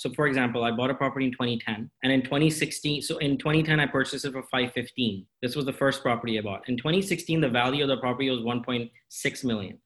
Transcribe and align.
so 0.00 0.08
for 0.14 0.26
example, 0.26 0.64
I 0.64 0.70
bought 0.70 0.88
a 0.88 0.94
property 0.94 1.26
in 1.26 1.32
2010 1.32 1.90
and 2.02 2.12
in 2.12 2.22
2016, 2.22 3.02
so 3.02 3.18
in 3.18 3.36
2010, 3.36 3.78
I 3.80 3.86
purchased 3.86 4.24
it 4.24 4.32
for 4.32 4.42
515. 4.44 5.26
This 5.42 5.54
was 5.54 5.66
the 5.66 5.74
first 5.74 6.00
property 6.00 6.38
I 6.38 6.42
bought. 6.42 6.66
In 6.70 6.78
2016, 6.78 7.42
the 7.42 7.50
value 7.50 7.82
of 7.82 7.90
the 7.90 7.98
property 7.98 8.30
was 8.30 8.40
1.6 8.40 9.44
million. 9.44 9.78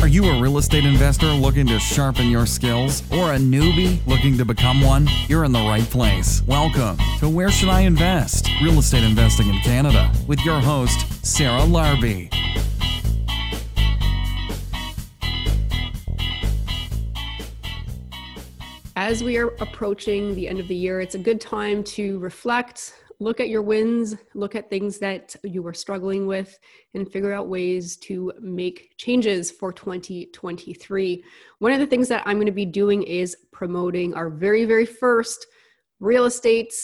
Are 0.00 0.08
you 0.08 0.24
a 0.24 0.40
real 0.40 0.58
estate 0.58 0.84
investor 0.84 1.28
looking 1.28 1.68
to 1.68 1.78
sharpen 1.78 2.26
your 2.26 2.46
skills 2.46 3.02
or 3.12 3.34
a 3.34 3.36
newbie 3.38 4.04
looking 4.08 4.36
to 4.38 4.44
become 4.44 4.80
one? 4.80 5.08
You're 5.28 5.44
in 5.44 5.52
the 5.52 5.60
right 5.60 5.84
place. 5.84 6.42
Welcome 6.44 6.98
to 7.20 7.28
Where 7.28 7.52
Should 7.52 7.68
I 7.68 7.82
Invest? 7.82 8.48
Real 8.60 8.80
Estate 8.80 9.04
Investing 9.04 9.48
in 9.48 9.60
Canada 9.60 10.12
with 10.26 10.44
your 10.44 10.58
host, 10.58 11.24
Sarah 11.24 11.60
Larbi. 11.60 12.28
As 19.08 19.24
we 19.24 19.38
are 19.38 19.54
approaching 19.60 20.34
the 20.34 20.46
end 20.46 20.60
of 20.60 20.68
the 20.68 20.76
year, 20.76 21.00
it's 21.00 21.14
a 21.14 21.18
good 21.18 21.40
time 21.40 21.82
to 21.84 22.18
reflect, 22.18 22.92
look 23.20 23.40
at 23.40 23.48
your 23.48 23.62
wins, 23.62 24.14
look 24.34 24.54
at 24.54 24.68
things 24.68 24.98
that 24.98 25.34
you 25.42 25.66
are 25.66 25.72
struggling 25.72 26.26
with, 26.26 26.58
and 26.92 27.10
figure 27.10 27.32
out 27.32 27.48
ways 27.48 27.96
to 27.96 28.34
make 28.38 28.92
changes 28.98 29.50
for 29.50 29.72
2023. 29.72 31.24
One 31.58 31.72
of 31.72 31.80
the 31.80 31.86
things 31.86 32.08
that 32.08 32.22
I'm 32.26 32.36
going 32.36 32.44
to 32.48 32.52
be 32.52 32.66
doing 32.66 33.02
is 33.02 33.34
promoting 33.50 34.12
our 34.12 34.28
very, 34.28 34.66
very 34.66 34.84
first 34.84 35.46
real 36.00 36.26
estate, 36.26 36.74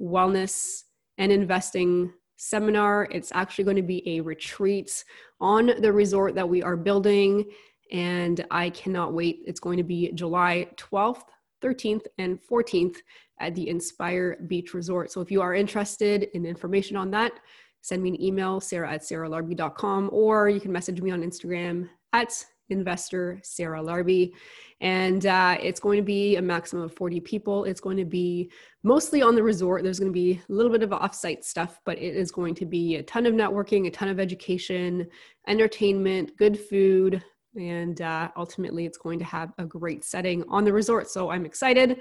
wellness, 0.00 0.84
and 1.18 1.30
investing 1.30 2.14
seminar. 2.36 3.08
It's 3.10 3.30
actually 3.34 3.64
going 3.64 3.76
to 3.76 3.82
be 3.82 4.02
a 4.08 4.22
retreat 4.22 5.04
on 5.38 5.66
the 5.80 5.92
resort 5.92 6.34
that 6.36 6.48
we 6.48 6.62
are 6.62 6.78
building. 6.78 7.44
And 7.92 8.42
I 8.50 8.70
cannot 8.70 9.12
wait. 9.12 9.42
It's 9.46 9.60
going 9.60 9.76
to 9.76 9.84
be 9.84 10.10
July 10.12 10.68
12th 10.78 11.24
13th 11.64 12.06
and 12.18 12.38
14th 12.42 12.96
at 13.40 13.54
the 13.54 13.68
Inspire 13.68 14.36
Beach 14.46 14.74
Resort. 14.74 15.10
So 15.10 15.20
if 15.20 15.30
you 15.30 15.40
are 15.40 15.54
interested 15.54 16.24
in 16.34 16.44
information 16.44 16.96
on 16.96 17.10
that, 17.12 17.32
send 17.80 18.02
me 18.02 18.10
an 18.10 18.22
email, 18.22 18.60
sarah 18.60 18.92
at 18.92 19.02
sarahlarbi.com, 19.02 20.10
or 20.12 20.48
you 20.48 20.60
can 20.60 20.72
message 20.72 21.00
me 21.00 21.10
on 21.10 21.22
Instagram 21.22 21.88
at 22.12 22.44
investor 22.70 23.40
Sarah 23.42 23.82
Larbi. 23.82 24.32
And 24.80 25.26
uh, 25.26 25.56
it's 25.62 25.80
going 25.80 25.98
to 25.98 26.04
be 26.04 26.36
a 26.36 26.42
maximum 26.42 26.84
of 26.84 26.94
40 26.94 27.20
people. 27.20 27.64
It's 27.64 27.80
going 27.80 27.96
to 27.96 28.04
be 28.04 28.50
mostly 28.82 29.22
on 29.22 29.34
the 29.34 29.42
resort. 29.42 29.82
There's 29.82 29.98
going 29.98 30.12
to 30.12 30.14
be 30.14 30.40
a 30.48 30.52
little 30.52 30.72
bit 30.72 30.82
of 30.82 30.90
offsite 30.90 31.44
stuff, 31.44 31.80
but 31.84 31.98
it 31.98 32.16
is 32.16 32.30
going 32.30 32.54
to 32.56 32.66
be 32.66 32.96
a 32.96 33.02
ton 33.02 33.26
of 33.26 33.34
networking, 33.34 33.86
a 33.86 33.90
ton 33.90 34.08
of 34.08 34.20
education, 34.20 35.06
entertainment, 35.46 36.36
good 36.36 36.58
food, 36.58 37.22
and 37.56 38.00
uh, 38.00 38.28
ultimately 38.36 38.86
it's 38.86 38.98
going 38.98 39.18
to 39.18 39.24
have 39.24 39.52
a 39.58 39.64
great 39.64 40.04
setting 40.04 40.44
on 40.48 40.64
the 40.64 40.72
resort 40.72 41.08
so 41.08 41.30
i'm 41.30 41.44
excited. 41.46 42.00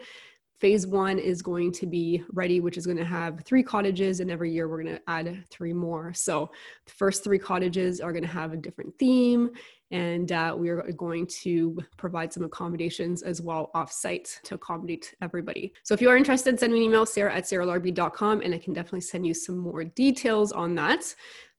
Phase 0.60 0.88
one 0.88 1.20
is 1.20 1.42
going 1.42 1.74
to 1.74 1.86
be 1.86 2.24
ready 2.32 2.62
which 2.62 2.78
is 2.78 2.86
going 2.86 2.98
to 2.98 3.04
have 3.04 3.44
three 3.44 3.64
cottages 3.64 4.22
and 4.22 4.32
every 4.32 4.50
year 4.50 4.70
we're 4.70 4.82
going 4.82 4.96
to 4.96 5.02
add 5.08 5.44
three 5.50 5.74
more. 5.74 6.14
So 6.14 6.52
the 6.86 6.92
first 6.94 7.22
three 7.22 7.38
cottages 7.38 8.00
are 8.00 8.14
going 8.14 8.24
to 8.24 8.30
have 8.30 8.54
a 8.54 8.58
different 8.58 8.98
theme 8.98 9.50
and 9.92 10.32
uh, 10.32 10.56
we 10.58 10.70
are 10.70 10.90
going 10.94 11.28
to 11.42 11.78
provide 11.98 12.32
some 12.32 12.44
accommodations 12.44 13.24
as 13.24 13.42
well 13.42 13.72
off-site 13.74 14.40
to 14.44 14.56
accommodate 14.56 15.14
everybody. 15.22 15.74
So 15.84 15.94
if 15.94 16.02
you 16.02 16.10
are 16.10 16.16
interested 16.16 16.58
send 16.58 16.72
me 16.72 16.80
an 16.80 16.86
email 16.86 17.06
sarah 17.06 17.36
at 17.36 17.44
sarahlarbi.com 17.44 18.40
and 18.40 18.54
i 18.54 18.58
can 18.58 18.74
definitely 18.74 19.02
send 19.02 19.28
you 19.28 19.34
some 19.34 19.58
more 19.58 19.84
details 19.84 20.54
on 20.54 20.76
that 20.76 21.14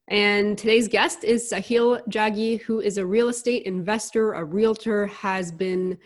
and 0.08 0.58
today's 0.58 0.88
guest 0.88 1.24
is 1.24 1.50
Sahil 1.50 2.06
Jaggi, 2.08 2.60
who 2.60 2.80
is 2.80 2.98
a 2.98 3.06
real 3.06 3.28
estate 3.28 3.62
investor, 3.64 4.34
a 4.34 4.44
realtor, 4.44 5.06
has 5.06 5.50
been 5.50 5.96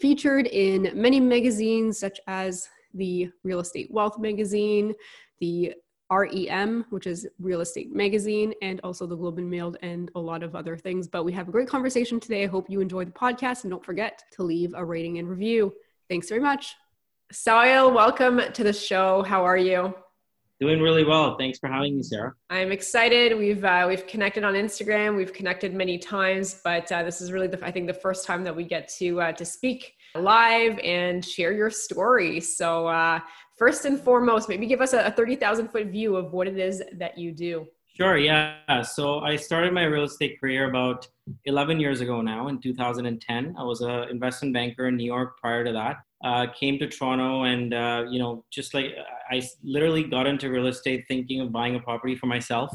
featured 0.00 0.46
in 0.46 0.92
many 0.94 1.18
magazines 1.18 1.98
such 1.98 2.20
as 2.28 2.68
the 2.94 3.28
Real 3.42 3.58
Estate 3.58 3.88
Wealth 3.90 4.18
magazine, 4.18 4.94
the 5.40 5.74
REM, 6.10 6.86
which 6.90 7.06
is 7.06 7.26
Real 7.40 7.60
Estate 7.60 7.92
Magazine, 7.92 8.54
and 8.62 8.80
also 8.84 9.06
the 9.06 9.16
Globe 9.16 9.38
and 9.38 9.50
Mail, 9.50 9.74
and 9.82 10.10
a 10.14 10.20
lot 10.20 10.42
of 10.42 10.54
other 10.54 10.76
things. 10.76 11.08
But 11.08 11.24
we 11.24 11.32
have 11.32 11.48
a 11.48 11.52
great 11.52 11.68
conversation 11.68 12.20
today. 12.20 12.44
I 12.44 12.46
hope 12.46 12.70
you 12.70 12.80
enjoy 12.80 13.04
the 13.06 13.10
podcast, 13.10 13.64
and 13.64 13.70
don't 13.70 13.84
forget 13.84 14.22
to 14.32 14.44
leave 14.44 14.72
a 14.74 14.84
rating 14.84 15.18
and 15.18 15.28
review. 15.28 15.74
Thanks 16.08 16.28
very 16.28 16.40
much. 16.40 16.76
Sahil, 17.32 17.92
welcome 17.92 18.40
to 18.52 18.62
the 18.62 18.72
show. 18.72 19.22
How 19.22 19.44
are 19.44 19.58
you? 19.58 19.94
Doing 20.60 20.80
really 20.80 21.04
well. 21.04 21.36
Thanks 21.36 21.56
for 21.60 21.68
having 21.68 21.96
me, 21.96 22.02
Sarah. 22.02 22.34
I'm 22.50 22.72
excited. 22.72 23.38
We've 23.38 23.64
uh, 23.64 23.84
we've 23.88 24.08
connected 24.08 24.42
on 24.42 24.54
Instagram. 24.54 25.16
We've 25.16 25.32
connected 25.32 25.72
many 25.72 25.98
times, 25.98 26.60
but 26.64 26.90
uh, 26.90 27.04
this 27.04 27.20
is 27.20 27.30
really 27.30 27.46
the 27.46 27.64
I 27.64 27.70
think 27.70 27.86
the 27.86 27.94
first 27.94 28.26
time 28.26 28.42
that 28.42 28.56
we 28.56 28.64
get 28.64 28.88
to 28.98 29.20
uh, 29.20 29.32
to 29.32 29.44
speak 29.44 29.94
live 30.16 30.76
and 30.80 31.24
share 31.24 31.52
your 31.52 31.70
story. 31.70 32.40
So 32.40 32.88
uh, 32.88 33.20
first 33.56 33.84
and 33.84 34.00
foremost, 34.00 34.48
maybe 34.48 34.66
give 34.66 34.80
us 34.80 34.94
a, 34.94 35.06
a 35.06 35.12
thirty 35.12 35.36
thousand 35.36 35.68
foot 35.68 35.86
view 35.86 36.16
of 36.16 36.32
what 36.32 36.48
it 36.48 36.58
is 36.58 36.82
that 36.94 37.16
you 37.16 37.30
do. 37.30 37.64
Sure. 37.96 38.18
Yeah. 38.18 38.82
So 38.82 39.20
I 39.20 39.36
started 39.36 39.72
my 39.72 39.84
real 39.84 40.04
estate 40.04 40.40
career 40.40 40.68
about 40.68 41.08
11 41.46 41.80
years 41.80 42.00
ago 42.00 42.20
now 42.20 42.46
in 42.46 42.60
2010. 42.60 43.56
I 43.58 43.64
was 43.64 43.80
an 43.80 44.08
investment 44.08 44.54
banker 44.54 44.86
in 44.86 44.96
New 44.96 45.04
York 45.04 45.36
prior 45.40 45.64
to 45.64 45.72
that 45.72 45.96
uh, 46.24 46.46
came 46.58 46.78
to 46.78 46.88
Toronto 46.88 47.44
and, 47.44 47.72
uh, 47.72 48.04
you 48.10 48.18
know, 48.18 48.44
just 48.50 48.74
like 48.74 48.94
I 49.30 49.42
literally 49.62 50.04
got 50.04 50.26
into 50.26 50.50
real 50.50 50.66
estate 50.66 51.04
thinking 51.08 51.40
of 51.40 51.52
buying 51.52 51.76
a 51.76 51.80
property 51.80 52.16
for 52.16 52.26
myself. 52.26 52.72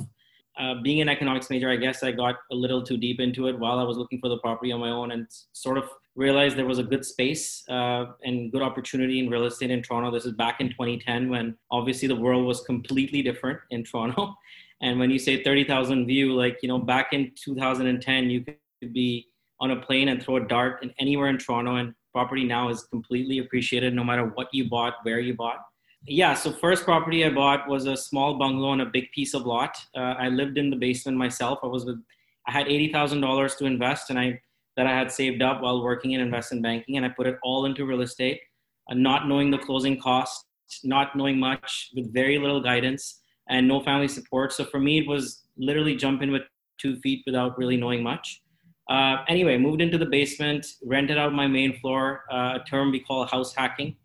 Uh, 0.60 0.76
being 0.84 1.02
an 1.02 1.10
economics 1.10 1.50
major, 1.50 1.70
I 1.70 1.76
guess 1.76 2.04
I 2.04 2.12
got 2.12 2.36
a 2.52 2.56
little 2.56 2.84
too 2.84 2.96
deep 2.96 3.20
into 3.20 3.48
it 3.48 3.58
while 3.58 3.80
I 3.80 3.84
was 3.84 3.98
looking 3.98 4.20
for 4.20 4.30
the 4.30 4.38
property 4.38 4.72
on 4.72 4.80
my 4.80 4.90
own 4.90 5.12
and 5.12 5.26
sort 5.52 5.80
of 5.80 5.86
realized 6.16 6.56
there 6.56 6.68
was 6.68 6.78
a 6.78 6.84
good 6.84 7.04
space 7.04 7.64
uh, 7.70 8.06
and 8.24 8.52
good 8.52 8.62
opportunity 8.62 9.20
in 9.20 9.30
real 9.30 9.46
estate 9.46 9.72
in 9.72 9.82
Toronto. 9.82 10.12
This 10.12 10.26
is 10.26 10.34
back 10.34 10.62
in 10.62 10.70
2010 10.70 11.30
when 11.30 11.58
obviously 11.72 12.08
the 12.08 12.16
world 12.16 12.46
was 12.46 12.62
completely 12.62 13.22
different 13.22 13.60
in 13.72 13.84
Toronto. 13.84 14.36
And 14.82 15.00
when 15.00 15.10
you 15.10 15.18
say 15.18 15.42
30,000 15.42 16.08
view, 16.08 16.34
like, 16.34 16.58
you 16.62 16.68
know, 16.68 16.78
back 16.78 17.14
in 17.14 17.32
2010, 17.42 18.30
you 18.30 18.44
could 18.44 18.92
be 18.92 19.30
on 19.62 19.72
a 19.72 19.78
plane 19.78 20.10
and 20.10 20.22
throw 20.22 20.36
a 20.36 20.46
dart 20.46 20.84
in 20.84 20.94
anywhere 21.00 21.30
in 21.30 21.38
Toronto 21.38 21.78
and 21.78 21.94
property 22.14 22.46
now 22.46 22.70
is 22.70 22.84
completely 22.84 23.40
appreciated 23.40 23.94
no 23.94 24.04
matter 24.04 24.26
what 24.36 24.48
you 24.54 24.70
bought, 24.70 24.96
where 25.04 25.20
you 25.20 25.34
bought. 25.34 25.58
Yeah, 26.06 26.34
so 26.34 26.52
first 26.52 26.84
property 26.84 27.26
I 27.26 27.30
bought 27.30 27.68
was 27.68 27.86
a 27.86 27.96
small 27.96 28.38
bungalow 28.38 28.70
on 28.70 28.82
a 28.82 28.86
big 28.86 29.12
piece 29.12 29.34
of 29.34 29.46
lot. 29.46 29.76
Uh, 29.96 30.16
I 30.26 30.28
lived 30.28 30.58
in 30.58 30.70
the 30.70 30.76
basement 30.76 31.18
myself. 31.18 31.60
I 31.64 31.68
was 31.68 31.86
with, 31.86 32.02
I 32.48 32.52
had 32.52 32.68
eighty 32.68 32.92
thousand 32.92 33.22
dollars 33.22 33.56
to 33.56 33.66
invest, 33.66 34.10
and 34.10 34.20
I 34.20 34.42
that 34.76 34.86
I 34.86 34.92
had 34.92 35.12
saved 35.12 35.42
up 35.42 35.62
while 35.62 35.84
working 35.84 36.12
in 36.12 36.22
investment 36.22 36.64
banking, 36.64 36.98
and 36.98 37.06
I 37.06 37.10
put 37.10 37.28
it 37.28 37.38
all 37.44 37.66
into 37.66 37.86
real 37.86 38.02
estate, 38.02 38.42
uh, 38.90 38.96
not 38.96 39.28
knowing 39.28 39.50
the 39.50 39.60
closing 39.60 40.00
costs, 40.00 40.46
not 40.84 41.16
knowing 41.16 41.40
much, 41.40 41.92
with 41.96 42.14
very 42.14 42.38
little 42.38 42.62
guidance, 42.62 43.22
and 43.50 43.68
no 43.68 43.82
family 43.82 44.08
support. 44.08 44.52
So 44.52 44.66
for 44.66 44.80
me, 44.80 45.00
it 45.00 45.08
was 45.08 45.44
literally 45.58 45.96
jump 45.96 46.22
in 46.22 46.32
with 46.32 46.44
two 46.80 46.98
feet 46.98 47.22
without 47.26 47.58
really 47.58 47.78
knowing 47.78 48.04
much. 48.04 48.43
Uh, 48.94 49.24
anyway, 49.28 49.58
moved 49.58 49.82
into 49.82 49.98
the 49.98 50.06
basement, 50.06 50.68
rented 50.86 51.18
out 51.18 51.34
my 51.34 51.48
main 51.48 51.80
floor, 51.80 52.26
uh, 52.32 52.60
a 52.62 52.64
term 52.70 52.92
we 52.92 53.00
call 53.00 53.26
house 53.26 53.52
hacking, 53.56 53.96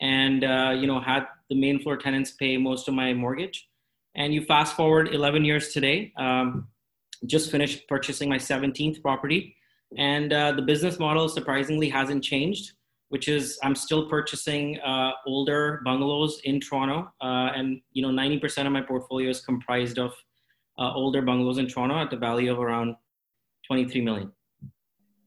and 0.00 0.42
uh, 0.42 0.74
you 0.76 0.84
know 0.88 0.98
had 0.98 1.28
the 1.48 1.54
main 1.54 1.78
floor 1.78 1.96
tenants 1.96 2.32
pay 2.32 2.56
most 2.56 2.88
of 2.88 2.94
my 2.94 3.14
mortgage. 3.14 3.68
And 4.16 4.34
you 4.34 4.44
fast 4.44 4.74
forward 4.74 5.14
11 5.14 5.44
years 5.44 5.72
today, 5.72 6.12
um, 6.16 6.66
just 7.24 7.52
finished 7.52 7.86
purchasing 7.88 8.28
my 8.28 8.36
17th 8.36 9.00
property, 9.00 9.54
and 9.96 10.32
uh, 10.32 10.50
the 10.50 10.62
business 10.62 10.98
model 10.98 11.28
surprisingly 11.28 11.88
hasn't 11.88 12.24
changed. 12.24 12.72
Which 13.10 13.28
is 13.28 13.60
I'm 13.62 13.76
still 13.76 14.08
purchasing 14.08 14.80
uh, 14.80 15.12
older 15.24 15.82
bungalows 15.84 16.40
in 16.44 16.58
Toronto, 16.58 17.12
uh, 17.20 17.50
and 17.54 17.80
you 17.92 18.02
know 18.02 18.08
90% 18.08 18.66
of 18.66 18.72
my 18.72 18.80
portfolio 18.80 19.30
is 19.30 19.40
comprised 19.40 20.00
of 20.00 20.12
older 20.78 21.22
bungalows 21.22 21.58
in 21.58 21.68
Toronto 21.68 21.96
at 21.96 22.10
the 22.10 22.16
value 22.16 22.50
of 22.50 22.58
around 22.58 22.96
23 23.66 24.00
million. 24.00 24.32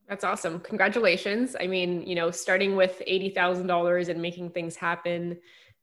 That's 0.07 0.23
awesome. 0.23 0.59
Congratulations. 0.59 1.55
I 1.59 1.67
mean, 1.67 2.05
you 2.05 2.15
know, 2.15 2.29
starting 2.29 2.75
with 2.75 3.01
$80,000 3.07 4.09
and 4.09 4.21
making 4.21 4.51
things 4.51 4.75
happen, 4.75 5.37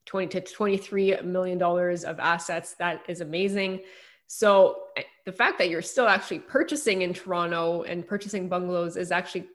20 0.07 0.29
to 0.29 0.41
23 0.41 1.23
million 1.23 1.59
dollars 1.59 2.05
of 2.05 2.21
assets, 2.21 2.75
that 2.75 3.03
is 3.09 3.21
amazing. 3.21 3.81
So, 4.27 4.85
eh, 4.97 5.03
the 5.27 5.33
fact 5.33 5.59
that 5.59 5.71
you're 5.71 5.83
still 5.83 6.09
actually 6.09 6.41
purchasing 6.41 7.03
in 7.03 7.13
Toronto 7.13 7.83
and 7.83 8.07
purchasing 8.07 8.49
bungalows 8.49 8.97
is 8.97 9.13
actually 9.13 9.47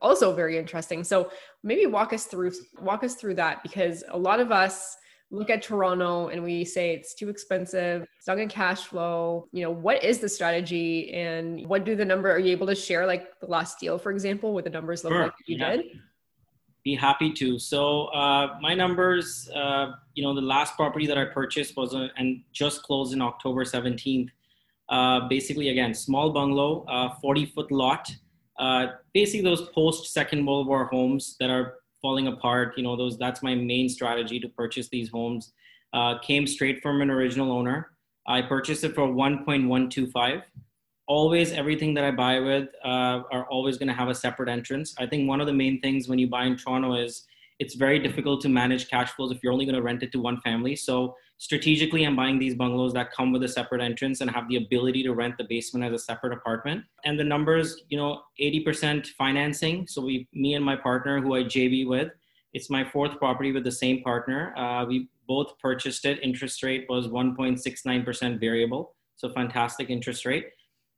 also 0.00 0.32
very 0.32 0.58
interesting. 0.58 1.04
So, 1.04 1.30
maybe 1.62 1.86
walk 1.86 2.12
us 2.12 2.26
through 2.26 2.52
walk 2.80 3.04
us 3.04 3.14
through 3.16 3.34
that 3.34 3.62
because 3.62 4.02
a 4.08 4.18
lot 4.18 4.40
of 4.40 4.50
us 4.50 4.96
look 5.30 5.50
at 5.50 5.62
Toronto 5.62 6.28
and 6.28 6.42
we 6.42 6.64
say 6.64 6.94
it's 6.94 7.14
too 7.14 7.28
expensive, 7.28 8.06
it's 8.18 8.26
not 8.26 8.36
going 8.36 8.48
to 8.48 8.54
cash 8.54 8.84
flow. 8.84 9.48
You 9.52 9.64
know, 9.64 9.70
what 9.70 10.02
is 10.04 10.18
the 10.18 10.28
strategy 10.28 11.12
and 11.12 11.66
what 11.66 11.84
do 11.84 11.96
the 11.96 12.04
number, 12.04 12.30
are 12.30 12.38
you 12.38 12.52
able 12.52 12.66
to 12.68 12.74
share 12.74 13.06
like 13.06 13.38
the 13.40 13.46
last 13.46 13.80
deal, 13.80 13.98
for 13.98 14.12
example, 14.12 14.54
what 14.54 14.64
the 14.64 14.70
numbers 14.70 15.04
look 15.04 15.12
sure. 15.12 15.22
like 15.24 15.32
you 15.46 15.56
yeah. 15.58 15.76
did? 15.76 15.86
Be 16.84 16.94
happy 16.94 17.32
to. 17.32 17.58
So 17.58 18.06
uh, 18.06 18.58
my 18.60 18.74
numbers, 18.74 19.48
uh, 19.54 19.92
you 20.14 20.22
know, 20.22 20.34
the 20.34 20.42
last 20.42 20.76
property 20.76 21.06
that 21.06 21.16
I 21.16 21.24
purchased 21.24 21.76
was 21.76 21.94
a, 21.94 22.10
and 22.18 22.42
just 22.52 22.82
closed 22.82 23.14
in 23.14 23.22
October 23.22 23.64
17th. 23.64 24.28
Uh, 24.90 25.26
basically, 25.28 25.70
again, 25.70 25.94
small 25.94 26.30
bungalow, 26.30 26.84
40 27.22 27.46
foot 27.46 27.72
lot. 27.72 28.10
Uh, 28.58 28.88
basically, 29.14 29.42
those 29.42 29.62
post 29.70 30.12
Second 30.12 30.46
World 30.46 30.66
War 30.66 30.84
homes 30.84 31.36
that 31.40 31.50
are 31.50 31.78
falling 32.04 32.26
apart. 32.26 32.76
You 32.76 32.82
know, 32.82 32.96
those 32.96 33.16
that's 33.16 33.42
my 33.42 33.54
main 33.54 33.88
strategy 33.88 34.38
to 34.38 34.48
purchase 34.50 34.88
these 34.90 35.08
homes. 35.08 35.54
Uh, 35.94 36.18
came 36.18 36.46
straight 36.46 36.82
from 36.82 37.00
an 37.00 37.10
original 37.10 37.50
owner. 37.50 37.92
I 38.26 38.42
purchased 38.42 38.84
it 38.84 38.94
for 38.94 39.08
1.125. 39.08 40.42
Always, 41.06 41.52
everything 41.52 41.94
that 41.94 42.04
I 42.04 42.10
buy 42.10 42.40
with 42.40 42.68
uh, 42.84 43.22
are 43.36 43.46
always 43.50 43.78
going 43.78 43.88
to 43.88 43.94
have 43.94 44.08
a 44.08 44.14
separate 44.14 44.50
entrance. 44.50 44.94
I 44.98 45.06
think 45.06 45.26
one 45.28 45.40
of 45.40 45.46
the 45.46 45.52
main 45.52 45.80
things 45.80 46.06
when 46.08 46.18
you 46.18 46.28
buy 46.28 46.44
in 46.44 46.56
Toronto 46.56 46.94
is 46.94 47.24
it's 47.58 47.74
very 47.74 47.98
difficult 47.98 48.42
to 48.42 48.48
manage 48.50 48.90
cash 48.90 49.10
flows 49.12 49.30
if 49.32 49.38
you're 49.42 49.52
only 49.52 49.64
going 49.64 49.76
to 49.76 49.82
rent 49.82 50.02
it 50.02 50.12
to 50.12 50.20
one 50.20 50.40
family. 50.42 50.76
So 50.76 51.16
strategically, 51.44 52.04
I'm 52.04 52.16
buying 52.16 52.38
these 52.38 52.54
bungalows 52.54 52.94
that 52.94 53.12
come 53.12 53.30
with 53.30 53.42
a 53.42 53.48
separate 53.48 53.82
entrance 53.82 54.22
and 54.22 54.30
have 54.30 54.48
the 54.48 54.56
ability 54.56 55.02
to 55.02 55.12
rent 55.12 55.36
the 55.36 55.44
basement 55.44 55.84
as 55.84 55.92
a 55.92 56.02
separate 56.02 56.32
apartment. 56.32 56.84
And 57.04 57.20
the 57.20 57.24
numbers, 57.24 57.82
you 57.90 57.98
know, 57.98 58.22
80% 58.40 59.08
financing. 59.08 59.86
So 59.86 60.00
we, 60.00 60.26
me 60.32 60.54
and 60.54 60.64
my 60.64 60.74
partner, 60.74 61.20
who 61.20 61.34
I 61.34 61.42
JV 61.42 61.86
with, 61.86 62.08
it's 62.54 62.70
my 62.70 62.82
fourth 62.82 63.18
property 63.18 63.52
with 63.52 63.62
the 63.62 63.70
same 63.70 64.02
partner. 64.02 64.56
Uh, 64.56 64.86
we 64.86 65.10
both 65.28 65.58
purchased 65.58 66.06
it. 66.06 66.18
Interest 66.22 66.62
rate 66.62 66.86
was 66.88 67.08
1.69% 67.08 68.40
variable, 68.40 68.94
so 69.16 69.28
fantastic 69.28 69.90
interest 69.90 70.24
rate. 70.24 70.46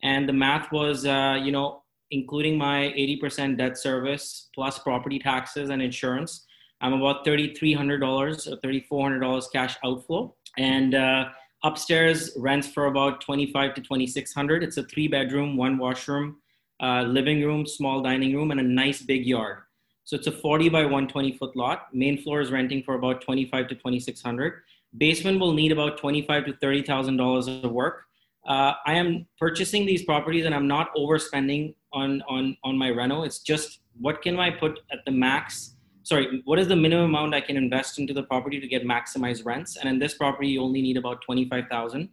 And 0.04 0.28
the 0.28 0.32
math 0.32 0.70
was, 0.70 1.06
uh, 1.06 1.40
you 1.42 1.50
know, 1.50 1.82
including 2.12 2.56
my 2.56 2.94
80% 2.96 3.58
debt 3.58 3.76
service 3.76 4.48
plus 4.54 4.78
property 4.78 5.18
taxes 5.18 5.70
and 5.70 5.82
insurance, 5.82 6.45
I'm 6.80 6.92
about 6.92 7.24
$3,300 7.24 8.52
or 8.52 8.56
$3,400 8.56 9.52
cash 9.52 9.76
outflow. 9.84 10.34
And 10.58 10.94
uh, 10.94 11.30
upstairs 11.64 12.32
rents 12.36 12.68
for 12.68 12.86
about 12.86 13.20
25 13.20 13.74
to 13.74 13.80
2600 13.80 14.62
It's 14.62 14.76
a 14.76 14.82
three 14.84 15.08
bedroom, 15.08 15.56
one 15.56 15.78
washroom, 15.78 16.36
uh, 16.82 17.02
living 17.02 17.42
room, 17.42 17.66
small 17.66 18.02
dining 18.02 18.34
room, 18.34 18.50
and 18.50 18.60
a 18.60 18.62
nice 18.62 19.02
big 19.02 19.26
yard. 19.26 19.58
So 20.04 20.16
it's 20.16 20.26
a 20.28 20.32
40 20.32 20.68
by 20.68 20.82
120 20.82 21.36
foot 21.36 21.56
lot. 21.56 21.88
Main 21.92 22.22
floor 22.22 22.40
is 22.40 22.52
renting 22.52 22.82
for 22.82 22.94
about 22.94 23.22
25 23.22 23.68
to 23.68 23.74
2600 23.74 24.62
Basement 24.98 25.40
will 25.40 25.52
need 25.52 25.72
about 25.72 25.98
25 25.98 26.46
to 26.46 26.52
$30,000 26.54 27.64
of 27.64 27.70
work. 27.70 28.04
Uh, 28.46 28.74
I 28.86 28.94
am 28.94 29.26
purchasing 29.38 29.84
these 29.84 30.04
properties 30.04 30.46
and 30.46 30.54
I'm 30.54 30.68
not 30.68 30.94
overspending 30.94 31.74
on, 31.92 32.22
on, 32.28 32.56
on 32.62 32.78
my 32.78 32.88
reno. 32.90 33.24
It's 33.24 33.40
just 33.40 33.80
what 34.00 34.22
can 34.22 34.38
I 34.38 34.50
put 34.50 34.80
at 34.92 35.04
the 35.04 35.10
max 35.10 35.75
sorry, 36.06 36.40
what 36.44 36.60
is 36.60 36.68
the 36.68 36.76
minimum 36.76 37.06
amount 37.06 37.34
I 37.34 37.40
can 37.40 37.56
invest 37.56 37.98
into 37.98 38.14
the 38.14 38.22
property 38.22 38.60
to 38.60 38.68
get 38.68 38.84
maximized 38.84 39.44
rents? 39.44 39.76
And 39.76 39.88
in 39.88 39.98
this 39.98 40.14
property, 40.14 40.48
you 40.48 40.62
only 40.62 40.80
need 40.80 40.96
about 40.96 41.20
25,000. 41.22 42.08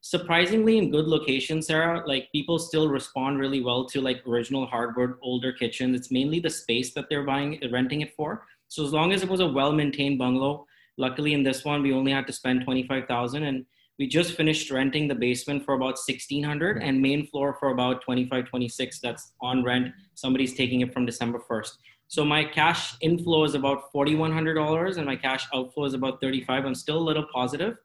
Surprisingly, 0.00 0.78
in 0.78 0.92
good 0.92 1.06
locations, 1.06 1.66
Sarah, 1.66 2.04
like 2.06 2.30
people 2.30 2.60
still 2.60 2.88
respond 2.88 3.40
really 3.40 3.60
well 3.60 3.84
to 3.86 4.00
like 4.00 4.24
original 4.28 4.64
hardwood, 4.66 5.14
older 5.22 5.52
kitchens. 5.52 5.96
It's 5.96 6.12
mainly 6.12 6.38
the 6.38 6.50
space 6.50 6.94
that 6.94 7.06
they're 7.10 7.24
buying, 7.24 7.60
renting 7.72 8.02
it 8.02 8.14
for. 8.14 8.46
So 8.68 8.84
as 8.84 8.92
long 8.92 9.12
as 9.12 9.24
it 9.24 9.28
was 9.28 9.40
a 9.40 9.46
well-maintained 9.46 10.18
bungalow, 10.18 10.64
luckily 10.96 11.34
in 11.34 11.42
this 11.42 11.64
one, 11.64 11.82
we 11.82 11.92
only 11.92 12.12
had 12.12 12.28
to 12.28 12.32
spend 12.32 12.62
25,000 12.62 13.42
and 13.42 13.66
we 13.98 14.06
just 14.06 14.34
finished 14.34 14.70
renting 14.70 15.08
the 15.08 15.14
basement 15.14 15.64
for 15.64 15.74
about 15.74 15.98
1600 15.98 16.80
and 16.82 17.00
main 17.00 17.26
floor 17.26 17.54
for 17.60 17.70
about 17.70 18.02
25 18.02 18.46
26 18.46 19.00
that's 19.00 19.32
on 19.42 19.62
rent 19.62 19.92
somebody's 20.14 20.54
taking 20.54 20.80
it 20.80 20.92
from 20.92 21.04
december 21.04 21.38
1st 21.38 21.72
so 22.12 22.26
my 22.26 22.44
cash 22.44 22.94
inflow 23.00 23.44
is 23.44 23.54
about 23.54 23.90
$4,100 23.90 24.98
and 24.98 25.06
my 25.06 25.16
cash 25.16 25.46
outflow 25.54 25.86
is 25.86 25.94
about 25.94 26.20
35. 26.20 26.66
I'm 26.66 26.74
still 26.74 26.98
a 26.98 27.06
little 27.08 27.24
positive. 27.32 27.78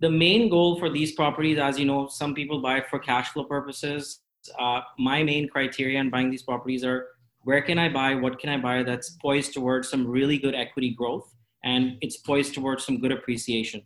The 0.00 0.10
main 0.10 0.50
goal 0.50 0.78
for 0.78 0.90
these 0.90 1.12
properties, 1.12 1.56
as 1.56 1.78
you 1.78 1.86
know, 1.86 2.08
some 2.08 2.34
people 2.34 2.60
buy 2.60 2.82
for 2.90 2.98
cash 2.98 3.30
flow 3.30 3.44
purposes. 3.44 4.20
Uh, 4.58 4.82
my 4.98 5.22
main 5.22 5.48
criteria 5.48 5.98
in 5.98 6.10
buying 6.10 6.30
these 6.30 6.42
properties 6.42 6.84
are 6.84 7.06
where 7.44 7.62
can 7.62 7.78
I 7.78 7.88
buy, 7.88 8.14
what 8.16 8.38
can 8.38 8.50
I 8.50 8.58
buy 8.58 8.82
that's 8.82 9.16
poised 9.22 9.54
towards 9.54 9.88
some 9.88 10.06
really 10.06 10.36
good 10.36 10.54
equity 10.54 10.90
growth 10.90 11.34
and 11.64 11.96
it's 12.02 12.18
poised 12.18 12.52
towards 12.52 12.84
some 12.84 13.00
good 13.00 13.12
appreciation. 13.12 13.80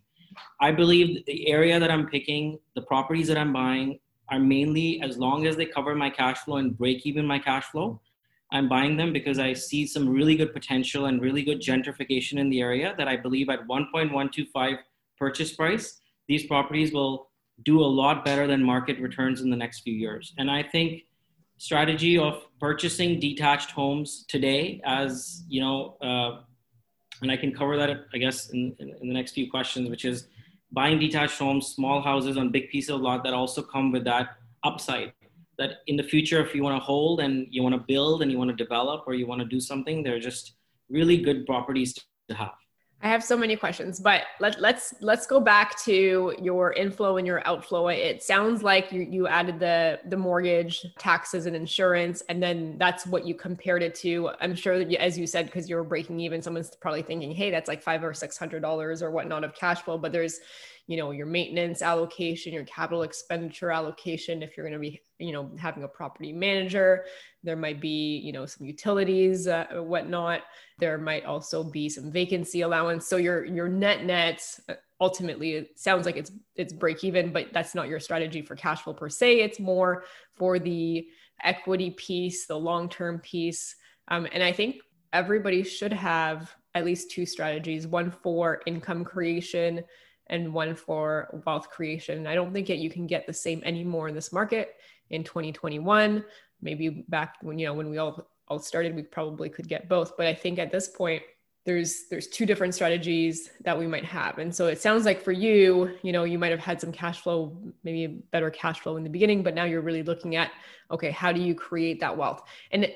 I 0.61 0.73
believe 0.73 1.25
the 1.27 1.47
area 1.47 1.79
that 1.79 1.89
I'm 1.89 2.09
picking, 2.09 2.59
the 2.75 2.83
properties 2.83 3.29
that 3.29 3.39
I'm 3.39 3.53
buying 3.53 4.01
are 4.29 4.41
mainly 4.41 5.01
as 5.03 5.19
long 5.19 5.47
as 5.47 5.55
they 5.55 5.67
cover 5.67 5.95
my 5.95 6.11
cash 6.11 6.39
flow 6.39 6.57
and 6.57 6.77
break 6.77 7.07
even 7.07 7.25
my 7.25 7.39
cash 7.39 7.67
flow, 7.67 8.01
I'm 8.53 8.69
buying 8.69 8.97
them 8.97 9.13
because 9.13 9.39
I 9.39 9.55
see 9.55 9.87
some 9.87 10.09
really 10.09 10.37
good 10.37 10.53
potential 10.53 11.07
and 11.07 11.23
really 11.23 11.43
good 11.43 11.61
gentrification 11.61 12.39
in 12.39 12.51
the 12.51 12.61
area 12.61 12.95
that 12.99 13.09
I 13.09 13.17
believe 13.17 13.49
at 13.49 13.67
1.125 13.67 14.77
purchase 15.19 15.55
price, 15.55 16.01
these 16.29 16.47
properties 16.47 16.93
will 16.93 17.31
do 17.65 17.81
a 17.81 17.91
lot 18.01 18.25
better 18.25 18.47
than 18.47 18.63
market 18.63 19.01
returns 19.01 19.41
in 19.41 19.51
the 19.51 19.57
next 19.57 19.81
few 19.81 19.95
years. 19.95 20.35
And 20.37 20.51
I 20.51 20.63
think 20.63 21.05
strategy 21.57 22.19
of 22.19 22.47
purchasing 22.61 23.19
detached 23.19 23.71
homes 23.71 24.27
today 24.29 24.83
as, 24.85 25.45
you 25.49 25.61
know, 25.63 25.97
uh, 26.03 26.43
and 27.23 27.31
I 27.31 27.37
can 27.37 27.55
cover 27.55 27.77
that, 27.79 28.07
I 28.13 28.19
guess, 28.19 28.51
in, 28.51 28.75
in, 28.81 28.95
in 29.01 29.09
the 29.09 29.15
next 29.15 29.33
few 29.33 29.51
questions, 29.51 29.89
which 29.89 30.05
is 30.05 30.27
buying 30.73 30.99
detached 30.99 31.39
homes, 31.39 31.69
small 31.69 32.03
houses 32.03 32.37
on 32.37 32.51
big 32.51 32.69
piece 32.69 32.89
of 32.91 33.01
lot 33.01 33.25
that 33.25 33.33
also 33.33 33.63
come 33.63 33.93
with 33.93 34.05
that 34.05 34.37
upside 34.65 35.13
that 35.59 35.79
in 35.87 35.97
the 35.97 36.03
future, 36.03 36.45
if 36.45 36.55
you 36.55 36.63
want 36.63 36.77
to 36.77 36.85
hold 36.85 37.21
and 37.21 37.47
you 37.51 37.63
want 37.63 37.75
to 37.75 37.81
build 37.81 38.23
and 38.23 38.31
you 38.31 38.39
want 38.39 38.51
to 38.51 38.57
develop 38.57 39.05
or 39.07 39.15
you 39.15 39.27
want 39.27 39.41
to 39.41 39.47
do 39.47 39.61
something, 39.61 40.03
they're 40.03 40.21
just 40.21 40.55
really 40.89 41.17
good 41.17 41.47
properties 41.47 41.95
to 42.29 42.35
have. 42.35 42.53
I 43.05 43.09
have 43.09 43.25
so 43.25 43.37
many 43.37 43.57
questions, 43.57 43.99
but 43.99 44.23
let, 44.39 44.61
let's 44.61 44.95
let's 45.01 45.27
go 45.27 45.41
back 45.41 45.77
to 45.83 46.37
your 46.41 46.73
inflow 46.75 47.17
and 47.17 47.27
your 47.27 47.45
outflow. 47.49 47.89
It 47.89 48.23
sounds 48.23 48.63
like 48.63 48.93
you 48.93 49.03
you 49.03 49.27
added 49.27 49.59
the 49.59 49.99
the 50.09 50.17
mortgage, 50.17 50.87
taxes, 50.99 51.47
and 51.47 51.57
insurance, 51.57 52.23
and 52.29 52.41
then 52.41 52.77
that's 52.79 53.05
what 53.05 53.27
you 53.27 53.35
compared 53.35 53.83
it 53.83 53.97
to. 53.97 54.31
I'm 54.41 54.55
sure 54.55 54.79
that 54.79 54.89
you, 54.89 54.99
as 54.99 55.19
you 55.19 55.27
said, 55.27 55.47
because 55.47 55.69
you 55.69 55.75
were 55.75 55.83
breaking 55.83 56.21
even, 56.21 56.41
someone's 56.43 56.77
probably 56.77 57.03
thinking, 57.03 57.33
"Hey, 57.33 57.51
that's 57.51 57.67
like 57.67 57.83
five 57.83 58.05
or 58.05 58.15
six 58.15 58.39
hundred 58.39 58.63
dollars 58.63 59.03
or 59.03 59.11
whatnot 59.11 59.43
of 59.43 59.53
cash 59.57 59.83
flow." 59.83 59.99
But 59.99 60.13
there's 60.13 60.39
you 60.87 60.97
know 60.97 61.11
your 61.11 61.27
maintenance 61.27 61.81
allocation 61.83 62.53
your 62.53 62.65
capital 62.65 63.03
expenditure 63.03 63.71
allocation 63.71 64.43
if 64.43 64.57
you're 64.57 64.69
going 64.69 64.75
to 64.75 64.81
be 64.81 65.01
you 65.23 65.33
know 65.33 65.51
having 65.59 65.85
a 65.85 65.89
property 65.89 66.33
manager. 66.33 67.05
There 67.43 67.57
might 67.57 67.81
be 67.81 68.19
you 68.19 68.33
know 68.33 68.47
some 68.47 68.67
utilities 68.67 69.47
uh, 69.47 69.67
whatnot. 69.75 70.43
There 70.79 70.99
might 70.99 71.25
also 71.25 71.63
be 71.63 71.89
some 71.89 72.11
vacancy 72.11 72.63
allowance. 72.63 73.07
So 73.07 73.17
your 73.17 73.45
your 73.45 73.69
net 73.69 74.05
net 74.05 74.45
uh, 74.69 74.75
ultimately 75.01 75.53
it 75.53 75.79
sounds 75.79 76.07
like 76.07 76.17
it's 76.17 76.33
it's 76.55 76.73
break 76.73 77.03
even 77.03 77.33
but 77.33 77.53
that's 77.53 77.75
not 77.75 77.89
your 77.89 78.01
strategy 78.01 78.43
for 78.43 78.57
cash 78.57 78.83
flow 78.83 78.93
per 78.93 79.09
se. 79.09 79.41
It's 79.41 79.61
more 79.61 80.05
for 80.35 80.59
the 80.59 81.07
equity 81.43 81.91
piece 81.91 82.47
the 82.47 82.59
long 82.59 82.89
term 82.89 83.19
piece. 83.21 83.77
Um, 84.09 84.27
and 84.33 84.43
i 84.43 84.53
think 84.53 84.77
everybody 85.13 85.63
should 85.63 85.93
have 85.93 86.55
at 86.75 86.85
least 86.85 87.11
two 87.11 87.27
strategies. 87.27 87.87
One 87.87 88.11
for 88.11 88.63
income 88.67 89.05
creation 89.05 89.85
and 90.33 90.53
one 90.53 90.75
for 90.75 91.43
wealth 91.47 91.69
creation. 91.69 92.27
I 92.27 92.35
don't 92.35 92.53
think 92.53 92.67
that 92.69 92.79
you 92.79 92.91
can 92.91 93.07
get 93.07 93.27
the 93.27 93.33
same 93.35 93.63
anymore 93.65 94.09
in 94.09 94.15
this 94.15 94.33
market 94.33 94.77
in 95.11 95.23
2021. 95.23 96.25
Maybe 96.63 97.05
back 97.09 97.37
when 97.43 97.59
you 97.59 97.67
know 97.67 97.75
when 97.75 97.91
we 97.91 97.99
all 97.99 98.27
all 98.49 98.59
started, 98.59 98.97
we 98.97 99.03
probably 99.03 99.49
could 99.49 99.69
get 99.69 99.89
both. 99.89 100.17
But 100.17 100.27
I 100.27 100.35
think 100.35 100.59
at 100.59 100.73
this 100.73 100.89
point, 100.89 101.23
there's 101.65 102.09
there's 102.11 102.29
two 102.29 102.47
different 102.47 102.75
strategies 102.75 103.51
that 103.63 103.79
we 103.79 103.87
might 103.87 104.07
have. 104.07 104.39
And 104.39 104.55
so 104.55 104.67
it 104.69 104.81
sounds 104.81 105.05
like 105.05 105.23
for 105.23 105.33
you, 105.33 105.97
you 106.03 106.13
know, 106.13 106.25
you 106.25 106.39
might 106.39 106.51
have 106.51 106.61
had 106.61 106.81
some 106.81 106.93
cash 106.93 107.21
flow, 107.21 107.57
maybe 107.85 108.23
better 108.31 108.51
cash 108.51 108.81
flow 108.81 108.97
in 108.97 109.05
the 109.05 109.11
beginning, 109.11 109.43
but 109.43 109.55
now 109.55 109.65
you're 109.65 109.83
really 109.83 110.03
looking 110.03 110.35
at 110.37 110.51
okay, 110.91 111.11
how 111.11 111.31
do 111.31 111.41
you 111.41 111.55
create 111.55 112.01
that 112.01 112.17
wealth? 112.17 112.43
And 112.71 112.87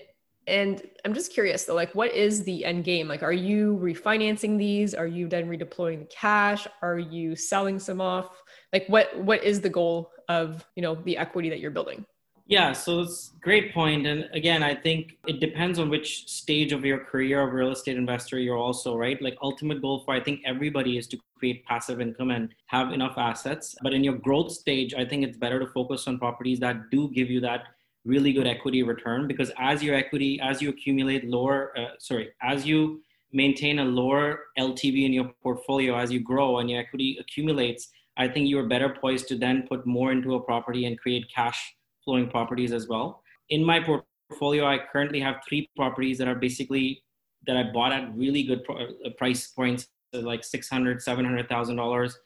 and 0.47 0.83
I'm 1.05 1.15
just 1.15 1.33
curious 1.33 1.65
though, 1.65 1.75
like 1.75 1.95
what 1.95 2.13
is 2.13 2.45
the 2.45 2.65
end 2.65 2.85
game? 2.85 3.09
Like, 3.09 3.23
are 3.23 3.33
you 3.33 3.79
refinancing 3.83 4.59
these? 4.59 4.95
Are 4.95 5.07
you 5.07 5.29
then 5.29 5.49
redeploying 5.49 6.01
the 6.01 6.07
cash? 6.07 6.67
Are 6.83 6.99
you 6.99 7.35
selling 7.35 7.79
some 7.79 8.01
off? 8.01 8.43
Like 8.73 8.87
what 8.89 9.17
what 9.19 9.43
is 9.43 9.61
the 9.61 9.71
goal 9.71 10.13
of, 10.29 10.65
you 10.77 10.83
know, 10.83 10.95
the 10.95 11.17
equity 11.17 11.49
that 11.51 11.61
you're 11.61 11.71
building? 11.71 12.05
Yeah, 12.49 12.73
so 12.73 13.01
it's 13.01 13.33
great 13.41 13.75
point. 13.75 14.07
And 14.07 14.29
again, 14.33 14.63
I 14.63 14.73
think 14.73 15.19
it 15.27 15.41
depends 15.41 15.81
on 15.81 15.91
which 15.91 16.29
stage 16.29 16.73
of 16.73 16.85
your 16.85 17.01
career 17.01 17.43
of 17.43 17.53
real 17.53 17.73
estate 17.73 17.97
investor 17.97 18.39
you're 18.39 18.57
also, 18.57 18.97
right? 18.97 19.21
Like 19.21 19.37
ultimate 19.43 19.83
goal 19.83 20.05
for 20.05 20.15
I 20.15 20.21
think 20.21 20.43
everybody 20.47 20.97
is 20.97 21.09
to 21.09 21.19
create 21.37 21.65
passive 21.67 22.01
income 22.01 22.31
and 22.31 22.55
have 22.67 22.93
enough 22.93 23.19
assets. 23.19 23.75
But 23.83 23.95
in 23.95 24.05
your 24.05 24.15
growth 24.15 24.53
stage, 24.53 24.95
I 24.95 25.05
think 25.05 25.25
it's 25.25 25.37
better 25.37 25.59
to 25.59 25.67
focus 25.67 26.07
on 26.07 26.21
properties 26.21 26.61
that 26.61 26.89
do 26.93 27.11
give 27.11 27.31
you 27.31 27.41
that 27.41 27.65
really 28.07 28.33
good 28.33 28.47
equity 28.47 28.83
return 28.83 29.27
because 29.27 29.51
as 29.59 29.83
your 29.83 29.95
equity 29.95 30.39
as 30.43 30.63
you 30.63 30.69
accumulate 30.71 31.25
lower 31.25 31.77
uh, 31.79 31.89
sorry 31.99 32.31
as 32.43 32.65
you 32.65 33.01
maintain 33.33 33.81
a 33.81 33.85
lower 33.85 34.45
ltv 34.59 35.05
in 35.05 35.13
your 35.13 35.31
portfolio 35.43 35.97
as 35.97 36.13
you 36.13 36.21
grow 36.21 36.59
and 36.59 36.71
your 36.71 36.81
equity 36.81 37.19
accumulates 37.21 37.89
i 38.17 38.29
think 38.29 38.49
you 38.49 38.59
are 38.59 38.69
better 38.69 38.95
poised 39.01 39.27
to 39.29 39.37
then 39.37 39.67
put 39.69 39.85
more 39.87 40.13
into 40.13 40.37
a 40.37 40.41
property 40.41 40.87
and 40.87 40.99
create 40.99 41.25
cash 41.35 41.77
flowing 42.07 42.31
properties 42.31 42.73
as 42.73 42.89
well. 42.89 43.23
In 43.51 43.63
my 43.63 43.81
portfolio 43.81 44.65
i 44.65 44.79
currently 44.93 45.21
have 45.21 45.37
three 45.47 45.69
properties 45.77 46.17
that 46.19 46.29
are 46.29 46.35
basically 46.35 47.03
that 47.47 47.57
i 47.57 47.65
bought 47.73 47.93
at 47.93 48.17
really 48.17 48.43
good 48.43 48.63
uh, 48.71 49.11
price 49.19 49.49
points 49.49 49.89
like 50.13 50.43
600 50.43 51.03
700000 51.03 51.77
dollars. 51.77 52.19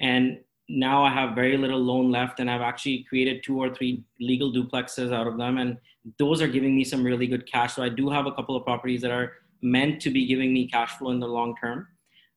And 0.00 0.38
now 0.68 1.02
I 1.02 1.10
have 1.10 1.34
very 1.34 1.56
little 1.56 1.80
loan 1.80 2.10
left, 2.10 2.40
and 2.40 2.50
I've 2.50 2.60
actually 2.60 3.04
created 3.08 3.42
two 3.42 3.58
or 3.58 3.74
three 3.74 4.04
legal 4.20 4.52
duplexes 4.52 5.12
out 5.12 5.26
of 5.26 5.38
them, 5.38 5.58
and 5.58 5.78
those 6.18 6.42
are 6.42 6.48
giving 6.48 6.76
me 6.76 6.84
some 6.84 7.02
really 7.02 7.26
good 7.26 7.50
cash. 7.50 7.74
So 7.74 7.82
I 7.82 7.88
do 7.88 8.10
have 8.10 8.26
a 8.26 8.32
couple 8.32 8.56
of 8.56 8.64
properties 8.64 9.00
that 9.02 9.10
are 9.10 9.32
meant 9.62 10.00
to 10.02 10.10
be 10.10 10.26
giving 10.26 10.52
me 10.52 10.68
cash 10.68 10.92
flow 10.92 11.10
in 11.10 11.20
the 11.20 11.26
long 11.26 11.54
term. 11.60 11.88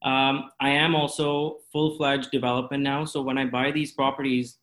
Um, 0.03 0.50
I 0.59 0.69
am 0.69 0.95
also 0.95 1.59
full 1.71 1.95
fledged 1.95 2.31
development 2.31 2.83
now. 2.83 3.05
So 3.05 3.21
when 3.21 3.38
I 3.38 3.45
buy 3.45 3.71
these 3.71 3.91
properties, 3.91 4.57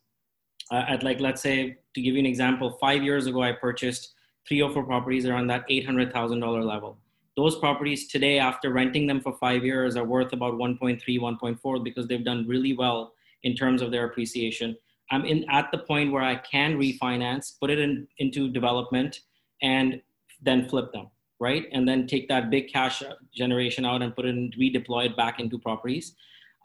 uh, 0.71 0.83
at 0.87 1.03
like, 1.03 1.19
let's 1.19 1.41
say, 1.41 1.77
to 1.93 2.01
give 2.01 2.13
you 2.13 2.19
an 2.19 2.25
example, 2.25 2.77
five 2.81 3.03
years 3.03 3.25
ago, 3.27 3.41
I 3.41 3.53
purchased 3.53 4.13
three 4.47 4.61
or 4.61 4.71
four 4.71 4.83
properties 4.83 5.25
around 5.25 5.47
that 5.47 5.67
$800,000 5.69 6.65
level. 6.65 6.97
Those 7.37 7.57
properties 7.57 8.07
today, 8.07 8.37
after 8.37 8.71
renting 8.71 9.07
them 9.07 9.21
for 9.21 9.33
five 9.37 9.63
years, 9.63 9.95
are 9.95 10.03
worth 10.03 10.33
about 10.33 10.55
1.3, 10.55 11.01
1.4 11.01 11.83
because 11.83 12.07
they've 12.07 12.25
done 12.25 12.45
really 12.47 12.75
well 12.75 13.13
in 13.43 13.55
terms 13.55 13.81
of 13.81 13.91
their 13.91 14.05
appreciation. 14.05 14.75
I'm 15.11 15.25
in 15.25 15.45
at 15.49 15.71
the 15.71 15.79
point 15.79 16.11
where 16.11 16.23
I 16.23 16.35
can 16.35 16.77
refinance, 16.77 17.59
put 17.59 17.69
it 17.69 17.79
in, 17.79 18.07
into 18.19 18.49
development, 18.49 19.21
and 19.61 20.01
then 20.41 20.69
flip 20.69 20.91
them, 20.93 21.07
right? 21.39 21.65
And 21.71 21.87
then 21.87 22.07
take 22.07 22.27
that 22.29 22.49
big 22.49 22.71
cash 22.71 23.01
generation 23.33 23.85
out 23.85 24.01
and 24.01 24.15
put 24.15 24.25
it 24.25 24.35
and 24.35 24.55
redeploy 24.55 25.07
it 25.07 25.17
back 25.17 25.39
into 25.39 25.57
properties. 25.57 26.15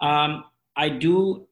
Um, 0.00 0.44
I 0.76 0.88
do. 0.88 1.46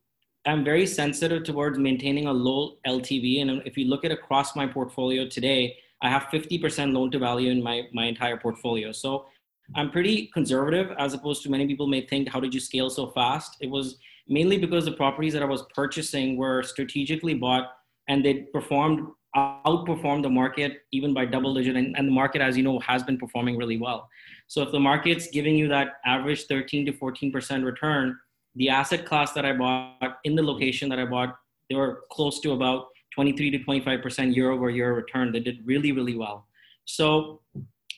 I'm 0.45 0.65
very 0.65 0.87
sensitive 0.87 1.45
towards 1.45 1.79
maintaining 1.79 2.27
a 2.27 2.33
low 2.33 2.79
LTV, 2.87 3.43
and 3.43 3.63
if 3.65 3.77
you 3.77 3.87
look 3.87 4.05
at 4.05 4.11
across 4.11 4.57
my 4.57 4.67
portfolio 4.67 5.27
today, 5.29 5.77
I 6.03 6.11
have 6.11 6.25
50% 6.25 6.93
loan 6.93 7.13
to 7.13 7.19
value 7.19 7.51
in 7.51 7.63
my 7.63 7.83
my 7.93 8.07
entire 8.07 8.37
portfolio. 8.37 8.93
So 8.93 9.27
I'm 9.75 9.91
pretty 9.91 10.27
conservative, 10.35 10.91
as 10.99 11.15
opposed 11.15 11.43
to 11.45 11.51
many 11.51 11.67
people 11.67 11.87
may 11.87 12.03
think, 12.07 12.29
how 12.29 12.41
did 12.41 12.53
you 12.53 12.61
scale 12.61 12.91
so 12.91 13.07
fast? 13.11 13.57
It 13.61 13.71
was 13.71 13.99
mainly 14.29 14.59
because 14.59 14.85
the 14.85 14.93
properties 14.93 15.33
that 15.33 15.43
I 15.43 15.47
was 15.47 15.65
purchasing 15.75 16.37
were 16.37 16.63
strategically 16.63 17.35
bought 17.35 17.73
and 18.09 18.25
they 18.25 18.47
performed 18.53 19.07
outperformed 19.35 20.23
the 20.23 20.29
market 20.29 20.83
even 20.93 21.15
by 21.15 21.25
double 21.25 21.55
digit. 21.55 21.75
And, 21.75 21.97
and, 21.97 22.07
the 22.07 22.13
market 22.13 22.43
as 22.43 22.55
you 22.55 22.63
know 22.63 22.79
has 22.81 23.03
been 23.03 23.17
performing 23.17 23.57
really 23.57 23.79
well. 23.79 24.11
So 24.47 24.61
if 24.61 24.71
the 24.73 24.79
market's 24.79 25.29
giving 25.29 25.57
you 25.57 25.69
that 25.69 25.95
average 26.05 26.45
13 26.49 26.85
to 26.85 26.93
14% 26.93 27.65
return 27.65 28.19
the 28.57 28.69
asset 28.69 29.07
class 29.07 29.33
that 29.33 29.45
i 29.45 29.53
bought 29.53 30.19
in 30.25 30.35
the 30.35 30.43
location 30.43 30.89
that 30.89 30.99
i 30.99 31.05
bought 31.05 31.39
they 31.69 31.75
were 31.75 32.03
close 32.11 32.41
to 32.41 32.53
about 32.53 32.89
23 33.15 33.51
to 33.51 33.59
25% 33.59 34.35
year 34.35 34.51
over 34.51 34.71
year 34.71 34.95
return. 34.95 35.33
They 35.33 35.41
did 35.41 35.67
really 35.67 35.93
really 35.93 36.17
well. 36.17 36.47
So 36.85 37.41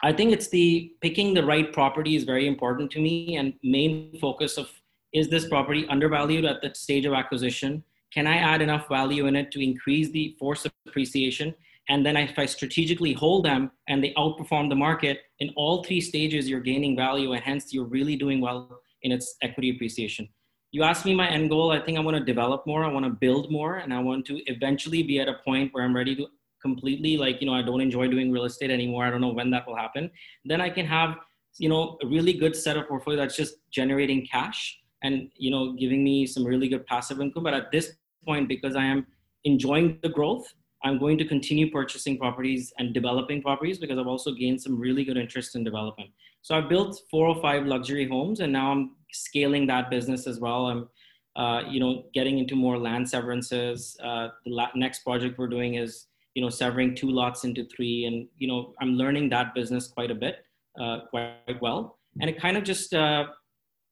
i 0.03 0.13
think 0.13 0.33
it's 0.33 0.49
the 0.49 0.93
picking 1.01 1.35
the 1.35 1.45
right 1.45 1.73
property 1.73 2.17
is 2.17 2.25
very 2.25 2.47
important 2.47 2.91
to 2.91 3.01
me 3.01 3.37
and 3.37 3.55
main 3.63 4.19
focus 4.21 4.59
of 4.59 4.69
is 5.15 5.29
this 5.29 5.49
property 5.49 5.87
undervalued 5.89 6.45
at 6.45 6.61
the 6.61 6.75
stage 6.75 7.07
of 7.07 7.15
acquisition 7.15 7.83
can 8.15 8.29
I 8.29 8.37
add 8.37 8.63
enough 8.63 8.89
value 8.89 9.27
in 9.27 9.35
it 9.35 9.51
to 9.51 9.61
increase 9.61 10.09
the 10.13 10.37
force 10.39 10.65
of 10.65 10.73
appreciation? 10.87 11.53
And 11.89 12.07
then 12.07 12.17
if 12.17 12.39
I 12.39 12.47
strategically 12.47 13.13
hold 13.13 13.45
them 13.45 13.73
and 13.89 14.03
they 14.03 14.15
outperform 14.17 14.69
the 14.69 14.77
market, 14.77 15.23
in 15.41 15.51
all 15.57 15.83
three 15.83 16.01
stages, 16.01 16.49
you're 16.49 16.61
gaining 16.61 16.95
value 16.95 17.33
and 17.33 17.43
hence 17.43 17.75
you're 17.75 17.87
really 17.87 18.15
doing 18.15 18.41
well 18.41 18.81
in 19.03 19.11
its 19.11 19.35
equity 19.43 19.71
appreciation. 19.71 20.29
You 20.71 20.85
asked 20.85 21.05
me 21.05 21.13
my 21.13 21.29
end 21.29 21.51
goal. 21.51 21.73
I 21.73 21.81
think 21.81 21.99
I 21.99 22.03
want 22.03 22.17
to 22.17 22.25
develop 22.25 22.65
more. 22.69 22.85
I 22.85 22.89
want 22.89 23.05
to 23.05 23.11
build 23.11 23.51
more. 23.51 23.79
And 23.79 23.93
I 23.93 23.99
want 23.99 24.25
to 24.27 24.39
eventually 24.47 25.03
be 25.03 25.19
at 25.19 25.29
a 25.29 25.35
point 25.45 25.75
where 25.75 25.83
I'm 25.83 25.95
ready 25.95 26.15
to 26.15 26.29
completely, 26.63 27.17
like, 27.17 27.41
you 27.41 27.49
know, 27.49 27.55
I 27.55 27.63
don't 27.63 27.81
enjoy 27.81 28.07
doing 28.07 28.31
real 28.31 28.45
estate 28.45 28.71
anymore. 28.71 29.05
I 29.05 29.11
don't 29.11 29.21
know 29.21 29.33
when 29.33 29.51
that 29.51 29.67
will 29.67 29.77
happen. 29.77 30.09
Then 30.45 30.61
I 30.61 30.71
can 30.71 30.87
have, 30.87 31.17
you 31.59 31.69
know, 31.69 31.99
a 32.01 32.07
really 32.07 32.33
good 32.33 32.55
set 32.55 32.77
of 32.77 32.87
portfolio 32.87 33.19
that's 33.19 33.37
just 33.37 33.57
generating 33.73 34.25
cash 34.25 34.79
and, 35.05 35.31
you 35.37 35.51
know, 35.51 35.75
giving 35.75 36.03
me 36.03 36.27
some 36.27 36.45
really 36.45 36.67
good 36.67 36.85
passive 36.87 37.21
income. 37.21 37.45
But 37.45 37.55
at 37.55 37.71
this 37.71 37.93
point, 38.27 38.49
because 38.49 38.75
I 38.75 38.85
am 38.85 39.07
enjoying 39.45 39.99
the 40.03 40.09
growth, 40.09 40.47
I'm 40.83 40.99
going 40.99 41.19
to 41.19 41.25
continue 41.25 41.71
purchasing 41.71 42.19
properties 42.19 42.73
and 42.79 42.93
developing 42.93 43.43
properties 43.43 43.79
because 43.79 43.99
I've 43.99 44.07
also 44.07 44.33
gained 44.33 44.61
some 44.61 44.79
really 44.79 45.05
good 45.05 45.17
interest 45.17 45.55
in 45.55 45.63
development. 45.63 46.11
So 46.43 46.55
I've 46.55 46.69
built 46.69 47.01
four 47.11 47.27
or 47.27 47.41
five 47.41 47.65
luxury 47.67 48.07
homes, 48.09 48.41
and 48.41 48.53
now 48.53 48.73
I'm 48.73 48.97
scaling 49.13 49.67
that 49.69 49.91
business 49.91 50.27
as 50.27 50.41
well. 50.41 50.67
I'm, 50.67 50.89
uh, 51.37 51.63
you 51.69 51.81
know, 51.81 52.05
getting 52.13 52.39
into 52.39 52.55
more 52.55 52.79
land 52.79 53.09
severances. 53.09 53.97
Uh, 54.03 54.29
the 54.45 54.53
la- 54.53 54.71
next 54.75 55.01
project 55.01 55.39
we're 55.39 55.49
doing 55.49 55.75
is, 55.75 56.07
you 56.35 56.43
know, 56.43 56.51
severing 56.51 56.95
two 56.95 57.11
lots 57.11 57.45
into 57.45 57.65
three, 57.65 58.05
and 58.05 58.29
you 58.37 58.49
know, 58.49 58.75
I'm 58.81 58.91
learning 58.91 59.31
that 59.31 59.55
business 59.55 59.87
quite 59.87 60.11
a 60.11 60.15
bit, 60.15 60.45
uh, 60.79 61.01
quite 61.09 61.61
well, 61.63 61.99
and 62.21 62.29
it 62.29 62.39
kind 62.39 62.57
of 62.59 62.65
just 62.65 62.93
uh, 62.93 63.25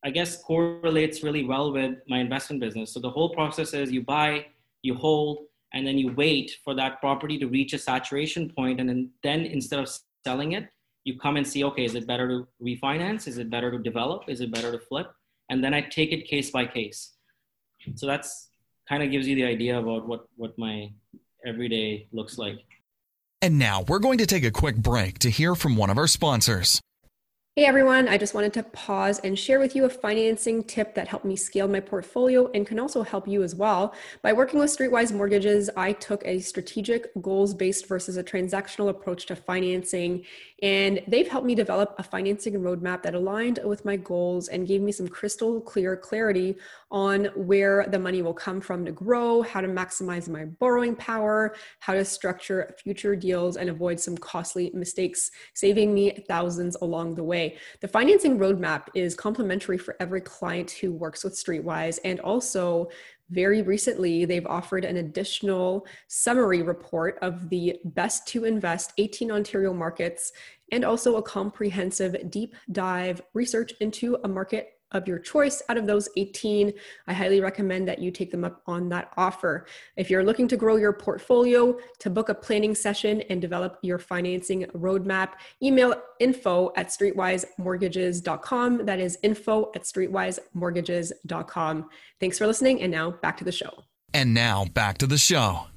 I 0.04 0.10
guess 0.10 0.42
correlates 0.42 1.22
really 1.22 1.44
well 1.44 1.72
with 1.72 1.98
my 2.08 2.18
investment 2.18 2.60
business. 2.60 2.92
So 2.92 3.00
the 3.00 3.10
whole 3.10 3.30
process 3.30 3.72
is 3.72 3.92
you 3.92 4.02
buy, 4.02 4.46
you 4.82 4.94
hold, 4.94 5.44
and 5.72 5.86
then 5.86 5.96
you 5.96 6.12
wait 6.12 6.58
for 6.64 6.74
that 6.74 7.00
property 7.00 7.38
to 7.38 7.46
reach 7.46 7.72
a 7.72 7.78
saturation 7.78 8.50
point, 8.50 8.80
and 8.80 8.88
then, 8.88 9.10
then 9.22 9.40
instead 9.40 9.78
of 9.78 9.88
selling 10.24 10.52
it, 10.52 10.68
you 11.04 11.18
come 11.18 11.36
and 11.36 11.46
see, 11.46 11.64
okay, 11.64 11.84
is 11.84 11.94
it 11.94 12.06
better 12.06 12.28
to 12.28 12.46
refinance? 12.62 13.26
Is 13.26 13.38
it 13.38 13.50
better 13.50 13.70
to 13.70 13.78
develop? 13.78 14.24
Is 14.28 14.40
it 14.40 14.52
better 14.52 14.70
to 14.72 14.78
flip? 14.78 15.12
And 15.50 15.62
then 15.62 15.74
I 15.74 15.80
take 15.80 16.12
it 16.12 16.28
case 16.28 16.50
by 16.50 16.66
case. 16.66 17.12
So 17.96 18.06
that's 18.06 18.48
kind 18.88 19.02
of 19.02 19.10
gives 19.10 19.26
you 19.26 19.34
the 19.34 19.44
idea 19.44 19.78
about 19.78 20.06
what 20.06 20.26
what 20.36 20.56
my 20.58 20.92
everyday 21.44 22.06
looks 22.12 22.38
like. 22.38 22.58
And 23.40 23.58
now 23.58 23.82
we're 23.88 23.98
going 23.98 24.18
to 24.18 24.26
take 24.26 24.44
a 24.44 24.52
quick 24.52 24.76
break 24.76 25.18
to 25.20 25.30
hear 25.30 25.56
from 25.56 25.76
one 25.76 25.90
of 25.90 25.98
our 25.98 26.06
sponsors. 26.06 26.80
Hey 27.54 27.66
everyone, 27.66 28.08
I 28.08 28.16
just 28.16 28.32
wanted 28.32 28.54
to 28.54 28.62
pause 28.62 29.18
and 29.18 29.38
share 29.38 29.60
with 29.60 29.76
you 29.76 29.84
a 29.84 29.90
financing 29.90 30.64
tip 30.64 30.94
that 30.94 31.06
helped 31.06 31.26
me 31.26 31.36
scale 31.36 31.68
my 31.68 31.80
portfolio 31.80 32.50
and 32.54 32.66
can 32.66 32.78
also 32.78 33.02
help 33.02 33.28
you 33.28 33.42
as 33.42 33.54
well. 33.54 33.94
By 34.22 34.32
working 34.32 34.58
with 34.58 34.74
Streetwise 34.74 35.12
Mortgages, 35.12 35.68
I 35.76 35.92
took 35.92 36.24
a 36.24 36.40
strategic, 36.40 37.10
goals 37.20 37.52
based 37.52 37.86
versus 37.86 38.16
a 38.16 38.24
transactional 38.24 38.88
approach 38.88 39.26
to 39.26 39.36
financing, 39.36 40.24
and 40.62 41.02
they've 41.08 41.26
helped 41.26 41.46
me 41.46 41.56
develop 41.56 41.96
a 41.98 42.04
financing 42.04 42.54
roadmap 42.54 43.02
that 43.02 43.16
aligned 43.16 43.58
with 43.64 43.84
my 43.84 43.96
goals 43.96 44.46
and 44.46 44.68
gave 44.68 44.80
me 44.80 44.92
some 44.92 45.08
crystal 45.08 45.60
clear 45.60 45.96
clarity 45.96 46.56
on 46.92 47.24
where 47.34 47.86
the 47.88 47.98
money 47.98 48.22
will 48.22 48.32
come 48.32 48.60
from 48.60 48.84
to 48.84 48.92
grow, 48.92 49.42
how 49.42 49.60
to 49.60 49.66
maximize 49.66 50.28
my 50.28 50.44
borrowing 50.44 50.94
power, 50.94 51.56
how 51.80 51.94
to 51.94 52.04
structure 52.04 52.72
future 52.80 53.16
deals 53.16 53.56
and 53.56 53.68
avoid 53.68 53.98
some 53.98 54.16
costly 54.16 54.70
mistakes, 54.72 55.32
saving 55.54 55.92
me 55.92 56.24
thousands 56.28 56.76
along 56.76 57.16
the 57.16 57.24
way. 57.24 57.58
The 57.80 57.88
financing 57.88 58.38
roadmap 58.38 58.86
is 58.94 59.16
complimentary 59.16 59.78
for 59.78 59.96
every 59.98 60.20
client 60.20 60.70
who 60.70 60.92
works 60.92 61.24
with 61.24 61.34
Streetwise. 61.34 61.98
And 62.04 62.20
also, 62.20 62.88
very 63.32 63.62
recently, 63.62 64.24
they've 64.24 64.46
offered 64.46 64.84
an 64.84 64.98
additional 64.98 65.86
summary 66.08 66.62
report 66.62 67.18
of 67.22 67.48
the 67.48 67.78
best 67.84 68.28
to 68.28 68.44
invest 68.44 68.92
18 68.98 69.32
Ontario 69.32 69.72
markets 69.72 70.32
and 70.70 70.84
also 70.84 71.16
a 71.16 71.22
comprehensive 71.22 72.30
deep 72.30 72.54
dive 72.70 73.22
research 73.32 73.72
into 73.80 74.18
a 74.24 74.28
market 74.28 74.74
of 74.92 75.08
your 75.08 75.18
choice 75.18 75.62
out 75.68 75.76
of 75.76 75.86
those 75.86 76.08
18, 76.16 76.72
I 77.06 77.12
highly 77.12 77.40
recommend 77.40 77.88
that 77.88 77.98
you 77.98 78.10
take 78.10 78.30
them 78.30 78.44
up 78.44 78.62
on 78.66 78.88
that 78.90 79.12
offer. 79.16 79.66
If 79.96 80.10
you're 80.10 80.24
looking 80.24 80.48
to 80.48 80.56
grow 80.56 80.76
your 80.76 80.92
portfolio, 80.92 81.78
to 81.98 82.10
book 82.10 82.28
a 82.28 82.34
planning 82.34 82.74
session 82.74 83.22
and 83.30 83.40
develop 83.40 83.78
your 83.82 83.98
financing 83.98 84.64
roadmap, 84.74 85.32
email 85.62 85.94
info 86.20 86.72
at 86.76 86.88
streetwisemortgages.com. 86.88 88.86
That 88.86 89.00
is 89.00 89.18
info 89.22 89.70
at 89.74 89.82
streetwisemortgages.com. 89.82 91.88
Thanks 92.20 92.38
for 92.38 92.46
listening. 92.46 92.82
And 92.82 92.92
now 92.92 93.10
back 93.10 93.36
to 93.38 93.44
the 93.44 93.52
show. 93.52 93.84
And 94.14 94.34
now 94.34 94.66
back 94.66 94.98
to 94.98 95.06
the 95.06 95.18
show. 95.18 95.71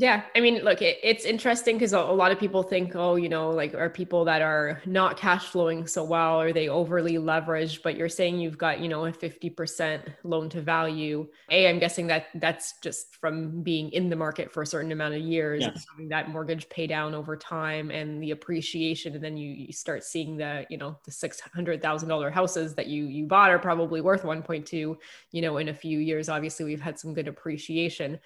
Yeah, 0.00 0.22
I 0.34 0.40
mean, 0.40 0.64
look, 0.64 0.80
it, 0.80 0.98
it's 1.02 1.26
interesting 1.26 1.76
because 1.76 1.92
a, 1.92 1.98
a, 1.98 2.16
lot 2.16 2.32
of 2.32 2.38
people 2.38 2.62
think, 2.62 2.96
oh, 2.96 3.16
you 3.16 3.28
know, 3.28 3.50
like 3.50 3.74
are 3.74 3.90
people 3.90 4.24
that 4.24 4.40
are 4.40 4.80
not 4.86 5.18
cash 5.18 5.48
flowing 5.48 5.86
so 5.86 6.02
well, 6.02 6.40
are 6.40 6.54
they 6.54 6.70
overly 6.70 7.16
leveraged? 7.16 7.82
But 7.82 7.98
you're 7.98 8.08
saying 8.08 8.40
you've 8.40 8.56
got, 8.56 8.80
you 8.80 8.88
know, 8.88 9.04
a 9.04 9.12
50% 9.12 10.10
loan 10.24 10.48
to 10.48 10.62
value. 10.62 11.28
A, 11.50 11.68
I'm 11.68 11.78
guessing 11.78 12.06
that 12.06 12.28
that's 12.36 12.78
just 12.80 13.16
from 13.16 13.60
being 13.60 13.90
in 13.90 14.08
the 14.08 14.16
market 14.16 14.50
for 14.50 14.62
a 14.62 14.66
certain 14.66 14.90
amount 14.90 15.16
of 15.16 15.20
years, 15.20 15.60
yes. 15.60 15.84
having 15.90 16.08
that 16.08 16.30
mortgage 16.30 16.66
pay 16.70 16.86
down 16.86 17.14
over 17.14 17.36
time 17.36 17.90
and 17.90 18.22
the 18.22 18.30
appreciation. 18.30 19.14
And 19.14 19.22
then 19.22 19.36
you, 19.36 19.52
you 19.52 19.72
start 19.74 20.02
seeing 20.02 20.38
the, 20.38 20.64
you 20.70 20.78
know, 20.78 20.98
the 21.04 21.10
$600,000 21.10 22.32
houses 22.32 22.74
that 22.74 22.86
you, 22.86 23.04
you 23.04 23.26
bought 23.26 23.50
are 23.50 23.58
probably 23.58 24.00
worth 24.00 24.22
1.2, 24.22 24.96
you 25.32 25.42
know, 25.42 25.58
in 25.58 25.68
a 25.68 25.74
few 25.74 25.98
years. 25.98 26.30
Obviously, 26.30 26.64
we've 26.64 26.80
had 26.80 26.98
some 26.98 27.12
good 27.12 27.28
appreciation 27.28 28.18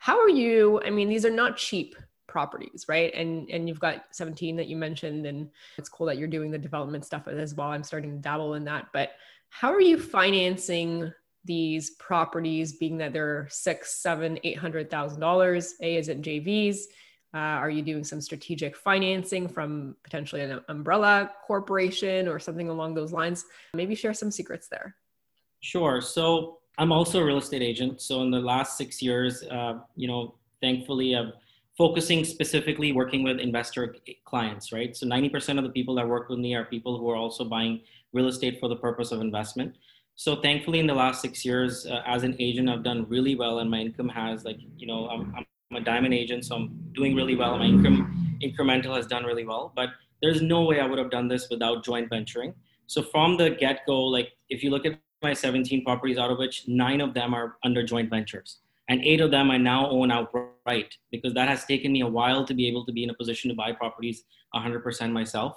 how 0.00 0.18
are 0.18 0.30
you? 0.30 0.80
I 0.82 0.88
mean, 0.88 1.10
these 1.10 1.26
are 1.26 1.30
not 1.30 1.58
cheap 1.58 1.94
properties, 2.26 2.86
right? 2.88 3.12
And 3.14 3.50
and 3.50 3.68
you've 3.68 3.78
got 3.78 4.04
17 4.12 4.56
that 4.56 4.66
you 4.66 4.76
mentioned, 4.76 5.26
and 5.26 5.50
it's 5.76 5.90
cool 5.90 6.06
that 6.06 6.16
you're 6.16 6.26
doing 6.26 6.50
the 6.50 6.58
development 6.58 7.04
stuff 7.04 7.28
as 7.28 7.54
well. 7.54 7.68
I'm 7.68 7.84
starting 7.84 8.12
to 8.12 8.16
dabble 8.16 8.54
in 8.54 8.64
that, 8.64 8.86
but 8.94 9.10
how 9.50 9.70
are 9.70 9.80
you 9.80 9.98
financing 9.98 11.12
these 11.44 11.90
properties, 11.90 12.72
being 12.72 12.96
that 12.98 13.12
they're 13.12 13.46
six, 13.50 13.96
seven, 13.96 14.38
eight 14.42 14.56
hundred 14.56 14.90
thousand 14.90 15.20
dollars? 15.20 15.74
A 15.82 15.96
is 15.96 16.08
it 16.08 16.22
JVs? 16.22 16.78
Uh, 17.34 17.60
are 17.60 17.70
you 17.70 17.82
doing 17.82 18.02
some 18.02 18.22
strategic 18.22 18.74
financing 18.74 19.48
from 19.48 19.96
potentially 20.02 20.40
an 20.40 20.60
umbrella 20.68 21.30
corporation 21.46 22.26
or 22.26 22.38
something 22.38 22.70
along 22.70 22.94
those 22.94 23.12
lines? 23.12 23.44
Maybe 23.74 23.94
share 23.94 24.14
some 24.14 24.30
secrets 24.30 24.66
there. 24.66 24.96
Sure. 25.60 26.00
So 26.00 26.59
I'm 26.80 26.92
also 26.92 27.20
a 27.20 27.24
real 27.24 27.36
estate 27.36 27.60
agent. 27.60 28.00
So 28.00 28.22
in 28.22 28.30
the 28.30 28.40
last 28.40 28.78
six 28.78 29.02
years, 29.02 29.42
uh, 29.42 29.80
you 29.96 30.08
know, 30.08 30.34
thankfully 30.62 31.12
I'm 31.12 31.34
focusing 31.76 32.24
specifically 32.24 32.92
working 32.92 33.22
with 33.22 33.38
investor 33.38 33.96
clients, 34.24 34.72
right? 34.72 34.96
So 34.96 35.06
90% 35.06 35.58
of 35.58 35.64
the 35.64 35.70
people 35.70 35.94
that 35.96 36.08
work 36.08 36.30
with 36.30 36.38
me 36.38 36.54
are 36.54 36.64
people 36.64 36.98
who 36.98 37.10
are 37.10 37.16
also 37.16 37.44
buying 37.44 37.82
real 38.14 38.28
estate 38.28 38.58
for 38.58 38.68
the 38.68 38.76
purpose 38.76 39.12
of 39.12 39.20
investment. 39.20 39.76
So 40.14 40.36
thankfully, 40.36 40.80
in 40.80 40.86
the 40.86 40.94
last 40.94 41.20
six 41.20 41.44
years, 41.44 41.84
uh, 41.84 42.00
as 42.06 42.22
an 42.22 42.34
agent, 42.38 42.70
I've 42.70 42.82
done 42.82 43.06
really 43.08 43.34
well, 43.34 43.58
and 43.58 43.70
my 43.70 43.78
income 43.78 44.08
has 44.08 44.44
like 44.44 44.58
you 44.76 44.86
know 44.86 45.08
I'm, 45.08 45.34
I'm 45.36 45.76
a 45.76 45.80
diamond 45.80 46.12
agent, 46.12 46.44
so 46.44 46.56
I'm 46.56 46.90
doing 46.92 47.14
really 47.14 47.36
well. 47.36 47.56
My 47.56 47.64
income 47.64 48.38
incremental 48.42 48.96
has 48.96 49.06
done 49.06 49.24
really 49.24 49.44
well, 49.44 49.72
but 49.74 49.90
there's 50.20 50.42
no 50.42 50.64
way 50.64 50.80
I 50.80 50.86
would 50.86 50.98
have 50.98 51.10
done 51.10 51.28
this 51.28 51.48
without 51.48 51.84
joint 51.84 52.10
venturing. 52.10 52.52
So 52.86 53.02
from 53.02 53.38
the 53.38 53.50
get 53.50 53.80
go, 53.86 54.02
like 54.02 54.32
if 54.50 54.62
you 54.62 54.70
look 54.70 54.84
at 54.84 54.98
my 55.22 55.32
17 55.32 55.84
properties, 55.84 56.18
out 56.18 56.30
of 56.30 56.38
which 56.38 56.66
nine 56.66 57.00
of 57.00 57.14
them 57.14 57.34
are 57.34 57.56
under 57.64 57.82
joint 57.82 58.10
ventures 58.10 58.58
and 58.90 59.00
eight 59.04 59.20
of 59.20 59.30
them 59.30 59.52
I 59.52 59.56
now 59.56 59.88
own 59.88 60.10
outright 60.10 60.96
because 61.12 61.32
that 61.34 61.48
has 61.48 61.64
taken 61.64 61.92
me 61.92 62.00
a 62.00 62.08
while 62.08 62.44
to 62.44 62.52
be 62.52 62.66
able 62.66 62.84
to 62.86 62.92
be 62.92 63.04
in 63.04 63.10
a 63.10 63.14
position 63.14 63.48
to 63.48 63.54
buy 63.54 63.70
properties 63.70 64.24
100% 64.54 65.12
myself. 65.12 65.56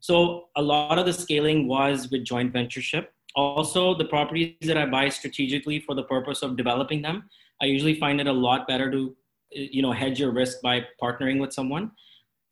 So 0.00 0.48
a 0.56 0.62
lot 0.62 0.98
of 0.98 1.04
the 1.04 1.12
scaling 1.12 1.68
was 1.68 2.10
with 2.10 2.24
joint 2.24 2.54
ventureship. 2.54 3.12
Also, 3.34 3.94
the 3.94 4.06
properties 4.06 4.54
that 4.62 4.78
I 4.78 4.86
buy 4.86 5.10
strategically 5.10 5.80
for 5.80 5.94
the 5.94 6.04
purpose 6.04 6.42
of 6.42 6.56
developing 6.56 7.02
them, 7.02 7.28
I 7.60 7.66
usually 7.66 8.00
find 8.00 8.18
it 8.18 8.26
a 8.26 8.32
lot 8.32 8.66
better 8.66 8.90
to, 8.90 9.14
you 9.50 9.82
know, 9.82 9.92
hedge 9.92 10.18
your 10.18 10.32
risk 10.32 10.62
by 10.62 10.86
partnering 11.02 11.38
with 11.38 11.52
someone. 11.52 11.90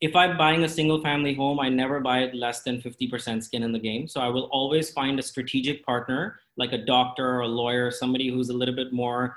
If 0.01 0.15
I'm 0.15 0.37
buying 0.37 0.63
a 0.63 0.69
single 0.69 1.01
family 1.01 1.33
home, 1.33 1.59
I 1.59 1.67
never 1.67 1.99
buy 1.99 2.19
it 2.19 2.33
less 2.33 2.61
than 2.61 2.81
50% 2.81 3.43
skin 3.43 3.63
in 3.63 3.73
the 3.73 3.79
game. 3.79 4.07
So 4.07 4.21
I 4.21 4.29
will 4.29 4.49
always 4.51 4.91
find 4.91 5.19
a 5.19 5.23
strategic 5.23 5.85
partner, 5.85 6.39
like 6.55 6.71
a 6.71 6.77
doctor 6.77 7.27
or 7.27 7.41
a 7.41 7.47
lawyer, 7.47 7.91
somebody 7.91 8.29
who's 8.29 8.49
a 8.49 8.53
little 8.53 8.75
bit 8.75 8.93
more 8.93 9.35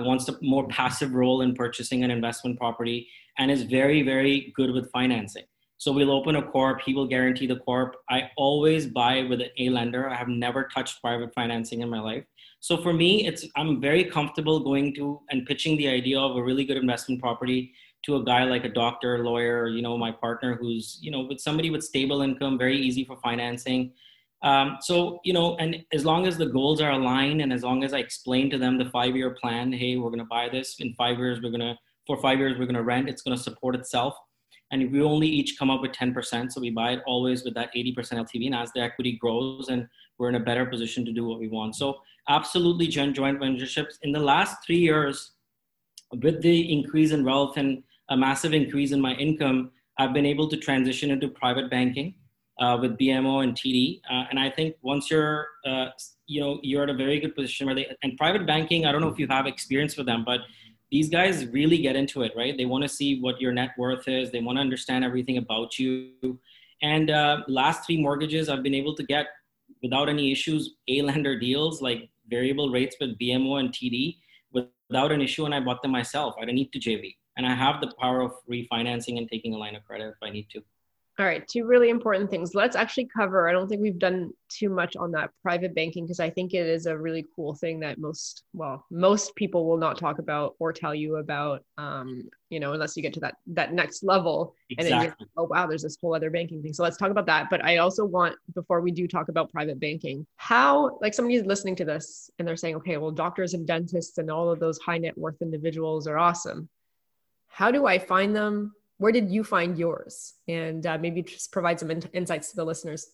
wants 0.00 0.28
a 0.28 0.36
more 0.42 0.66
passive 0.68 1.14
role 1.14 1.42
in 1.42 1.54
purchasing 1.54 2.02
an 2.02 2.10
investment 2.10 2.58
property 2.58 3.08
and 3.38 3.50
is 3.50 3.62
very, 3.62 4.02
very 4.02 4.52
good 4.56 4.72
with 4.72 4.90
financing. 4.90 5.44
So 5.78 5.90
we'll 5.90 6.12
open 6.12 6.36
a 6.36 6.42
corp, 6.42 6.80
he 6.82 6.94
will 6.94 7.06
guarantee 7.06 7.46
the 7.46 7.56
corp. 7.56 7.96
I 8.08 8.30
always 8.36 8.86
buy 8.86 9.22
with 9.22 9.40
a 9.58 9.68
lender. 9.68 10.08
I 10.08 10.14
have 10.14 10.28
never 10.28 10.64
touched 10.64 11.00
private 11.00 11.34
financing 11.34 11.80
in 11.80 11.88
my 11.88 12.00
life. 12.00 12.24
So 12.60 12.76
for 12.76 12.92
me, 12.92 13.26
it's 13.26 13.44
I'm 13.56 13.80
very 13.80 14.04
comfortable 14.04 14.60
going 14.60 14.94
to 14.94 15.20
and 15.30 15.44
pitching 15.44 15.76
the 15.76 15.88
idea 15.88 16.20
of 16.20 16.36
a 16.36 16.42
really 16.42 16.64
good 16.64 16.76
investment 16.76 17.20
property 17.20 17.72
to 18.04 18.16
a 18.16 18.24
guy 18.24 18.44
like 18.44 18.64
a 18.64 18.68
doctor, 18.68 19.24
lawyer, 19.24 19.68
you 19.68 19.82
know, 19.82 19.96
my 19.96 20.10
partner 20.10 20.56
who's, 20.56 20.98
you 21.00 21.10
know, 21.10 21.20
with 21.20 21.40
somebody 21.40 21.70
with 21.70 21.82
stable 21.82 22.22
income, 22.22 22.58
very 22.58 22.76
easy 22.76 23.04
for 23.04 23.16
financing 23.18 23.92
um, 24.42 24.78
so, 24.80 25.20
you 25.24 25.32
know, 25.32 25.56
and 25.56 25.84
as 25.92 26.04
long 26.04 26.26
as 26.26 26.36
the 26.36 26.46
goals 26.46 26.80
are 26.80 26.90
aligned 26.90 27.40
and 27.40 27.52
as 27.52 27.62
long 27.62 27.84
as 27.84 27.94
I 27.94 27.98
explain 27.98 28.50
to 28.50 28.58
them 28.58 28.76
the 28.76 28.90
five 28.90 29.14
year 29.14 29.30
plan, 29.30 29.72
hey, 29.72 29.96
we're 29.96 30.10
going 30.10 30.18
to 30.18 30.24
buy 30.24 30.48
this 30.48 30.76
in 30.80 30.94
five 30.94 31.18
years, 31.18 31.40
we're 31.40 31.50
going 31.50 31.60
to, 31.60 31.78
for 32.06 32.16
five 32.16 32.38
years, 32.38 32.58
we're 32.58 32.66
going 32.66 32.74
to 32.74 32.82
rent, 32.82 33.08
it's 33.08 33.22
going 33.22 33.36
to 33.36 33.42
support 33.42 33.76
itself. 33.76 34.16
And 34.72 34.90
we 34.90 35.02
only 35.02 35.28
each 35.28 35.58
come 35.58 35.70
up 35.70 35.82
with 35.82 35.92
10%, 35.92 36.50
so 36.50 36.60
we 36.60 36.70
buy 36.70 36.92
it 36.92 37.02
always 37.06 37.44
with 37.44 37.54
that 37.54 37.70
80% 37.76 37.94
LTV. 37.94 38.46
And 38.46 38.54
as 38.54 38.72
the 38.72 38.80
equity 38.80 39.18
grows 39.20 39.68
and 39.68 39.86
we're 40.18 40.30
in 40.30 40.34
a 40.34 40.40
better 40.40 40.66
position 40.66 41.04
to 41.04 41.12
do 41.12 41.24
what 41.24 41.38
we 41.38 41.48
want. 41.48 41.76
So, 41.76 41.98
absolutely 42.28 42.86
joint, 42.86 43.14
joint 43.14 43.38
ventureships. 43.40 43.98
In 44.02 44.12
the 44.12 44.20
last 44.20 44.64
three 44.64 44.78
years, 44.78 45.32
with 46.22 46.40
the 46.42 46.72
increase 46.72 47.12
in 47.12 47.24
wealth 47.24 47.56
and 47.56 47.82
a 48.10 48.16
massive 48.16 48.52
increase 48.52 48.92
in 48.92 49.00
my 49.00 49.14
income, 49.14 49.70
I've 49.98 50.12
been 50.12 50.26
able 50.26 50.48
to 50.48 50.56
transition 50.56 51.10
into 51.10 51.28
private 51.28 51.70
banking 51.70 52.14
uh, 52.58 52.78
with 52.80 52.98
BMO 52.98 53.42
and 53.42 53.54
TD. 53.54 54.00
Uh, 54.10 54.24
and 54.30 54.38
I 54.38 54.50
think 54.50 54.76
once 54.82 55.10
you're, 55.10 55.46
uh, 55.66 55.86
you 56.26 56.40
know, 56.40 56.58
you're 56.62 56.82
at 56.84 56.90
a 56.90 56.94
very 56.94 57.20
good 57.20 57.34
position 57.34 57.66
where 57.66 57.74
they, 57.74 57.86
and 58.02 58.16
private 58.16 58.46
banking, 58.46 58.86
I 58.86 58.92
don't 58.92 59.00
know 59.00 59.08
if 59.08 59.18
you 59.18 59.26
have 59.28 59.46
experience 59.46 59.96
with 59.96 60.06
them, 60.06 60.24
but 60.24 60.40
these 60.90 61.08
guys 61.08 61.46
really 61.46 61.78
get 61.78 61.96
into 61.96 62.22
it, 62.22 62.32
right? 62.36 62.56
They 62.56 62.66
want 62.66 62.82
to 62.82 62.88
see 62.88 63.20
what 63.20 63.40
your 63.40 63.52
net 63.52 63.70
worth 63.78 64.08
is. 64.08 64.30
They 64.30 64.40
want 64.40 64.56
to 64.56 64.60
understand 64.60 65.04
everything 65.04 65.38
about 65.38 65.78
you. 65.78 66.38
And 66.82 67.10
uh, 67.10 67.38
last 67.48 67.86
three 67.86 68.00
mortgages, 68.00 68.48
I've 68.48 68.62
been 68.62 68.74
able 68.74 68.94
to 68.96 69.02
get 69.02 69.26
without 69.82 70.08
any 70.08 70.30
issues, 70.30 70.74
A 70.88 71.02
lender 71.02 71.38
deals 71.38 71.80
like 71.80 72.10
variable 72.28 72.70
rates 72.70 72.96
with 73.00 73.18
BMO 73.18 73.60
and 73.60 73.70
TD 73.70 74.18
without 74.52 75.12
an 75.12 75.20
issue. 75.20 75.44
And 75.44 75.54
I 75.54 75.60
bought 75.60 75.82
them 75.82 75.92
myself. 75.92 76.34
I 76.38 76.42
didn't 76.42 76.56
need 76.56 76.72
to 76.72 76.78
JV. 76.78 77.16
And 77.36 77.46
I 77.46 77.54
have 77.54 77.80
the 77.80 77.92
power 78.00 78.20
of 78.20 78.32
refinancing 78.50 79.18
and 79.18 79.28
taking 79.28 79.54
a 79.54 79.58
line 79.58 79.74
of 79.74 79.84
credit 79.84 80.08
if 80.08 80.16
I 80.22 80.30
need 80.30 80.48
to. 80.50 80.62
All 81.18 81.26
right, 81.26 81.46
two 81.46 81.66
really 81.66 81.90
important 81.90 82.30
things. 82.30 82.54
Let's 82.54 82.74
actually 82.74 83.06
cover. 83.14 83.46
I 83.46 83.52
don't 83.52 83.68
think 83.68 83.82
we've 83.82 83.98
done 83.98 84.32
too 84.48 84.70
much 84.70 84.96
on 84.96 85.12
that 85.12 85.30
private 85.42 85.74
banking 85.74 86.04
because 86.04 86.20
I 86.20 86.30
think 86.30 86.54
it 86.54 86.66
is 86.66 86.86
a 86.86 86.96
really 86.96 87.26
cool 87.36 87.54
thing 87.54 87.80
that 87.80 87.98
most, 87.98 88.44
well, 88.54 88.86
most 88.90 89.34
people 89.36 89.66
will 89.66 89.76
not 89.76 89.98
talk 89.98 90.18
about 90.18 90.54
or 90.58 90.72
tell 90.72 90.94
you 90.94 91.16
about. 91.16 91.64
Um, 91.76 92.30
you 92.48 92.60
know, 92.60 92.72
unless 92.72 92.96
you 92.96 93.02
get 93.02 93.12
to 93.14 93.20
that 93.20 93.34
that 93.48 93.74
next 93.74 94.02
level, 94.02 94.54
exactly. 94.70 94.92
and 94.92 95.00
then 95.00 95.14
you're, 95.20 95.28
oh 95.36 95.44
wow, 95.44 95.66
there's 95.66 95.82
this 95.82 95.98
whole 96.00 96.14
other 96.14 96.30
banking 96.30 96.62
thing. 96.62 96.72
So 96.72 96.82
let's 96.82 96.96
talk 96.96 97.10
about 97.10 97.26
that. 97.26 97.50
But 97.50 97.62
I 97.62 97.76
also 97.76 98.06
want 98.06 98.34
before 98.54 98.80
we 98.80 98.90
do 98.90 99.06
talk 99.06 99.28
about 99.28 99.52
private 99.52 99.78
banking, 99.78 100.26
how 100.36 100.98
like 101.02 101.12
somebody's 101.12 101.44
listening 101.44 101.76
to 101.76 101.84
this 101.84 102.30
and 102.38 102.48
they're 102.48 102.56
saying, 102.56 102.76
okay, 102.76 102.96
well, 102.96 103.10
doctors 103.10 103.52
and 103.52 103.66
dentists 103.66 104.16
and 104.16 104.30
all 104.30 104.50
of 104.50 104.60
those 104.60 104.78
high 104.78 104.98
net 104.98 105.16
worth 105.18 105.42
individuals 105.42 106.06
are 106.06 106.16
awesome. 106.16 106.70
How 107.52 107.70
do 107.70 107.86
I 107.86 107.98
find 107.98 108.34
them? 108.34 108.74
where 109.02 109.10
did 109.10 109.28
you 109.32 109.42
find 109.42 109.76
yours? 109.76 110.34
And 110.46 110.86
uh, 110.86 110.96
maybe 110.96 111.22
just 111.22 111.50
provide 111.50 111.80
some 111.80 111.90
in- 111.90 112.08
insights 112.12 112.50
to 112.50 112.56
the 112.56 112.64
listeners. 112.64 113.08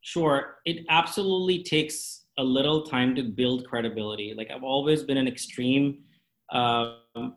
Sure. 0.00 0.56
It 0.64 0.84
absolutely 0.88 1.62
takes 1.62 2.24
a 2.38 2.42
little 2.42 2.82
time 2.82 3.14
to 3.14 3.22
build 3.22 3.64
credibility. 3.64 4.34
Like 4.36 4.50
I've 4.50 4.64
always 4.64 5.04
been 5.04 5.16
an 5.16 5.28
extreme 5.28 5.98
um, 6.50 7.36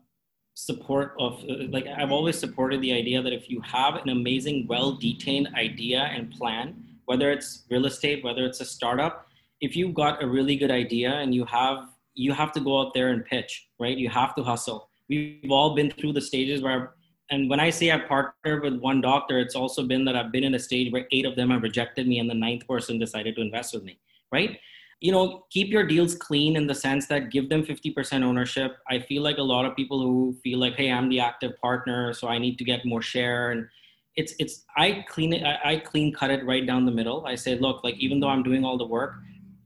support 0.54 1.14
of, 1.20 1.44
like 1.70 1.86
I've 1.86 2.10
always 2.10 2.36
supported 2.36 2.80
the 2.80 2.92
idea 2.92 3.22
that 3.22 3.32
if 3.32 3.48
you 3.48 3.60
have 3.60 3.94
an 3.94 4.08
amazing, 4.08 4.66
well 4.68 4.92
detailed 4.92 5.46
idea 5.54 6.00
and 6.12 6.32
plan, 6.32 6.82
whether 7.04 7.30
it's 7.30 7.62
real 7.70 7.86
estate, 7.86 8.24
whether 8.24 8.44
it's 8.44 8.60
a 8.60 8.64
startup, 8.64 9.28
if 9.60 9.76
you've 9.76 9.94
got 9.94 10.20
a 10.20 10.26
really 10.26 10.56
good 10.56 10.72
idea 10.72 11.12
and 11.12 11.32
you 11.32 11.44
have, 11.44 11.88
you 12.14 12.32
have 12.32 12.50
to 12.52 12.60
go 12.60 12.80
out 12.80 12.94
there 12.94 13.10
and 13.10 13.24
pitch, 13.24 13.68
right? 13.78 13.96
You 13.96 14.08
have 14.08 14.34
to 14.34 14.42
hustle. 14.42 14.90
We've 15.08 15.50
all 15.50 15.74
been 15.74 15.90
through 15.90 16.12
the 16.12 16.20
stages 16.20 16.62
where 16.62 16.94
and 17.30 17.48
when 17.48 17.60
I 17.60 17.70
say 17.70 17.90
I've 17.90 18.06
partnered 18.06 18.62
with 18.62 18.80
one 18.80 19.00
doctor, 19.00 19.38
it's 19.38 19.54
also 19.54 19.84
been 19.84 20.04
that 20.04 20.14
I've 20.14 20.30
been 20.30 20.44
in 20.44 20.54
a 20.54 20.58
stage 20.58 20.92
where 20.92 21.06
eight 21.12 21.24
of 21.24 21.34
them 21.34 21.48
have 21.50 21.62
rejected 21.62 22.06
me 22.06 22.18
and 22.18 22.28
the 22.28 22.34
ninth 22.34 22.68
person 22.68 22.98
decided 22.98 23.36
to 23.36 23.40
invest 23.40 23.72
with 23.72 23.84
me, 23.84 23.98
right? 24.30 24.58
You 25.00 25.12
know, 25.12 25.46
keep 25.50 25.68
your 25.68 25.86
deals 25.86 26.14
clean 26.14 26.56
in 26.56 26.66
the 26.66 26.74
sense 26.74 27.06
that 27.06 27.30
give 27.30 27.48
them 27.48 27.64
50% 27.64 28.22
ownership. 28.22 28.76
I 28.86 28.98
feel 29.00 29.22
like 29.22 29.38
a 29.38 29.42
lot 29.42 29.64
of 29.64 29.74
people 29.74 30.02
who 30.02 30.36
feel 30.44 30.58
like, 30.58 30.74
hey, 30.74 30.92
I'm 30.92 31.08
the 31.08 31.20
active 31.20 31.52
partner, 31.58 32.12
so 32.12 32.28
I 32.28 32.36
need 32.36 32.58
to 32.58 32.64
get 32.64 32.84
more 32.84 33.00
share. 33.00 33.52
And 33.52 33.66
it's 34.14 34.34
it's 34.38 34.64
I 34.76 35.04
clean 35.08 35.32
it, 35.32 35.42
I, 35.42 35.72
I 35.72 35.76
clean 35.78 36.12
cut 36.12 36.30
it 36.30 36.44
right 36.44 36.66
down 36.66 36.84
the 36.84 36.92
middle. 36.92 37.24
I 37.24 37.34
say, 37.34 37.58
look, 37.58 37.82
like 37.82 37.96
even 37.96 38.20
though 38.20 38.28
I'm 38.28 38.42
doing 38.42 38.62
all 38.62 38.76
the 38.76 38.86
work, 38.86 39.14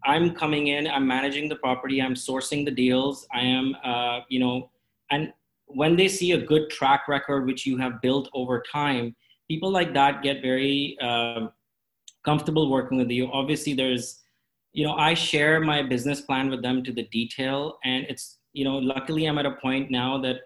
I'm 0.05 0.37
coming 0.37 0.69
in, 0.69 0.87
I'm 0.87 1.07
managing 1.07 1.49
the 1.49 1.57
property, 1.57 2.01
I'm 2.01 2.15
sourcing 2.15 2.65
the 2.65 2.71
deals, 2.71 3.27
I 3.35 3.41
am, 3.41 3.77
uh, 3.85 4.21
you 4.29 4.39
know, 4.39 4.71
and 5.11 5.33
when 5.67 5.97
they 5.97 6.09
see 6.09 6.33
a 6.33 6.39
good 6.41 6.71
track 6.71 7.09
record 7.09 7.47
which 7.47 7.67
you 7.67 7.77
have 7.77 8.01
built 8.01 8.29
over 8.35 8.63
time 8.73 9.15
people 9.49 9.71
like 9.71 9.95
that 9.95 10.23
get 10.23 10.43
very 10.43 10.97
uh, 11.01 11.47
comfortable 12.25 12.69
working 12.69 12.99
with 12.99 13.11
you. 13.11 13.31
Obviously 13.33 13.75
there's 13.75 14.23
you 14.77 14.85
know 14.87 14.95
i 14.95 15.15
share 15.15 15.59
my 15.59 15.83
business 15.83 16.21
plan 16.21 16.51
with 16.51 16.63
them 16.63 16.85
to 16.85 16.93
the 16.93 17.05
detail 17.05 17.79
and 17.85 18.05
it's 18.11 18.39
you 18.53 18.65
know 18.65 18.77
luckily 18.77 19.25
i'm 19.25 19.39
at 19.39 19.47
a 19.47 19.53
point 19.63 19.91
now 19.91 20.19
that 20.19 20.37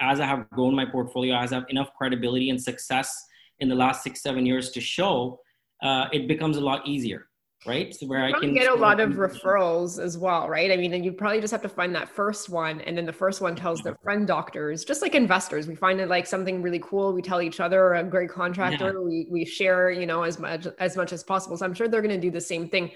as 0.00 0.20
i 0.20 0.24
have 0.24 0.48
grown 0.50 0.74
my 0.74 0.86
portfolio 0.86 1.36
as 1.36 1.52
i 1.52 1.56
have 1.56 1.68
enough 1.68 1.90
credibility 1.98 2.50
and 2.50 2.62
success 2.62 3.26
in 3.58 3.68
the 3.68 3.74
last 3.74 4.04
six 4.04 4.22
seven 4.22 4.46
years 4.46 4.70
to 4.70 4.80
show 4.80 5.38
uh, 5.82 6.06
it 6.12 6.28
becomes 6.28 6.56
a 6.56 6.60
lot 6.60 6.86
easier 6.86 7.26
right? 7.66 7.94
So 7.94 8.06
where 8.06 8.24
I 8.24 8.32
can 8.32 8.54
get 8.54 8.70
a 8.70 8.74
lot 8.74 9.00
of 9.00 9.12
referrals 9.12 10.02
as 10.02 10.18
well, 10.18 10.48
right? 10.48 10.70
I 10.70 10.76
mean, 10.76 10.92
and 10.94 11.04
you 11.04 11.12
probably 11.12 11.40
just 11.40 11.52
have 11.52 11.62
to 11.62 11.68
find 11.68 11.94
that 11.94 12.08
first 12.08 12.48
one, 12.48 12.80
and 12.82 12.96
then 12.96 13.06
the 13.06 13.12
first 13.12 13.40
one 13.40 13.54
tells 13.54 13.82
their 13.82 13.96
friend 14.02 14.26
doctors, 14.26 14.84
just 14.84 15.02
like 15.02 15.14
investors. 15.14 15.66
We 15.66 15.74
find 15.74 16.00
it 16.00 16.08
like 16.08 16.26
something 16.26 16.62
really 16.62 16.80
cool. 16.82 17.12
We 17.12 17.22
tell 17.22 17.40
each 17.40 17.60
other 17.60 17.94
a 17.94 18.04
great 18.04 18.30
contractor. 18.30 18.92
Yeah. 18.94 19.00
We 19.00 19.26
we 19.30 19.44
share, 19.44 19.90
you 19.90 20.06
know, 20.06 20.22
as 20.22 20.38
much 20.38 20.66
as 20.78 20.96
much 20.96 21.12
as 21.12 21.22
possible. 21.22 21.56
So 21.56 21.64
I'm 21.64 21.74
sure 21.74 21.88
they're 21.88 22.02
going 22.02 22.20
to 22.20 22.20
do 22.20 22.30
the 22.30 22.40
same 22.40 22.68
thing. 22.68 22.90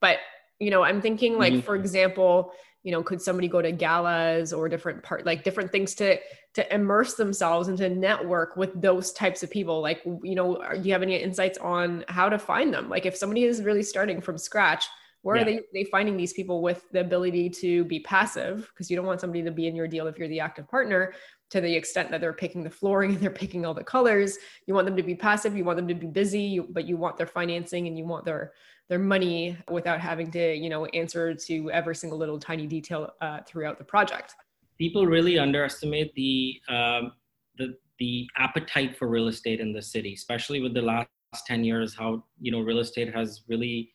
But 0.00 0.18
you 0.58 0.70
know, 0.70 0.82
I'm 0.82 1.00
thinking 1.00 1.38
like, 1.38 1.52
mm-hmm. 1.52 1.62
for 1.62 1.74
example, 1.74 2.52
you 2.82 2.92
know 2.92 3.02
could 3.02 3.20
somebody 3.20 3.48
go 3.48 3.60
to 3.60 3.72
galas 3.72 4.52
or 4.52 4.68
different 4.68 5.02
part 5.02 5.26
like 5.26 5.44
different 5.44 5.70
things 5.70 5.94
to 5.94 6.18
to 6.54 6.74
immerse 6.74 7.14
themselves 7.14 7.68
and 7.68 7.78
to 7.78 7.88
network 7.88 8.56
with 8.56 8.80
those 8.80 9.12
types 9.12 9.42
of 9.42 9.50
people? 9.50 9.80
Like 9.80 10.02
you 10.04 10.34
know 10.34 10.62
do 10.74 10.80
you 10.80 10.92
have 10.92 11.02
any 11.02 11.16
insights 11.16 11.58
on 11.58 12.04
how 12.08 12.28
to 12.28 12.38
find 12.38 12.72
them? 12.72 12.88
Like 12.88 13.06
if 13.06 13.16
somebody 13.16 13.44
is 13.44 13.62
really 13.62 13.82
starting 13.82 14.20
from 14.20 14.38
scratch 14.38 14.86
where 15.22 15.36
yeah. 15.36 15.42
are 15.42 15.44
they, 15.44 15.60
they 15.74 15.84
finding 15.84 16.16
these 16.16 16.32
people 16.32 16.62
with 16.62 16.90
the 16.92 17.00
ability 17.00 17.50
to 17.50 17.84
be 17.84 18.00
passive? 18.00 18.70
Because 18.72 18.90
you 18.90 18.96
don't 18.96 19.06
want 19.06 19.20
somebody 19.20 19.42
to 19.42 19.50
be 19.50 19.66
in 19.66 19.76
your 19.76 19.86
deal 19.86 20.06
if 20.06 20.18
you're 20.18 20.28
the 20.28 20.40
active 20.40 20.66
partner 20.68 21.12
to 21.50 21.60
the 21.60 21.74
extent 21.74 22.10
that 22.10 22.20
they're 22.20 22.32
picking 22.32 22.62
the 22.62 22.70
flooring 22.70 23.10
and 23.14 23.20
they're 23.20 23.30
picking 23.30 23.66
all 23.66 23.74
the 23.74 23.84
colors. 23.84 24.38
You 24.66 24.74
want 24.74 24.86
them 24.86 24.96
to 24.96 25.02
be 25.02 25.14
passive 25.14 25.56
you 25.56 25.64
want 25.64 25.76
them 25.76 25.88
to 25.88 25.94
be 25.94 26.06
busy 26.06 26.58
but 26.58 26.86
you 26.86 26.96
want 26.96 27.16
their 27.16 27.26
financing 27.26 27.86
and 27.86 27.98
you 27.98 28.06
want 28.06 28.24
their 28.24 28.52
their 28.90 28.98
money 28.98 29.56
without 29.70 30.00
having 30.00 30.30
to 30.30 30.54
you 30.54 30.68
know 30.68 30.84
answer 30.86 31.34
to 31.34 31.70
every 31.70 31.96
single 31.96 32.18
little 32.18 32.38
tiny 32.38 32.66
detail 32.66 33.10
uh, 33.22 33.38
throughout 33.46 33.78
the 33.78 33.84
project 33.84 34.34
people 34.80 35.06
really 35.06 35.38
underestimate 35.38 36.12
the 36.14 36.60
um, 36.68 37.12
the 37.58 37.76
the 37.98 38.26
appetite 38.36 38.96
for 38.96 39.06
real 39.08 39.28
estate 39.28 39.60
in 39.60 39.72
the 39.74 39.82
city, 39.82 40.14
especially 40.14 40.60
with 40.60 40.72
the 40.72 40.80
last 40.80 41.08
10 41.46 41.62
years, 41.62 41.94
how 41.94 42.24
you 42.40 42.50
know 42.50 42.60
real 42.60 42.78
estate 42.78 43.14
has 43.14 43.42
really 43.46 43.92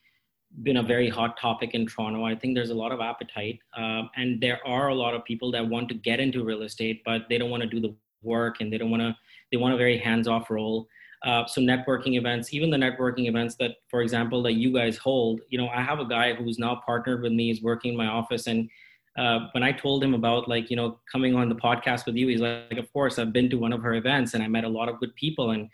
been 0.62 0.78
a 0.78 0.84
very 0.84 1.10
hot 1.10 1.38
topic 1.38 1.72
in 1.74 1.86
Toronto. 1.88 2.24
I 2.24 2.36
think 2.36 2.56
there's 2.56 2.70
a 2.70 2.82
lot 2.84 2.92
of 2.94 3.02
appetite, 3.02 3.60
um, 3.76 4.10
and 4.16 4.40
there 4.40 4.60
are 4.66 4.90
a 4.90 4.96
lot 4.96 5.16
of 5.16 5.26
people 5.26 5.52
that 5.52 5.68
want 5.68 5.90
to 5.90 5.96
get 5.96 6.20
into 6.20 6.46
real 6.46 6.62
estate, 6.62 7.02
but 7.04 7.24
they 7.30 7.38
don't 7.40 7.50
want 7.50 7.64
to 7.64 7.68
do 7.68 7.82
the 7.82 7.94
work 8.22 8.62
and 8.62 8.72
they 8.72 8.78
don't 8.78 8.92
want 8.92 9.02
to. 9.02 9.18
They 9.52 9.58
want 9.58 9.74
a 9.74 9.78
very 9.78 9.98
hands-off 9.98 10.50
role. 10.50 10.88
Uh, 11.24 11.46
so 11.46 11.62
networking 11.62 12.18
events, 12.18 12.54
even 12.54 12.70
the 12.70 12.78
networking 12.78 13.28
events 13.28 13.56
that, 13.56 13.72
for 13.90 14.02
example, 14.02 14.44
that 14.44 14.54
you 14.54 14.74
guys 14.74 14.98
hold. 14.98 15.42
You 15.50 15.58
know, 15.58 15.68
I 15.70 15.82
have 15.82 16.00
a 16.00 16.06
guy 16.06 16.34
who's 16.34 16.60
now 16.60 16.82
partnered 16.86 17.22
with 17.22 17.32
me. 17.32 17.48
He's 17.48 17.64
working 17.64 17.92
in 17.92 17.98
my 17.98 18.08
office, 18.08 18.48
and 18.48 18.70
uh, 19.18 19.48
when 19.54 19.64
I 19.64 19.72
told 19.72 20.04
him 20.04 20.14
about 20.14 20.50
like 20.50 20.70
you 20.70 20.76
know 20.76 21.00
coming 21.12 21.36
on 21.36 21.50
the 21.50 21.56
podcast 21.56 22.06
with 22.06 22.16
you, 22.16 22.28
he's 22.28 22.42
like, 22.42 22.78
of 22.78 22.92
course, 22.92 23.18
I've 23.18 23.34
been 23.34 23.50
to 23.50 23.58
one 23.58 23.74
of 23.74 23.82
her 23.82 23.96
events 23.96 24.34
and 24.34 24.44
I 24.44 24.48
met 24.48 24.66
a 24.66 24.70
lot 24.70 24.90
of 24.90 25.00
good 25.00 25.16
people, 25.16 25.52
and 25.52 25.70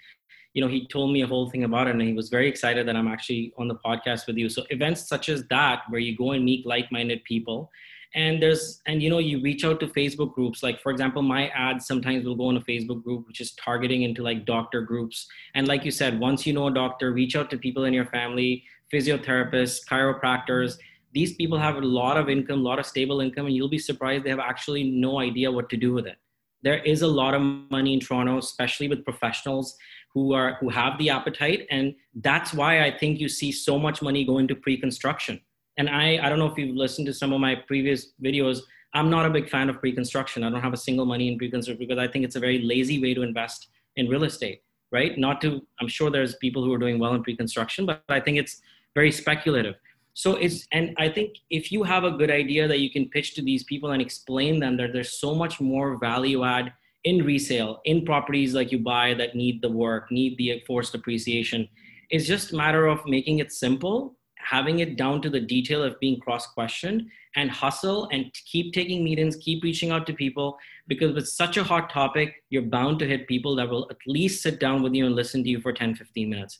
you 0.53 0.61
know 0.61 0.67
he 0.67 0.87
told 0.87 1.11
me 1.11 1.21
a 1.21 1.27
whole 1.27 1.49
thing 1.49 1.63
about 1.63 1.87
it, 1.87 1.91
and 1.91 2.01
he 2.01 2.13
was 2.13 2.29
very 2.29 2.47
excited 2.47 2.87
that 2.87 2.95
I'm 2.95 3.07
actually 3.07 3.53
on 3.57 3.67
the 3.67 3.75
podcast 3.75 4.27
with 4.27 4.37
you. 4.37 4.49
So 4.49 4.63
events 4.69 5.07
such 5.07 5.29
as 5.29 5.45
that, 5.47 5.81
where 5.89 5.99
you 5.99 6.15
go 6.15 6.31
and 6.31 6.43
meet 6.43 6.65
like-minded 6.65 7.23
people, 7.23 7.71
and 8.15 8.41
there's 8.41 8.81
and 8.87 9.01
you 9.01 9.09
know 9.09 9.19
you 9.19 9.41
reach 9.41 9.63
out 9.63 9.79
to 9.81 9.87
Facebook 9.87 10.33
groups, 10.33 10.63
like 10.63 10.81
for 10.81 10.91
example, 10.91 11.21
my 11.21 11.49
ads 11.49 11.85
sometimes 11.85 12.25
will 12.25 12.35
go 12.35 12.49
in 12.49 12.57
a 12.57 12.61
Facebook 12.61 13.03
group 13.03 13.27
which 13.27 13.41
is 13.41 13.53
targeting 13.53 14.03
into 14.03 14.23
like 14.23 14.45
doctor 14.45 14.81
groups, 14.81 15.27
and 15.55 15.67
like 15.67 15.85
you 15.85 15.91
said, 15.91 16.19
once 16.19 16.45
you 16.45 16.53
know 16.53 16.67
a 16.67 16.73
doctor, 16.73 17.11
reach 17.11 17.35
out 17.35 17.49
to 17.49 17.57
people 17.57 17.85
in 17.85 17.93
your 17.93 18.05
family, 18.05 18.63
physiotherapists, 18.93 19.79
chiropractors 19.89 20.77
these 21.13 21.35
people 21.35 21.57
have 21.57 21.75
a 21.75 21.81
lot 21.81 22.17
of 22.17 22.29
income, 22.29 22.59
a 22.59 22.63
lot 22.63 22.79
of 22.79 22.85
stable 22.85 23.21
income, 23.21 23.45
and 23.45 23.55
you'll 23.55 23.69
be 23.69 23.77
surprised 23.77 24.23
they 24.23 24.29
have 24.29 24.39
actually 24.39 24.83
no 24.83 25.19
idea 25.19 25.51
what 25.51 25.69
to 25.69 25.77
do 25.77 25.93
with 25.93 26.07
it. 26.07 26.17
There 26.63 26.77
is 26.83 27.01
a 27.01 27.07
lot 27.07 27.33
of 27.33 27.41
money 27.41 27.93
in 27.93 27.99
Toronto, 27.99 28.37
especially 28.37 28.87
with 28.87 29.03
professionals 29.03 29.75
who 30.13 30.34
are 30.34 30.58
who 30.60 30.69
have 30.69 30.97
the 30.97 31.10
appetite, 31.10 31.67
and 31.69 31.95
that's 32.15 32.54
why 32.54 32.84
I 32.84 32.97
think 32.97 33.19
you 33.19 33.30
see 33.30 33.52
so 33.52 33.80
much 33.80 34.02
money 34.02 34.26
go 34.26 34.38
into 34.38 34.56
pre-construction. 34.56 35.39
And 35.78 35.89
I, 35.89 36.19
I 36.21 36.30
don't 36.30 36.38
know 36.38 36.47
if 36.47 36.58
you've 36.58 36.76
listened 36.76 37.08
to 37.08 37.13
some 37.13 37.32
of 37.34 37.39
my 37.39 37.56
previous 37.56 38.12
videos. 38.24 38.60
I'm 38.93 39.10
not 39.10 39.26
a 39.26 39.30
big 39.30 39.50
fan 39.50 39.69
of 39.69 39.80
pre-construction. 39.80 40.43
I 40.43 40.50
don't 40.50 40.62
have 40.62 40.74
a 40.74 40.78
single 40.78 41.06
money 41.06 41.32
in 41.32 41.38
pre-construction 41.38 41.80
because 41.80 41.97
I 41.97 42.08
think 42.08 42.26
it's 42.26 42.36
a 42.36 42.41
very 42.41 42.60
lazy 42.60 43.02
way 43.02 43.13
to 43.13 43.21
invest 43.21 43.69
in 43.95 44.10
real 44.10 44.26
estate, 44.26 44.63
right? 44.91 45.17
Not 45.17 45.39
to, 45.41 45.65
I'm 45.80 45.88
sure 45.88 46.10
there's 46.10 46.36
people 46.36 46.62
who 46.63 46.74
are 46.74 46.78
doing 46.78 47.00
well 47.00 47.13
in 47.13 47.24
pre-construction, 47.24 47.86
but 47.86 48.04
I 48.10 48.19
think 48.19 48.38
it's 48.38 48.62
very 48.93 49.12
speculative 49.12 49.76
so 50.13 50.36
it's 50.36 50.67
and 50.71 50.93
i 50.97 51.08
think 51.08 51.38
if 51.50 51.71
you 51.71 51.84
have 51.84 52.04
a 52.04 52.12
good 52.12 52.30
idea 52.30 52.67
that 52.67 52.80
you 52.80 52.89
can 52.89 53.08
pitch 53.10 53.34
to 53.36 53.41
these 53.41 53.63
people 53.63 53.91
and 53.91 54.02
explain 54.02 54.60
them 54.60 54.78
that 54.78 54.91
there's 54.93 55.13
so 55.13 55.34
much 55.34 55.62
more 55.62 55.97
value 55.97 56.43
add 56.43 56.74
in 57.03 57.23
resale 57.23 57.81
in 57.85 58.05
properties 58.05 58.53
like 58.53 58.71
you 58.71 58.79
buy 58.79 59.13
that 59.13 59.35
need 59.35 59.61
the 59.61 59.69
work 59.69 60.11
need 60.11 60.37
the 60.37 60.61
forced 60.67 60.95
appreciation 60.95 61.67
it's 62.09 62.27
just 62.27 62.53
a 62.53 62.55
matter 62.55 62.87
of 62.87 63.05
making 63.05 63.39
it 63.39 63.51
simple 63.51 64.15
having 64.37 64.79
it 64.79 64.97
down 64.97 65.21
to 65.21 65.29
the 65.29 65.39
detail 65.39 65.83
of 65.83 65.99
being 65.99 66.19
cross 66.19 66.47
questioned 66.47 67.07
and 67.35 67.49
hustle 67.49 68.09
and 68.11 68.33
keep 68.45 68.73
taking 68.73 69.03
meetings 69.03 69.35
keep 69.35 69.63
reaching 69.63 69.91
out 69.91 70.05
to 70.05 70.13
people 70.13 70.57
because 70.87 71.13
with 71.13 71.27
such 71.27 71.57
a 71.57 71.63
hot 71.63 71.89
topic 71.89 72.35
you're 72.49 72.61
bound 72.61 72.99
to 72.99 73.07
hit 73.07 73.27
people 73.27 73.55
that 73.55 73.69
will 73.69 73.87
at 73.89 73.97
least 74.07 74.43
sit 74.43 74.59
down 74.59 74.81
with 74.81 74.93
you 74.93 75.05
and 75.05 75.15
listen 75.15 75.43
to 75.43 75.49
you 75.49 75.61
for 75.61 75.73
10 75.73 75.95
15 75.95 76.29
minutes 76.29 76.59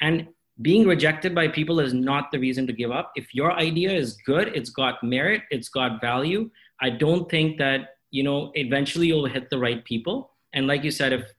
and 0.00 0.28
being 0.60 0.86
rejected 0.86 1.34
by 1.34 1.48
people 1.48 1.78
is 1.78 1.94
not 1.94 2.32
the 2.32 2.38
reason 2.38 2.66
to 2.66 2.72
give 2.72 2.90
up. 2.90 3.12
If 3.14 3.34
your 3.34 3.52
idea 3.52 3.92
is 3.92 4.16
good, 4.26 4.48
it's 4.48 4.70
got 4.70 5.02
merit, 5.04 5.42
it's 5.50 5.68
got 5.68 6.00
value. 6.00 6.50
I 6.80 6.90
don't 6.90 7.30
think 7.30 7.58
that, 7.58 7.97
you 8.10 8.22
know, 8.22 8.50
eventually 8.54 9.06
you'll 9.06 9.26
hit 9.26 9.50
the 9.50 9.58
right 9.58 9.84
people. 9.84 10.32
And 10.52 10.66
like 10.66 10.84
you 10.84 10.90
said, 10.90 11.12
if 11.12 11.32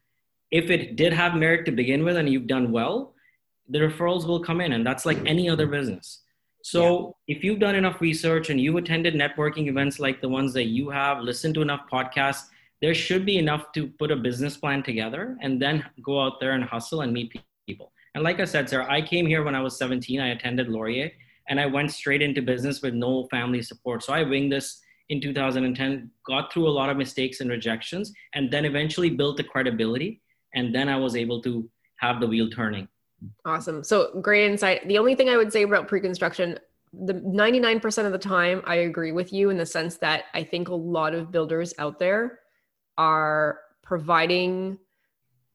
if 0.51 0.69
it 0.69 0.95
did 0.95 1.13
have 1.13 1.35
merit 1.35 1.65
to 1.65 1.71
begin 1.71 2.03
with 2.03 2.17
and 2.17 2.27
you've 2.27 2.47
done 2.47 2.71
well, 2.71 3.13
the 3.67 3.79
referrals 3.79 4.25
will 4.25 4.39
come 4.39 4.61
in. 4.61 4.73
And 4.73 4.85
that's 4.85 5.05
like 5.05 5.19
any 5.25 5.47
other 5.47 5.67
business. 5.67 6.23
So 6.63 7.15
yeah. 7.27 7.37
if 7.37 7.43
you've 7.43 7.59
done 7.59 7.75
enough 7.75 8.01
research 8.01 8.49
and 8.49 8.59
you've 8.59 8.75
attended 8.75 9.13
networking 9.13 9.67
events 9.67 9.99
like 9.99 10.21
the 10.21 10.29
ones 10.29 10.53
that 10.53 10.65
you 10.65 10.89
have, 10.89 11.19
listened 11.19 11.53
to 11.55 11.61
enough 11.61 11.81
podcasts, 11.91 12.47
there 12.81 12.93
should 12.93 13.25
be 13.25 13.37
enough 13.37 13.71
to 13.73 13.87
put 13.87 14.11
a 14.11 14.15
business 14.15 14.57
plan 14.57 14.81
together 14.83 15.37
and 15.41 15.61
then 15.61 15.85
go 16.03 16.21
out 16.21 16.39
there 16.39 16.53
and 16.53 16.63
hustle 16.63 17.01
and 17.01 17.13
meet 17.13 17.33
people. 17.67 17.91
And 18.15 18.23
like 18.23 18.39
I 18.39 18.45
said, 18.45 18.69
sir, 18.69 18.85
I 18.89 19.01
came 19.01 19.27
here 19.27 19.43
when 19.43 19.55
I 19.55 19.61
was 19.61 19.77
17. 19.77 20.19
I 20.19 20.29
attended 20.29 20.67
Laurier 20.67 21.11
and 21.47 21.59
I 21.59 21.65
went 21.65 21.91
straight 21.91 22.21
into 22.21 22.41
business 22.41 22.81
with 22.81 22.93
no 22.93 23.27
family 23.27 23.61
support. 23.61 24.03
So 24.03 24.13
I 24.13 24.23
winged 24.23 24.51
this 24.51 24.81
in 25.09 25.19
2010, 25.19 26.11
got 26.25 26.53
through 26.53 26.67
a 26.67 26.69
lot 26.69 26.89
of 26.89 26.97
mistakes 26.97 27.41
and 27.41 27.49
rejections, 27.49 28.13
and 28.33 28.51
then 28.51 28.65
eventually 28.65 29.09
built 29.09 29.37
the 29.37 29.43
credibility. 29.43 30.21
And 30.53 30.73
then 30.73 30.89
I 30.89 30.95
was 30.95 31.15
able 31.15 31.41
to 31.43 31.69
have 31.97 32.19
the 32.19 32.27
wheel 32.27 32.49
turning. 32.49 32.87
Awesome. 33.45 33.83
So 33.83 34.19
great 34.21 34.49
insight. 34.49 34.87
The 34.87 34.97
only 34.97 35.15
thing 35.15 35.29
I 35.29 35.37
would 35.37 35.51
say 35.51 35.63
about 35.63 35.87
pre 35.87 35.99
construction, 35.99 36.57
the 36.93 37.13
99% 37.13 38.05
of 38.05 38.11
the 38.11 38.17
time, 38.17 38.61
I 38.65 38.75
agree 38.75 39.11
with 39.11 39.33
you 39.33 39.49
in 39.49 39.57
the 39.57 39.65
sense 39.65 39.97
that 39.97 40.25
I 40.33 40.43
think 40.43 40.69
a 40.69 40.75
lot 40.75 41.13
of 41.13 41.31
builders 41.31 41.73
out 41.77 41.99
there 41.99 42.39
are 42.97 43.59
providing 43.83 44.77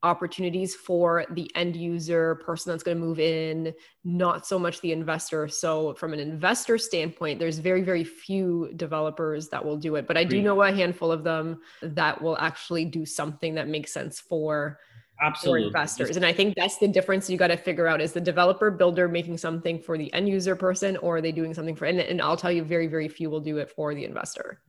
opportunities 0.04 0.74
for 0.74 1.24
the 1.30 1.50
end 1.56 1.74
user 1.74 2.36
person 2.36 2.70
that's 2.70 2.82
going 2.82 2.96
to 2.96 3.02
move 3.02 3.18
in 3.18 3.72
not 4.04 4.46
so 4.46 4.58
much 4.58 4.80
the 4.82 4.92
investor 4.92 5.48
so 5.48 5.94
from 5.94 6.12
an 6.12 6.20
investor 6.20 6.76
standpoint 6.78 7.38
there's 7.38 7.58
very 7.58 7.82
very 7.82 8.04
few 8.04 8.70
developers 8.76 9.48
that 9.48 9.64
will 9.64 9.78
do 9.78 9.96
it 9.96 10.06
but 10.06 10.16
i 10.16 10.22
do 10.22 10.42
know 10.42 10.62
a 10.62 10.70
handful 10.70 11.10
of 11.10 11.24
them 11.24 11.58
that 11.82 12.20
will 12.20 12.36
actually 12.38 12.84
do 12.84 13.06
something 13.06 13.54
that 13.54 13.66
makes 13.66 13.92
sense 13.92 14.20
for 14.20 14.78
Absolutely. 15.20 15.62
For 15.62 15.66
investors. 15.68 16.16
And 16.16 16.26
I 16.26 16.32
think 16.32 16.56
that's 16.56 16.78
the 16.78 16.88
difference 16.88 17.30
you 17.30 17.38
got 17.38 17.46
to 17.46 17.56
figure 17.56 17.86
out 17.86 18.00
is 18.00 18.12
the 18.12 18.20
developer 18.20 18.70
builder 18.70 19.08
making 19.08 19.38
something 19.38 19.78
for 19.78 19.96
the 19.96 20.12
end 20.12 20.28
user 20.28 20.56
person 20.56 20.96
or 20.96 21.18
are 21.18 21.20
they 21.20 21.30
doing 21.30 21.54
something 21.54 21.76
for 21.76 21.84
and, 21.84 22.00
and 22.00 22.20
I'll 22.20 22.36
tell 22.36 22.50
you 22.50 22.64
very, 22.64 22.88
very 22.88 23.08
few 23.08 23.30
will 23.30 23.40
do 23.40 23.58
it 23.58 23.70
for 23.70 23.94
the 23.94 24.04
investor. 24.04 24.60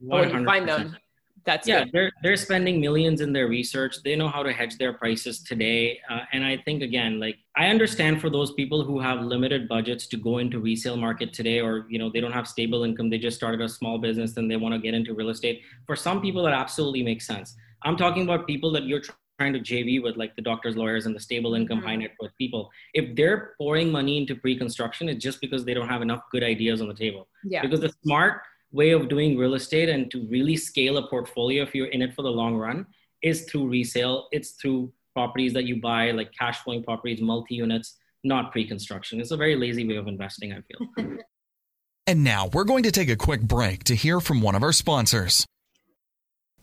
when 0.00 0.28
you 0.28 0.44
find 0.44 0.68
them, 0.68 0.94
that's 1.44 1.68
yeah. 1.68 1.84
good. 1.84 1.92
they're 1.92 2.12
they're 2.22 2.36
spending 2.36 2.80
millions 2.80 3.20
in 3.20 3.32
their 3.32 3.48
research. 3.48 4.02
They 4.02 4.16
know 4.16 4.28
how 4.28 4.42
to 4.42 4.52
hedge 4.52 4.78
their 4.78 4.92
prices 4.92 5.42
today. 5.42 6.00
Uh, 6.10 6.20
and 6.32 6.44
i 6.44 6.56
think 6.56 6.82
again 6.82 7.20
like 7.20 7.36
i 7.56 7.66
understand 7.66 8.20
for 8.20 8.30
those 8.30 8.52
people 8.52 8.84
who 8.84 8.98
have 8.98 9.20
limited 9.20 9.68
budgets 9.68 10.06
to 10.06 10.16
go 10.16 10.38
into 10.38 10.58
resale 10.58 10.96
market 10.96 11.32
today 11.32 11.60
or 11.60 11.86
you 11.88 11.98
know 11.98 12.10
they 12.10 12.20
don't 12.20 12.32
have 12.32 12.48
stable 12.48 12.84
income. 12.84 13.10
They 13.10 13.18
just 13.18 13.36
started 13.36 13.60
a 13.60 13.68
small 13.68 13.98
business 13.98 14.36
and 14.36 14.50
they 14.50 14.56
want 14.56 14.74
to 14.74 14.80
get 14.80 14.94
into 14.94 15.14
real 15.14 15.30
estate. 15.30 15.62
For 15.86 15.96
some 15.96 16.20
people 16.20 16.42
that 16.44 16.54
absolutely 16.54 17.02
makes 17.02 17.26
sense. 17.26 17.54
I'm 17.82 17.96
talking 17.96 18.22
about 18.22 18.46
people 18.46 18.72
that 18.72 18.84
you're 18.84 19.02
trying 19.38 19.52
to 19.52 19.58
jv 19.58 20.02
with 20.02 20.16
like 20.16 20.34
the 20.36 20.42
doctors 20.42 20.76
lawyers 20.76 21.06
and 21.06 21.14
the 21.14 21.20
stable 21.20 21.54
income 21.54 21.78
mm-hmm. 21.78 21.88
high 21.88 21.96
net 21.96 22.12
worth 22.20 22.32
people. 22.38 22.70
If 22.94 23.16
they're 23.16 23.54
pouring 23.58 23.90
money 23.90 24.18
into 24.18 24.36
pre-construction 24.36 25.08
it's 25.08 25.22
just 25.22 25.40
because 25.40 25.64
they 25.64 25.74
don't 25.74 25.88
have 25.88 26.02
enough 26.02 26.22
good 26.30 26.44
ideas 26.44 26.80
on 26.80 26.88
the 26.88 26.94
table. 26.94 27.28
Yeah. 27.42 27.62
Because 27.62 27.80
the 27.80 27.92
smart 28.02 28.42
way 28.74 28.90
of 28.90 29.08
doing 29.08 29.38
real 29.38 29.54
estate 29.54 29.88
and 29.88 30.10
to 30.10 30.26
really 30.28 30.56
scale 30.56 30.98
a 30.98 31.08
portfolio 31.08 31.62
if 31.62 31.74
you're 31.74 31.86
in 31.86 32.02
it 32.02 32.12
for 32.12 32.22
the 32.22 32.28
long 32.28 32.56
run 32.56 32.84
is 33.22 33.44
through 33.44 33.68
resale. 33.68 34.26
It's 34.32 34.50
through 34.50 34.92
properties 35.14 35.52
that 35.54 35.64
you 35.64 35.80
buy, 35.80 36.10
like 36.10 36.32
cash 36.36 36.58
flowing 36.58 36.82
properties, 36.82 37.20
multi 37.22 37.54
units, 37.54 37.96
not 38.24 38.50
pre 38.50 38.66
construction. 38.66 39.20
It's 39.20 39.30
a 39.30 39.36
very 39.36 39.54
lazy 39.54 39.86
way 39.86 39.94
of 39.94 40.08
investing, 40.08 40.52
I 40.52 40.60
feel. 40.62 41.18
and 42.08 42.24
now 42.24 42.48
we're 42.52 42.64
going 42.64 42.82
to 42.82 42.90
take 42.90 43.08
a 43.08 43.16
quick 43.16 43.42
break 43.42 43.84
to 43.84 43.94
hear 43.94 44.20
from 44.20 44.42
one 44.42 44.56
of 44.56 44.62
our 44.64 44.72
sponsors. 44.72 45.46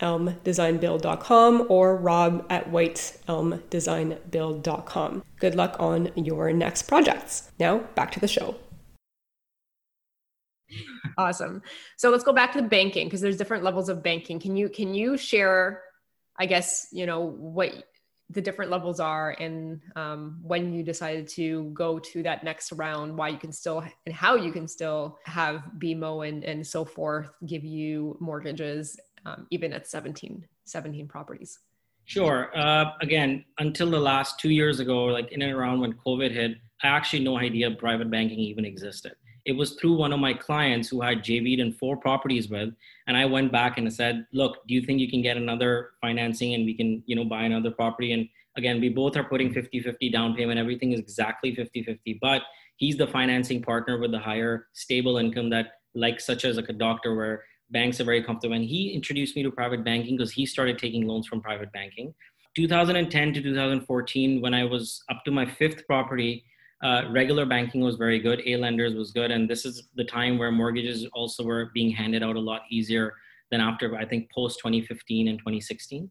whiteelmdesignbuild.com 0.01 1.67
or 1.69 1.97
rob 1.97 2.47
at 2.51 2.71
whiteelmdesignbuild.com. 2.71 5.25
Good 5.39 5.55
luck 5.55 5.77
on 5.79 6.11
your 6.15 6.53
next 6.53 6.83
projects. 6.83 7.51
Now 7.59 7.79
back 7.95 8.11
to 8.13 8.21
the 8.21 8.29
show. 8.29 8.57
Awesome. 11.19 11.63
So 11.97 12.11
let's 12.11 12.25
go 12.25 12.33
back 12.33 12.53
to 12.53 12.61
the 12.61 12.69
banking 12.69 13.07
because 13.07 13.21
there's 13.21 13.37
different 13.37 13.65
levels 13.65 13.89
of 13.89 14.03
banking. 14.03 14.41
Can 14.41 14.57
you 14.57 14.69
can 14.69 14.95
you 14.95 15.17
share 15.17 15.83
I 16.39 16.45
guess, 16.45 16.89
you 16.93 17.07
know, 17.07 17.21
what 17.21 17.73
the 18.31 18.43
different 18.43 18.71
levels 18.71 18.99
are 18.99 19.37
and 19.39 19.81
um, 19.95 20.41
when 20.43 20.73
you 20.73 20.83
decided 20.83 21.29
to 21.29 21.71
go 21.73 21.99
to 21.99 22.23
that 22.25 22.43
next 22.43 22.73
round 22.73 23.17
why 23.17 23.29
you 23.29 23.39
can 23.39 23.53
still 23.53 23.85
and 24.05 24.15
how 24.15 24.35
you 24.35 24.51
can 24.51 24.67
still 24.67 25.19
have 25.25 25.63
bmo 25.79 26.29
and, 26.29 26.43
and 26.43 26.67
so 26.67 26.85
forth 26.85 27.31
give 27.47 27.65
you 27.65 28.17
mortgages 28.19 28.99
um, 29.27 29.47
even 29.51 29.73
at 29.73 29.87
17 29.87 30.45
17 30.65 31.09
properties 31.09 31.59
sure 32.05 32.57
uh, 32.57 32.93
again 33.01 33.45
until 33.59 33.91
the 33.91 33.99
last 33.99 34.39
two 34.39 34.51
years 34.51 34.81
ago 34.81 35.05
like 35.07 35.31
in 35.33 35.43
and 35.43 35.53
around 35.53 35.81
when 35.81 35.93
covid 35.95 36.31
hit 36.31 36.53
i 36.83 36.89
actually 36.89 37.23
no 37.23 37.39
idea 37.39 37.71
private 37.71 38.11
banking 38.11 38.39
even 38.39 38.65
existed 38.65 39.15
it 39.47 39.57
was 39.57 39.75
through 39.75 39.95
one 39.95 40.13
of 40.13 40.19
my 40.19 40.35
clients 40.35 40.89
who 40.89 41.01
had 41.01 41.23
JV'd 41.23 41.61
in 41.61 41.73
four 41.73 41.97
properties 41.97 42.49
with. 42.49 42.75
And 43.07 43.17
I 43.17 43.25
went 43.25 43.53
back 43.53 43.79
and 43.79 43.87
I 43.87 43.91
said, 43.91 44.27
look, 44.33 44.67
do 44.67 44.75
you 44.75 44.83
think 44.83 44.99
you 44.99 45.09
can 45.09 45.23
get 45.23 45.37
another 45.37 45.91
financing 46.01 46.55
and 46.55 46.65
we 46.65 46.75
can, 46.75 47.03
you 47.07 47.15
know, 47.15 47.25
buy 47.25 47.45
another 47.45 47.71
property? 47.71 48.13
And 48.13 48.29
again, 48.57 48.81
we 48.81 48.89
both 48.89 49.17
are 49.17 49.23
putting 49.23 49.53
50 49.53 49.81
50 49.81 50.11
down 50.11 50.35
payment. 50.35 50.59
Everything 50.59 50.93
is 50.93 50.99
exactly 50.99 51.55
50 51.55 51.85
50. 51.85 52.19
But 52.21 52.43
he's 52.77 52.97
the 52.97 53.07
financing 53.07 53.63
partner 53.63 54.01
with 54.01 54.11
the 54.11 54.19
higher 54.19 54.67
stable 54.73 55.17
income 55.17 55.49
that, 55.51 55.75
like, 55.95 56.21
such 56.21 56.45
as 56.45 56.57
like 56.57 56.69
a 56.69 56.75
doctor, 56.75 57.15
where 57.15 57.45
banks 57.71 58.01
are 58.01 58.05
very 58.05 58.23
comfortable. 58.23 58.55
And 58.55 58.65
he 58.65 58.93
introduced 58.93 59.37
me 59.37 59.43
to 59.43 59.51
private 59.51 59.85
banking 59.85 60.17
because 60.17 60.33
he 60.33 60.47
started 60.47 60.79
taking 60.79 61.07
loans 61.07 61.27
from 61.27 61.41
private 61.41 61.73
banking. 61.73 62.15
2010 62.55 63.35
to 63.35 63.43
2014, 63.43 64.41
when 64.41 64.55
I 64.55 64.65
was 64.65 65.03
up 65.11 65.23
to 65.25 65.31
my 65.31 65.45
fifth 65.45 65.87
property, 65.87 66.45
uh, 66.83 67.03
regular 67.11 67.47
banking 67.47 67.81
was 67.83 67.97
very 67.97 68.19
good. 68.19 68.43
A 68.47 68.57
lenders 68.57 68.95
was 68.95 69.11
good, 69.11 69.31
and 69.31 69.49
this 69.49 69.65
is 69.65 69.89
the 69.97 70.05
time 70.05 70.39
where 70.39 70.51
mortgages 70.51 71.07
also 71.13 71.43
were 71.43 71.71
being 71.75 71.91
handed 71.91 72.23
out 72.23 72.37
a 72.37 72.41
lot 72.41 72.63
easier 72.71 73.15
than 73.51 73.61
after 73.61 73.95
I 73.97 74.05
think 74.05 74.31
post 74.33 74.59
2015 74.59 75.29
and 75.29 75.39
2016. 75.39 76.11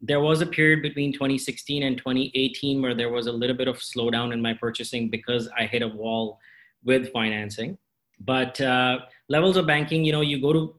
There 0.00 0.20
was 0.20 0.42
a 0.42 0.46
period 0.46 0.82
between 0.82 1.12
2016 1.12 1.82
and 1.82 1.96
2018 1.96 2.82
where 2.82 2.94
there 2.94 3.10
was 3.10 3.26
a 3.26 3.32
little 3.32 3.56
bit 3.56 3.68
of 3.68 3.78
slowdown 3.78 4.32
in 4.32 4.40
my 4.42 4.54
purchasing 4.54 5.08
because 5.10 5.48
I 5.58 5.64
hit 5.64 5.82
a 5.82 5.88
wall 5.88 6.38
with 6.84 7.10
financing. 7.12 7.78
But 8.20 8.60
uh, 8.60 9.00
levels 9.28 9.56
of 9.56 9.66
banking, 9.66 10.04
you 10.04 10.12
know, 10.12 10.20
you 10.20 10.40
go 10.40 10.52
to 10.52 10.74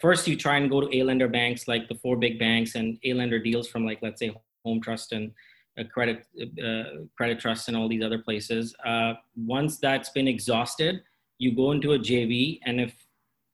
first 0.00 0.26
you 0.28 0.36
try 0.36 0.56
and 0.56 0.70
go 0.70 0.80
to 0.80 0.96
A 0.96 1.02
lender 1.02 1.28
banks 1.28 1.68
like 1.68 1.88
the 1.88 1.94
four 1.96 2.16
big 2.16 2.38
banks 2.38 2.74
and 2.74 2.98
A 3.04 3.12
lender 3.12 3.38
deals 3.38 3.68
from 3.68 3.84
like 3.84 3.98
let's 4.02 4.20
say 4.20 4.32
Home 4.64 4.80
Trust 4.80 5.12
and 5.12 5.32
credit 5.92 6.26
uh, 6.62 7.04
credit 7.16 7.40
trusts 7.40 7.68
and 7.68 7.76
all 7.76 7.88
these 7.88 8.02
other 8.02 8.18
places. 8.18 8.74
Uh, 8.84 9.14
once 9.36 9.78
that's 9.78 10.10
been 10.10 10.28
exhausted, 10.28 11.02
you 11.38 11.54
go 11.54 11.72
into 11.72 11.92
a 11.92 11.98
JV, 11.98 12.60
and 12.66 12.80
if 12.80 12.94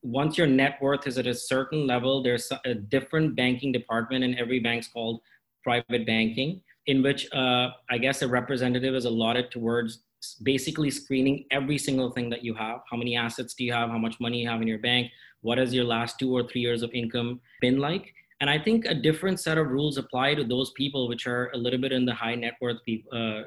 once 0.03 0.37
your 0.39 0.47
net 0.47 0.79
worth 0.81 1.07
is 1.07 1.19
at 1.19 1.27
a 1.27 1.35
certain 1.35 1.87
level, 1.87 2.23
there's 2.23 2.51
a 2.65 2.75
different 2.75 3.37
banking 3.37 3.73
department, 3.73 4.25
and 4.25 4.39
every 4.39 4.61
bank's 4.61 4.89
called 4.89 5.21
private 5.63 6.07
banking, 6.07 6.61
in 6.87 7.03
which 7.03 7.33
uh, 7.33 7.71
I 7.91 7.99
guess 7.99 8.23
a 8.23 8.29
representative 8.29 8.95
is 8.95 9.05
allotted 9.05 9.51
towards 9.51 10.03
basically 10.43 10.91
screening 10.91 11.45
every 11.51 11.79
single 11.79 12.11
thing 12.11 12.31
that 12.31 12.45
you 12.45 12.55
have. 12.55 12.81
How 12.91 12.97
many 12.97 13.17
assets 13.17 13.55
do 13.55 13.65
you 13.65 13.73
have? 13.73 13.91
How 13.91 13.99
much 13.99 14.19
money 14.19 14.43
you 14.43 14.49
have 14.49 14.63
in 14.63 14.69
your 14.69 14.79
bank? 14.79 15.11
What 15.47 15.59
has 15.59 15.73
your 15.73 15.85
last 15.85 16.19
two 16.19 16.37
or 16.37 16.43
three 16.43 16.61
years 16.61 16.83
of 16.83 16.91
income 16.93 17.41
been 17.61 17.79
like? 17.79 18.13
And 18.41 18.51
I 18.51 18.59
think 18.59 18.85
a 18.85 18.95
different 18.95 19.39
set 19.39 19.59
of 19.59 19.69
rules 19.69 19.97
apply 19.97 20.35
to 20.35 20.43
those 20.43 20.73
people 20.73 21.07
which 21.07 21.29
are 21.29 21.51
a 21.55 21.57
little 21.57 21.79
bit 21.79 21.93
in 21.93 22.05
the 22.05 22.15
high 22.15 22.35
net 22.35 22.55
worth 22.61 22.79
uh, 23.13 23.17
uh, 23.17 23.43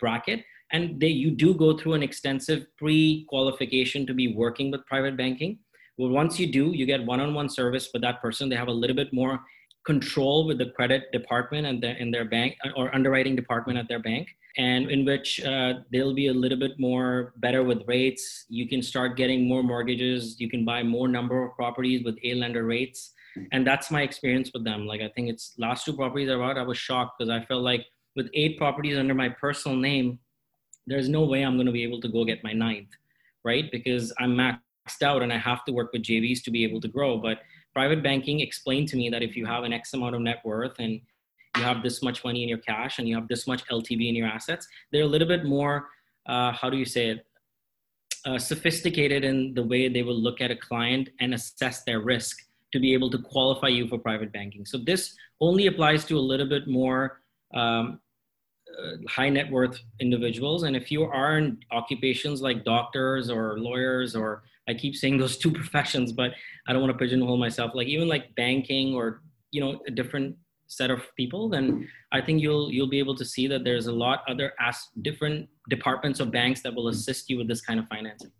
bracket. 0.00 0.42
And 0.72 0.98
they, 0.98 1.08
you 1.08 1.30
do 1.30 1.52
go 1.54 1.76
through 1.76 1.94
an 1.94 2.02
extensive 2.02 2.66
pre-qualification 2.78 4.06
to 4.06 4.14
be 4.14 4.34
working 4.34 4.70
with 4.70 4.86
private 4.86 5.18
banking. 5.18 5.58
Well, 5.98 6.08
once 6.08 6.40
you 6.40 6.50
do, 6.50 6.72
you 6.72 6.86
get 6.86 7.04
one-on-one 7.04 7.50
service 7.50 7.90
with 7.92 8.00
that 8.02 8.22
person. 8.22 8.48
They 8.48 8.56
have 8.56 8.68
a 8.68 8.80
little 8.82 8.96
bit 8.96 9.12
more 9.12 9.38
control 9.84 10.46
with 10.46 10.56
the 10.56 10.70
credit 10.76 11.12
department 11.12 11.66
and 11.66 11.82
the, 11.82 11.94
in 12.02 12.10
their 12.10 12.24
bank 12.24 12.56
or 12.74 12.94
underwriting 12.94 13.36
department 13.36 13.78
at 13.78 13.86
their 13.88 13.98
bank 13.98 14.28
and 14.58 14.90
in 14.90 15.04
which 15.04 15.40
uh, 15.44 15.74
they'll 15.90 16.14
be 16.14 16.26
a 16.26 16.34
little 16.34 16.58
bit 16.58 16.78
more 16.78 17.32
better 17.36 17.62
with 17.62 17.82
rates. 17.86 18.44
You 18.48 18.68
can 18.68 18.82
start 18.82 19.16
getting 19.16 19.48
more 19.48 19.62
mortgages. 19.62 20.40
You 20.40 20.50
can 20.50 20.64
buy 20.64 20.82
more 20.82 21.08
number 21.08 21.44
of 21.44 21.54
properties 21.54 22.04
with 22.04 22.16
a 22.24 22.34
lender 22.34 22.64
rates. 22.64 23.12
And 23.52 23.64
that's 23.64 23.90
my 23.90 24.02
experience 24.02 24.50
with 24.52 24.64
them. 24.64 24.86
Like 24.86 25.00
i 25.00 25.08
think 25.14 25.28
it's 25.28 25.54
last 25.58 25.84
two 25.84 25.92
properties 25.92 26.28
i 26.28 26.34
bought 26.34 26.58
i 26.58 26.62
was 26.62 26.78
shocked 26.78 27.18
because 27.18 27.30
i 27.30 27.44
felt 27.44 27.62
like 27.62 27.86
with 28.16 28.28
eight 28.34 28.58
properties 28.58 28.98
under 28.98 29.14
my 29.14 29.28
personal 29.28 29.76
name 29.76 30.18
there's 30.88 31.08
no 31.08 31.24
way 31.24 31.42
i'm 31.42 31.54
going 31.54 31.66
to 31.66 31.72
be 31.72 31.84
able 31.84 32.00
to 32.00 32.08
go 32.08 32.24
get 32.24 32.42
my 32.42 32.52
ninth 32.52 32.88
right? 33.44 33.70
Because 33.70 34.12
i'm 34.18 34.34
maxed 34.36 35.02
out 35.02 35.22
and 35.22 35.32
i 35.32 35.38
have 35.38 35.64
to 35.64 35.72
work 35.72 35.90
with 35.92 36.02
jvs 36.02 36.42
to 36.44 36.50
be 36.50 36.64
able 36.64 36.80
to 36.80 36.88
grow. 36.88 37.18
But 37.18 37.38
private 37.72 38.02
banking 38.02 38.40
explained 38.40 38.88
to 38.88 38.96
me 38.96 39.08
that 39.10 39.22
if 39.22 39.36
you 39.36 39.46
have 39.46 39.64
an 39.64 39.72
x 39.72 39.94
amount 39.94 40.14
of 40.14 40.20
net 40.20 40.40
worth 40.44 40.76
and 40.78 41.00
you 41.58 41.64
have 41.64 41.82
this 41.82 42.02
much 42.02 42.24
money 42.24 42.42
in 42.42 42.48
your 42.48 42.58
cash 42.58 42.98
and 42.98 43.08
you 43.08 43.14
have 43.14 43.28
this 43.28 43.46
much 43.46 43.66
ltv 43.68 44.08
in 44.08 44.14
your 44.14 44.28
assets 44.28 44.66
they're 44.92 45.02
a 45.02 45.12
little 45.14 45.28
bit 45.28 45.44
more 45.44 45.88
uh, 46.26 46.52
how 46.52 46.70
do 46.70 46.76
you 46.76 46.84
say 46.84 47.08
it 47.08 47.26
uh, 48.26 48.38
sophisticated 48.38 49.24
in 49.24 49.54
the 49.54 49.62
way 49.62 49.88
they 49.88 50.02
will 50.02 50.18
look 50.18 50.40
at 50.40 50.50
a 50.50 50.56
client 50.56 51.08
and 51.20 51.34
assess 51.34 51.84
their 51.84 52.00
risk 52.00 52.38
to 52.72 52.78
be 52.78 52.92
able 52.92 53.10
to 53.10 53.18
qualify 53.18 53.68
you 53.68 53.88
for 53.88 53.98
private 53.98 54.32
banking. 54.32 54.66
So 54.66 54.78
this 54.78 55.14
only 55.40 55.66
applies 55.66 56.04
to 56.06 56.18
a 56.18 56.20
little 56.20 56.48
bit 56.48 56.68
more 56.68 57.20
um, 57.54 58.00
uh, 58.78 58.92
high 59.08 59.30
net 59.30 59.50
worth 59.50 59.78
individuals. 60.00 60.64
And 60.64 60.76
if 60.76 60.90
you 60.90 61.04
are 61.04 61.38
in 61.38 61.58
occupations 61.70 62.42
like 62.42 62.64
doctors 62.64 63.30
or 63.30 63.58
lawyers, 63.58 64.14
or 64.14 64.42
I 64.68 64.74
keep 64.74 64.94
saying 64.96 65.18
those 65.18 65.38
two 65.38 65.50
professions, 65.60 66.12
but 66.12 66.32
I 66.66 66.72
don't 66.72 66.82
want 66.82 66.92
to 66.92 66.98
pigeonhole 66.98 67.38
myself, 67.38 67.72
like 67.74 67.88
even 67.88 68.08
like 68.08 68.34
banking 68.34 68.94
or, 68.94 69.22
you 69.50 69.60
know, 69.60 69.80
a 69.86 69.90
different 69.90 70.36
set 70.68 70.90
of 70.90 71.02
people, 71.16 71.48
then 71.48 71.88
I 72.12 72.20
think 72.20 72.40
you'll, 72.40 72.70
you'll 72.70 72.88
be 72.88 72.98
able 72.98 73.16
to 73.16 73.24
see 73.24 73.46
that 73.48 73.64
there's 73.64 73.86
a 73.86 73.92
lot 73.92 74.22
other 74.28 74.52
as 74.60 74.88
different 75.02 75.48
departments 75.68 76.20
of 76.20 76.30
banks 76.30 76.62
that 76.62 76.74
will 76.74 76.88
assist 76.88 77.28
you 77.28 77.38
with 77.38 77.48
this 77.48 77.60
kind 77.60 77.80
of 77.80 77.88
financing. 77.88 78.30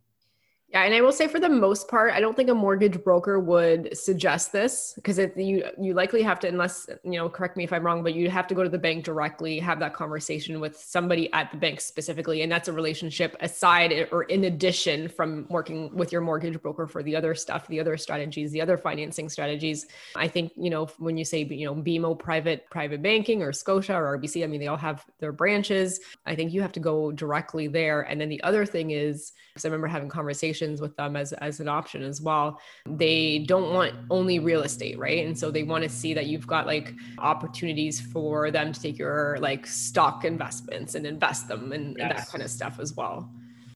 Yeah, 0.70 0.82
and 0.82 0.94
I 0.94 1.00
will 1.00 1.12
say 1.12 1.28
for 1.28 1.40
the 1.40 1.48
most 1.48 1.88
part, 1.88 2.12
I 2.12 2.20
don't 2.20 2.36
think 2.36 2.50
a 2.50 2.54
mortgage 2.54 3.02
broker 3.02 3.40
would 3.40 3.96
suggest 3.96 4.52
this 4.52 4.92
because 4.96 5.16
you 5.16 5.64
you 5.80 5.94
likely 5.94 6.20
have 6.20 6.38
to, 6.40 6.48
unless 6.48 6.90
you 7.04 7.12
know, 7.12 7.30
correct 7.30 7.56
me 7.56 7.64
if 7.64 7.72
I'm 7.72 7.82
wrong, 7.86 8.02
but 8.02 8.12
you 8.12 8.28
have 8.28 8.46
to 8.48 8.54
go 8.54 8.62
to 8.62 8.68
the 8.68 8.78
bank 8.78 9.02
directly, 9.02 9.58
have 9.60 9.80
that 9.80 9.94
conversation 9.94 10.60
with 10.60 10.76
somebody 10.78 11.32
at 11.32 11.50
the 11.52 11.56
bank 11.56 11.80
specifically, 11.80 12.42
and 12.42 12.52
that's 12.52 12.68
a 12.68 12.72
relationship 12.74 13.34
aside 13.40 14.08
or 14.12 14.24
in 14.24 14.44
addition 14.44 15.08
from 15.08 15.46
working 15.48 15.90
with 15.96 16.12
your 16.12 16.20
mortgage 16.20 16.60
broker 16.60 16.86
for 16.86 17.02
the 17.02 17.16
other 17.16 17.34
stuff, 17.34 17.66
the 17.68 17.80
other 17.80 17.96
strategies, 17.96 18.52
the 18.52 18.60
other 18.60 18.76
financing 18.76 19.30
strategies. 19.30 19.86
I 20.16 20.28
think 20.28 20.52
you 20.54 20.68
know 20.68 20.84
when 20.98 21.16
you 21.16 21.24
say 21.24 21.44
you 21.44 21.64
know 21.64 21.76
BMO 21.76 22.18
private 22.18 22.68
private 22.68 23.00
banking 23.00 23.42
or 23.42 23.54
Scotia 23.54 23.94
or 23.94 24.18
RBC, 24.18 24.44
I 24.44 24.46
mean 24.46 24.60
they 24.60 24.66
all 24.66 24.76
have 24.76 25.06
their 25.18 25.32
branches. 25.32 26.00
I 26.26 26.34
think 26.34 26.52
you 26.52 26.60
have 26.60 26.72
to 26.72 26.80
go 26.80 27.10
directly 27.10 27.68
there, 27.68 28.02
and 28.02 28.20
then 28.20 28.28
the 28.28 28.42
other 28.42 28.66
thing 28.66 28.90
is, 28.90 29.32
because 29.54 29.64
I 29.64 29.68
remember 29.68 29.86
having 29.86 30.10
conversations 30.10 30.57
conversations 30.58 30.80
with 30.80 30.96
them 30.96 31.16
as, 31.16 31.32
as 31.34 31.60
an 31.60 31.68
option 31.68 32.02
as 32.02 32.20
well. 32.20 32.60
They 32.86 33.40
don't 33.40 33.72
want 33.72 33.94
only 34.10 34.38
real 34.38 34.62
estate, 34.62 34.98
right? 34.98 35.26
And 35.26 35.38
so 35.38 35.50
they 35.50 35.62
want 35.62 35.84
to 35.84 35.88
see 35.88 36.14
that 36.14 36.26
you've 36.26 36.46
got 36.46 36.66
like 36.66 36.94
opportunities 37.18 38.00
for 38.00 38.50
them 38.50 38.72
to 38.72 38.80
take 38.80 38.98
your 38.98 39.38
like 39.40 39.66
stock 39.66 40.24
investments 40.24 40.94
and 40.94 41.06
invest 41.06 41.48
them 41.48 41.72
and, 41.72 41.96
yes. 41.96 42.02
and 42.02 42.18
that 42.18 42.28
kind 42.28 42.42
of 42.42 42.50
stuff 42.50 42.78
as 42.80 42.94
well. 42.94 43.30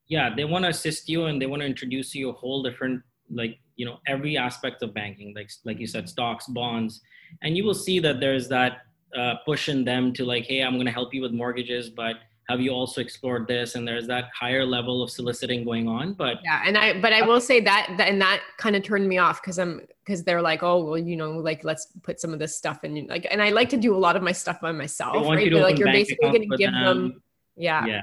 Yeah, 0.09 0.35
they 0.35 0.45
want 0.45 0.65
to 0.65 0.71
assist 0.71 1.09
you 1.09 1.27
and 1.27 1.41
they 1.41 1.47
want 1.47 1.63
to 1.63 1.67
introduce 1.67 2.15
you 2.15 2.31
a 2.31 2.33
whole 2.33 2.63
different 2.63 3.03
like 3.31 3.59
you 3.77 3.87
know 3.87 3.99
every 4.07 4.37
aspect 4.37 4.83
of 4.83 4.93
banking 4.93 5.33
like 5.35 5.49
like 5.65 5.79
you 5.79 5.87
said 5.87 6.07
stocks 6.07 6.47
bonds 6.49 7.01
and 7.41 7.57
you 7.57 7.65
will 7.65 7.73
see 7.73 7.99
that 7.99 8.21
there's 8.21 8.47
that 8.47 8.83
uh, 9.17 9.37
push 9.47 9.71
in 9.71 9.85
them 9.85 10.13
to 10.13 10.27
like 10.27 10.45
hey 10.45 10.61
i'm 10.61 10.75
going 10.75 10.85
to 10.85 10.93
help 10.93 11.15
you 11.15 11.23
with 11.23 11.33
mortgages 11.33 11.89
but 11.89 12.17
have 12.49 12.61
you 12.61 12.71
also 12.71 13.01
explored 13.01 13.47
this? 13.47 13.75
And 13.75 13.87
there's 13.87 14.07
that 14.09 14.31
higher 14.39 14.65
level 14.65 15.03
of 15.03 15.11
soliciting 15.11 15.65
going 15.65 15.89
on 15.89 16.15
but 16.15 16.39
yeah 16.45 16.63
and 16.67 16.77
i 16.77 16.99
but 17.01 17.13
i 17.13 17.23
will 17.23 17.41
say 17.41 17.61
that, 17.61 17.95
that 17.97 18.09
and 18.09 18.21
that 18.21 18.43
kind 18.59 18.77
of 18.77 18.83
turned 18.83 19.09
me 19.09 19.19
off 19.19 19.41
because 19.41 19.59
i'm 19.59 19.81
because 20.05 20.23
they're 20.25 20.43
like 20.43 20.63
oh 20.63 20.83
well 20.85 20.99
you 20.99 21.17
know 21.17 21.33
like 21.33 21.65
let's 21.65 21.89
put 22.03 22.21
some 22.21 22.33
of 22.33 22.39
this 22.39 22.57
stuff 22.57 22.83
in 22.85 23.07
like 23.07 23.27
and 23.31 23.43
i 23.43 23.51
like 23.51 23.69
to 23.69 23.77
do 23.77 23.95
a 23.95 23.99
lot 24.07 24.17
of 24.17 24.23
my 24.23 24.33
stuff 24.33 24.61
by 24.61 24.73
myself 24.73 25.27
right? 25.29 25.51
but 25.53 25.63
like 25.63 25.79
you're 25.79 25.93
basically 25.93 26.29
going 26.31 26.51
to 26.51 26.57
give 26.57 26.73
them, 26.73 26.85
them. 26.85 27.23
Yeah. 27.57 27.85
Yeah. 27.85 28.01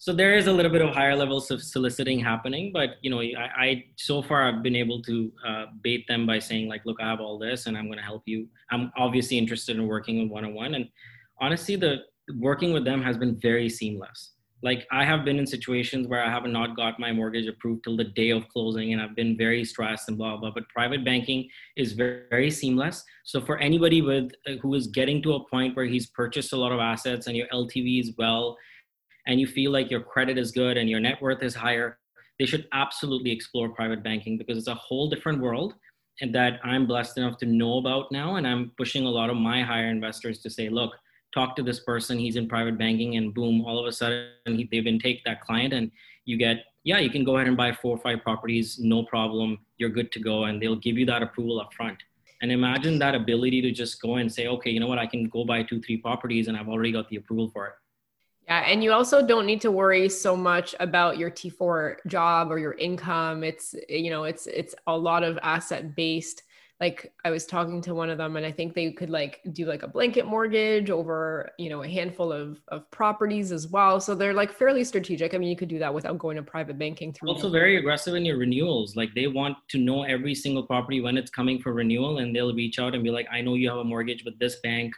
So 0.00 0.12
there 0.12 0.36
is 0.36 0.46
a 0.46 0.52
little 0.52 0.70
bit 0.70 0.80
of 0.80 0.94
higher 0.94 1.16
levels 1.16 1.50
of 1.50 1.62
soliciting 1.62 2.20
happening 2.20 2.70
but 2.72 2.90
you 3.02 3.10
know 3.10 3.20
i, 3.20 3.50
I 3.66 3.84
so 3.96 4.22
far 4.22 4.48
i've 4.48 4.62
been 4.62 4.76
able 4.76 5.02
to 5.02 5.32
uh, 5.46 5.64
bait 5.82 6.06
them 6.06 6.26
by 6.26 6.38
saying 6.38 6.68
like 6.68 6.82
look 6.86 7.00
i 7.00 7.08
have 7.08 7.20
all 7.20 7.38
this 7.38 7.66
and 7.66 7.76
i'm 7.76 7.86
going 7.86 7.98
to 7.98 8.04
help 8.04 8.22
you. 8.26 8.46
I'm 8.70 8.92
obviously 8.96 9.38
interested 9.38 9.76
in 9.76 9.86
working 9.86 10.22
with 10.22 10.30
one-on-one 10.30 10.74
and 10.74 10.88
honestly 11.40 11.76
the 11.76 12.02
working 12.36 12.72
with 12.72 12.84
them 12.84 13.02
has 13.02 13.16
been 13.16 13.38
very 13.40 13.68
seamless. 13.68 14.32
Like 14.62 14.86
I 14.90 15.04
have 15.04 15.24
been 15.24 15.38
in 15.38 15.46
situations 15.46 16.08
where 16.08 16.24
I 16.24 16.30
have 16.30 16.44
not 16.44 16.76
got 16.76 16.98
my 16.98 17.12
mortgage 17.12 17.46
approved 17.46 17.84
till 17.84 17.96
the 17.96 18.04
day 18.04 18.30
of 18.30 18.48
closing, 18.48 18.92
and 18.92 19.00
I've 19.00 19.14
been 19.14 19.36
very 19.36 19.64
stressed 19.64 20.08
and 20.08 20.18
blah 20.18 20.36
blah. 20.36 20.50
But 20.50 20.68
private 20.68 21.04
banking 21.04 21.48
is 21.76 21.92
very, 21.92 22.22
very 22.28 22.50
seamless. 22.50 23.04
So 23.24 23.40
for 23.40 23.58
anybody 23.58 24.02
with 24.02 24.32
uh, 24.48 24.54
who 24.60 24.74
is 24.74 24.88
getting 24.88 25.22
to 25.22 25.34
a 25.34 25.48
point 25.48 25.76
where 25.76 25.86
he's 25.86 26.06
purchased 26.06 26.52
a 26.52 26.56
lot 26.56 26.72
of 26.72 26.80
assets 26.80 27.28
and 27.28 27.36
your 27.36 27.46
LTV 27.48 28.00
is 28.00 28.12
well, 28.18 28.56
and 29.28 29.38
you 29.38 29.46
feel 29.46 29.70
like 29.70 29.90
your 29.90 30.00
credit 30.00 30.38
is 30.38 30.50
good 30.50 30.76
and 30.76 30.90
your 30.90 31.00
net 31.00 31.22
worth 31.22 31.42
is 31.42 31.54
higher, 31.54 31.98
they 32.38 32.46
should 32.46 32.66
absolutely 32.72 33.30
explore 33.30 33.68
private 33.68 34.02
banking 34.02 34.38
because 34.38 34.58
it's 34.58 34.68
a 34.68 34.74
whole 34.74 35.08
different 35.08 35.40
world 35.40 35.74
and 36.20 36.34
that 36.34 36.58
I'm 36.64 36.86
blessed 36.86 37.18
enough 37.18 37.38
to 37.38 37.46
know 37.46 37.78
about 37.78 38.10
now. 38.10 38.36
And 38.36 38.46
I'm 38.46 38.72
pushing 38.76 39.04
a 39.04 39.10
lot 39.10 39.30
of 39.30 39.36
my 39.36 39.62
higher 39.62 39.88
investors 39.88 40.40
to 40.40 40.50
say, 40.50 40.68
look, 40.68 40.92
talk 41.34 41.54
to 41.56 41.62
this 41.62 41.80
person 41.80 42.18
he's 42.18 42.36
in 42.36 42.48
private 42.48 42.78
banking 42.78 43.16
and 43.16 43.34
boom 43.34 43.64
all 43.64 43.78
of 43.78 43.86
a 43.86 43.92
sudden 43.92 44.28
he, 44.46 44.68
they've 44.70 44.84
been 44.84 44.98
take 44.98 45.22
that 45.24 45.40
client 45.40 45.72
and 45.72 45.90
you 46.24 46.36
get 46.36 46.64
yeah 46.84 46.98
you 46.98 47.10
can 47.10 47.24
go 47.24 47.36
ahead 47.36 47.48
and 47.48 47.56
buy 47.56 47.72
four 47.72 47.96
or 47.96 47.98
five 47.98 48.22
properties 48.22 48.78
no 48.78 49.02
problem 49.02 49.58
you're 49.76 49.90
good 49.90 50.10
to 50.12 50.20
go 50.20 50.44
and 50.44 50.62
they'll 50.62 50.76
give 50.76 50.96
you 50.96 51.06
that 51.06 51.22
approval 51.22 51.60
up 51.60 51.72
front 51.74 51.98
and 52.40 52.52
imagine 52.52 52.98
that 52.98 53.14
ability 53.14 53.60
to 53.60 53.70
just 53.70 54.00
go 54.00 54.16
and 54.16 54.32
say 54.32 54.46
okay 54.46 54.70
you 54.70 54.80
know 54.80 54.86
what? 54.86 54.98
I 54.98 55.06
can 55.06 55.28
go 55.28 55.44
buy 55.44 55.62
two 55.62 55.80
three 55.80 55.98
properties 55.98 56.48
and 56.48 56.56
i've 56.56 56.68
already 56.68 56.92
got 56.92 57.08
the 57.08 57.16
approval 57.16 57.50
for 57.52 57.66
it. 57.66 57.72
Yeah, 58.48 58.60
and 58.60 58.82
you 58.82 58.92
also 58.92 59.26
don't 59.26 59.44
need 59.44 59.60
to 59.60 59.70
worry 59.70 60.08
so 60.08 60.34
much 60.34 60.74
about 60.80 61.18
your 61.18 61.30
T4 61.30 61.96
job 62.06 62.50
or 62.50 62.58
your 62.58 62.72
income. 62.72 63.44
It's 63.44 63.74
you 63.90 64.08
know, 64.08 64.24
it's 64.24 64.46
it's 64.46 64.74
a 64.86 64.96
lot 64.96 65.22
of 65.22 65.38
asset 65.42 65.94
based 65.94 66.44
like 66.80 67.12
I 67.24 67.30
was 67.30 67.44
talking 67.44 67.80
to 67.82 67.94
one 67.94 68.08
of 68.08 68.18
them 68.18 68.36
and 68.36 68.46
I 68.46 68.52
think 68.52 68.74
they 68.74 68.92
could 68.92 69.10
like 69.10 69.40
do 69.52 69.66
like 69.66 69.82
a 69.82 69.88
blanket 69.88 70.26
mortgage 70.26 70.90
over, 70.90 71.50
you 71.58 71.70
know, 71.70 71.82
a 71.82 71.88
handful 71.88 72.32
of, 72.32 72.60
of 72.68 72.88
properties 72.92 73.50
as 73.50 73.66
well. 73.66 74.00
So 74.00 74.14
they're 74.14 74.34
like 74.34 74.52
fairly 74.52 74.84
strategic. 74.84 75.34
I 75.34 75.38
mean, 75.38 75.48
you 75.48 75.56
could 75.56 75.68
do 75.68 75.80
that 75.80 75.92
without 75.92 76.18
going 76.18 76.36
to 76.36 76.42
private 76.42 76.78
banking 76.78 77.12
through. 77.12 77.30
Also 77.30 77.50
very 77.50 77.78
aggressive 77.78 78.14
in 78.14 78.24
your 78.24 78.36
renewals. 78.36 78.94
Like 78.94 79.12
they 79.14 79.26
want 79.26 79.56
to 79.70 79.78
know 79.78 80.04
every 80.04 80.36
single 80.36 80.62
property 80.62 81.00
when 81.00 81.16
it's 81.16 81.30
coming 81.30 81.60
for 81.60 81.72
renewal 81.72 82.18
and 82.18 82.34
they'll 82.34 82.54
reach 82.54 82.78
out 82.78 82.94
and 82.94 83.02
be 83.02 83.10
like, 83.10 83.26
I 83.32 83.40
know 83.40 83.54
you 83.54 83.68
have 83.70 83.78
a 83.78 83.84
mortgage 83.84 84.24
with 84.24 84.38
this 84.38 84.60
bank 84.60 84.94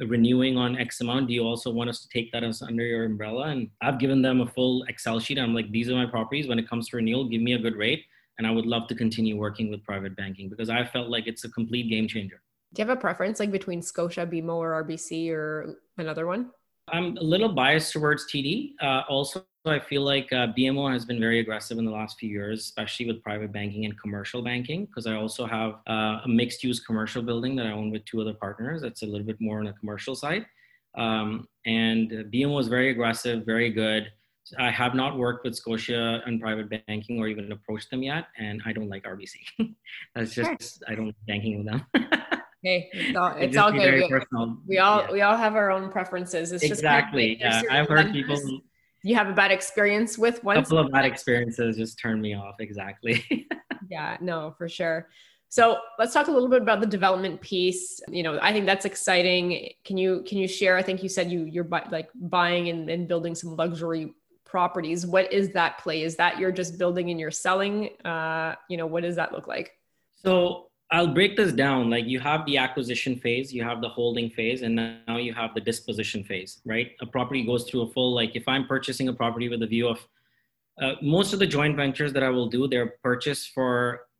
renewing 0.00 0.56
on 0.56 0.76
X 0.76 1.00
amount. 1.02 1.28
Do 1.28 1.34
you 1.34 1.44
also 1.44 1.70
want 1.70 1.88
us 1.88 2.00
to 2.00 2.08
take 2.08 2.32
that 2.32 2.42
as 2.42 2.62
under 2.62 2.84
your 2.84 3.04
umbrella? 3.04 3.48
And 3.48 3.70
I've 3.80 4.00
given 4.00 4.22
them 4.22 4.40
a 4.40 4.46
full 4.46 4.82
Excel 4.88 5.20
sheet. 5.20 5.38
I'm 5.38 5.54
like, 5.54 5.70
these 5.70 5.88
are 5.88 5.94
my 5.94 6.06
properties. 6.06 6.48
When 6.48 6.58
it 6.58 6.68
comes 6.68 6.88
to 6.88 6.96
renewal, 6.96 7.28
give 7.28 7.42
me 7.42 7.52
a 7.52 7.58
good 7.58 7.76
rate 7.76 8.06
and 8.42 8.50
I 8.50 8.50
would 8.50 8.66
love 8.66 8.88
to 8.88 8.96
continue 8.96 9.36
working 9.36 9.70
with 9.70 9.84
private 9.84 10.16
banking 10.16 10.48
because 10.48 10.68
I 10.68 10.84
felt 10.84 11.08
like 11.08 11.28
it's 11.28 11.44
a 11.44 11.48
complete 11.48 11.88
game 11.88 12.08
changer. 12.08 12.42
Do 12.74 12.82
you 12.82 12.88
have 12.88 12.98
a 12.98 13.00
preference 13.00 13.38
like 13.38 13.52
between 13.52 13.80
Scotia, 13.82 14.26
BMO, 14.26 14.56
or 14.56 14.82
RBC 14.82 15.30
or 15.30 15.76
another 15.96 16.26
one? 16.26 16.50
I'm 16.88 17.16
a 17.18 17.22
little 17.22 17.50
biased 17.50 17.92
towards 17.92 18.26
TD. 18.26 18.72
Uh, 18.82 19.02
also, 19.08 19.44
I 19.64 19.78
feel 19.78 20.02
like 20.02 20.32
uh, 20.32 20.48
BMO 20.58 20.92
has 20.92 21.04
been 21.04 21.20
very 21.20 21.38
aggressive 21.38 21.78
in 21.78 21.84
the 21.84 21.92
last 21.92 22.18
few 22.18 22.28
years, 22.28 22.58
especially 22.62 23.06
with 23.06 23.22
private 23.22 23.52
banking 23.52 23.84
and 23.84 23.96
commercial 24.00 24.42
banking, 24.42 24.86
because 24.86 25.06
I 25.06 25.14
also 25.14 25.46
have 25.46 25.74
uh, 25.88 26.18
a 26.24 26.28
mixed 26.28 26.64
use 26.64 26.80
commercial 26.80 27.22
building 27.22 27.54
that 27.56 27.66
I 27.66 27.70
own 27.70 27.92
with 27.92 28.04
two 28.06 28.20
other 28.20 28.34
partners. 28.34 28.82
That's 28.82 29.02
a 29.02 29.06
little 29.06 29.26
bit 29.26 29.40
more 29.40 29.60
on 29.60 29.66
the 29.66 29.72
commercial 29.74 30.16
side. 30.16 30.46
Um, 30.96 31.46
and 31.64 32.10
BMO 32.10 32.58
is 32.58 32.66
very 32.66 32.90
aggressive, 32.90 33.46
very 33.46 33.70
good. 33.70 34.10
I 34.58 34.70
have 34.70 34.94
not 34.94 35.16
worked 35.16 35.44
with 35.44 35.54
Scotia 35.54 36.20
and 36.26 36.40
private 36.40 36.68
banking 36.86 37.20
or 37.20 37.28
even 37.28 37.50
approached 37.52 37.90
them 37.90 38.02
yet, 38.02 38.26
and 38.38 38.60
I 38.66 38.72
don't 38.72 38.88
like 38.88 39.04
RBC. 39.04 39.36
That's 40.14 40.34
just 40.34 40.78
sure. 40.78 40.88
I 40.88 40.94
don't 40.94 41.06
like 41.06 41.26
banking 41.26 41.58
with 41.58 41.66
them. 41.66 41.86
hey, 42.62 42.90
it's 42.92 43.16
all, 43.16 43.34
it's 43.36 43.56
all 43.56 43.72
good. 43.72 43.94
We, 43.94 44.20
we, 44.66 44.78
all 44.78 45.02
yeah. 45.02 45.12
we 45.12 45.20
all 45.22 45.36
have 45.36 45.54
our 45.54 45.70
own 45.70 45.90
preferences. 45.90 46.52
It's 46.52 46.64
exactly. 46.64 47.36
Just 47.36 47.64
yeah, 47.64 47.80
I've 47.80 47.88
heard 47.88 48.12
people. 48.12 48.36
You 49.04 49.14
have 49.16 49.28
a 49.28 49.32
bad 49.32 49.50
experience 49.50 50.16
with 50.16 50.42
one. 50.44 50.56
A 50.56 50.62
couple 50.62 50.78
of 50.78 50.92
bad 50.92 51.04
experiences 51.04 51.76
just 51.76 51.98
turn 51.98 52.20
me 52.20 52.34
off. 52.34 52.56
Exactly. 52.60 53.48
yeah. 53.90 54.16
No, 54.20 54.54
for 54.56 54.68
sure. 54.68 55.08
So 55.48 55.78
let's 55.98 56.14
talk 56.14 56.28
a 56.28 56.30
little 56.30 56.48
bit 56.48 56.62
about 56.62 56.80
the 56.80 56.86
development 56.86 57.40
piece. 57.40 58.00
You 58.08 58.22
know, 58.22 58.38
I 58.40 58.52
think 58.52 58.64
that's 58.64 58.86
exciting. 58.86 59.70
Can 59.84 59.98
you 59.98 60.24
can 60.26 60.38
you 60.38 60.48
share? 60.48 60.76
I 60.76 60.82
think 60.82 61.02
you 61.02 61.08
said 61.08 61.30
you 61.30 61.44
you're 61.44 61.68
like 61.90 62.08
buying 62.14 62.68
and, 62.68 62.88
and 62.88 63.06
building 63.06 63.34
some 63.34 63.56
luxury 63.56 64.14
properties 64.52 65.06
what 65.14 65.32
is 65.32 65.46
that 65.58 65.78
play? 65.78 66.02
Is 66.02 66.14
that 66.16 66.38
you're 66.38 66.56
just 66.62 66.78
building 66.78 67.10
and 67.10 67.18
you're 67.18 67.38
selling? 67.46 67.76
Uh, 68.04 68.54
you 68.70 68.76
know 68.76 68.86
what 68.86 69.02
does 69.02 69.16
that 69.16 69.32
look 69.32 69.48
like? 69.48 69.68
So 70.24 70.68
i'll 70.94 71.14
break 71.18 71.32
this 71.40 71.52
down. 71.64 71.90
Like 71.94 72.06
you 72.12 72.20
have 72.20 72.44
the 72.48 72.56
acquisition 72.66 73.16
phase 73.24 73.46
you 73.56 73.64
have 73.70 73.80
the 73.80 73.88
holding 73.88 74.28
phase 74.38 74.60
and 74.62 74.74
now 75.08 75.16
you 75.26 75.32
have 75.42 75.50
the 75.56 75.64
disposition 75.70 76.22
phase 76.30 76.60
right? 76.72 76.88
A 77.00 77.06
property 77.06 77.42
goes 77.50 77.64
through 77.64 77.82
a 77.86 77.90
full 77.94 78.10
like 78.20 78.32
if 78.40 78.46
i'm 78.52 78.66
purchasing 78.74 79.08
a 79.08 79.16
property 79.22 79.48
with 79.52 79.62
a 79.68 79.70
view 79.74 79.88
of 79.94 79.98
uh, 80.82 80.94
most 81.00 81.32
of 81.34 81.38
the 81.42 81.46
joint 81.56 81.74
ventures 81.82 82.12
that 82.14 82.24
i 82.28 82.30
will 82.36 82.50
do 82.56 82.60
they're 82.72 82.94
purchased 83.08 83.46
for 83.56 83.72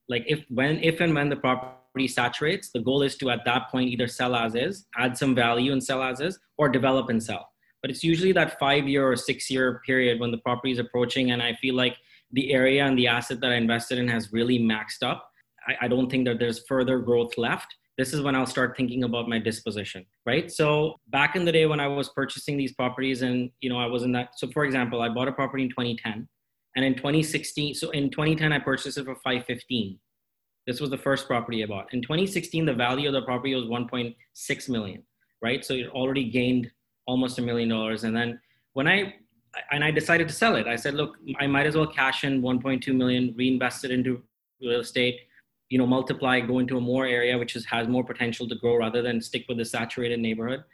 like 0.08 0.24
if 0.34 0.40
when 0.48 0.74
if 0.90 1.00
and 1.04 1.14
when 1.14 1.28
the 1.34 1.40
property 1.46 2.08
saturates 2.08 2.70
the 2.76 2.82
goal 2.88 3.02
is 3.08 3.16
to 3.20 3.30
at 3.36 3.44
that 3.44 3.70
point 3.70 3.88
either 3.94 4.08
sell 4.18 4.34
as 4.44 4.54
is 4.54 4.86
add 4.96 5.16
some 5.22 5.34
value 5.34 5.72
and 5.72 5.82
sell 5.90 6.02
as 6.10 6.20
is 6.20 6.38
or 6.58 6.68
develop 6.68 7.08
and 7.08 7.22
sell 7.30 7.51
but 7.82 7.90
it's 7.90 8.02
usually 8.04 8.32
that 8.32 8.58
five 8.58 8.88
year 8.88 9.06
or 9.06 9.16
six 9.16 9.50
year 9.50 9.82
period 9.84 10.20
when 10.20 10.30
the 10.30 10.38
property 10.38 10.72
is 10.72 10.78
approaching 10.78 11.32
and 11.32 11.42
i 11.42 11.52
feel 11.54 11.74
like 11.74 11.96
the 12.32 12.52
area 12.52 12.86
and 12.86 12.96
the 12.96 13.06
asset 13.06 13.40
that 13.40 13.52
i 13.52 13.56
invested 13.56 13.98
in 13.98 14.08
has 14.08 14.32
really 14.32 14.58
maxed 14.58 15.02
up. 15.02 15.28
I, 15.68 15.84
I, 15.84 15.88
don't 15.88 16.10
think 16.10 16.26
that 16.26 16.38
there's 16.38 16.66
further 16.66 16.98
growth 16.98 17.36
left. 17.36 17.76
This 17.98 18.12
is 18.14 18.22
when 18.22 18.34
i'll 18.34 18.46
start 18.46 18.76
thinking 18.76 19.04
about 19.04 19.28
my 19.28 19.38
disposition 19.38 20.06
right? 20.24 20.50
So 20.50 20.96
back 21.08 21.36
in 21.36 21.44
the 21.44 21.52
day 21.52 21.66
when 21.66 21.80
i 21.80 21.86
was 21.86 22.08
purchasing 22.08 22.56
these 22.56 22.72
properties 22.72 23.22
and 23.22 23.50
you 23.60 23.68
know 23.68 23.78
i 23.78 23.86
was 23.86 24.02
in 24.02 24.12
that 24.12 24.38
so 24.38 24.48
for 24.50 24.64
example 24.64 25.02
i 25.02 25.08
bought 25.08 25.28
a 25.28 25.32
property 25.32 25.64
in 25.64 25.70
2010 25.70 26.26
and 26.74 26.84
in 26.84 26.94
2016 26.94 27.74
so 27.74 27.90
in 27.90 28.10
2010 28.10 28.52
i 28.52 28.58
purchased 28.58 28.96
it 28.96 29.04
for 29.04 29.14
515 29.16 29.98
this 30.66 30.80
was 30.80 30.90
the 30.90 30.96
first 30.96 31.26
property 31.26 31.62
i 31.62 31.66
bought. 31.66 31.92
In 31.92 32.00
2016 32.00 32.64
the 32.64 32.74
value 32.74 33.08
of 33.08 33.12
the 33.12 33.22
property 33.22 33.54
was 33.54 33.66
1.6 33.66 34.68
million 34.70 35.02
right? 35.42 35.64
So 35.64 35.74
it 35.74 35.88
already 35.88 36.30
gained 36.30 36.70
almost 37.06 37.38
a 37.38 37.42
million 37.42 37.68
dollars. 37.68 38.04
And 38.04 38.16
then 38.16 38.40
when 38.72 38.88
I 38.88 39.14
and 39.70 39.84
I 39.84 39.90
decided 39.90 40.28
to 40.28 40.34
sell 40.34 40.56
it, 40.56 40.66
I 40.66 40.76
said, 40.76 40.94
look, 40.94 41.16
I 41.38 41.46
might 41.46 41.66
as 41.66 41.76
well 41.76 41.86
cash 41.86 42.24
in 42.24 42.40
1.2 42.40 42.94
million, 42.94 43.34
reinvest 43.36 43.84
it 43.84 43.90
into 43.90 44.22
real 44.62 44.80
estate, 44.80 45.20
you 45.68 45.78
know, 45.78 45.86
multiply, 45.86 46.40
go 46.40 46.58
into 46.58 46.78
a 46.78 46.80
more 46.80 47.06
area 47.06 47.36
which 47.36 47.54
is, 47.54 47.64
has 47.66 47.86
more 47.88 48.04
potential 48.04 48.48
to 48.48 48.54
grow 48.54 48.76
rather 48.76 49.02
than 49.02 49.20
stick 49.20 49.44
with 49.48 49.58
the 49.58 49.64
saturated 49.64 50.20
neighborhood. 50.20 50.64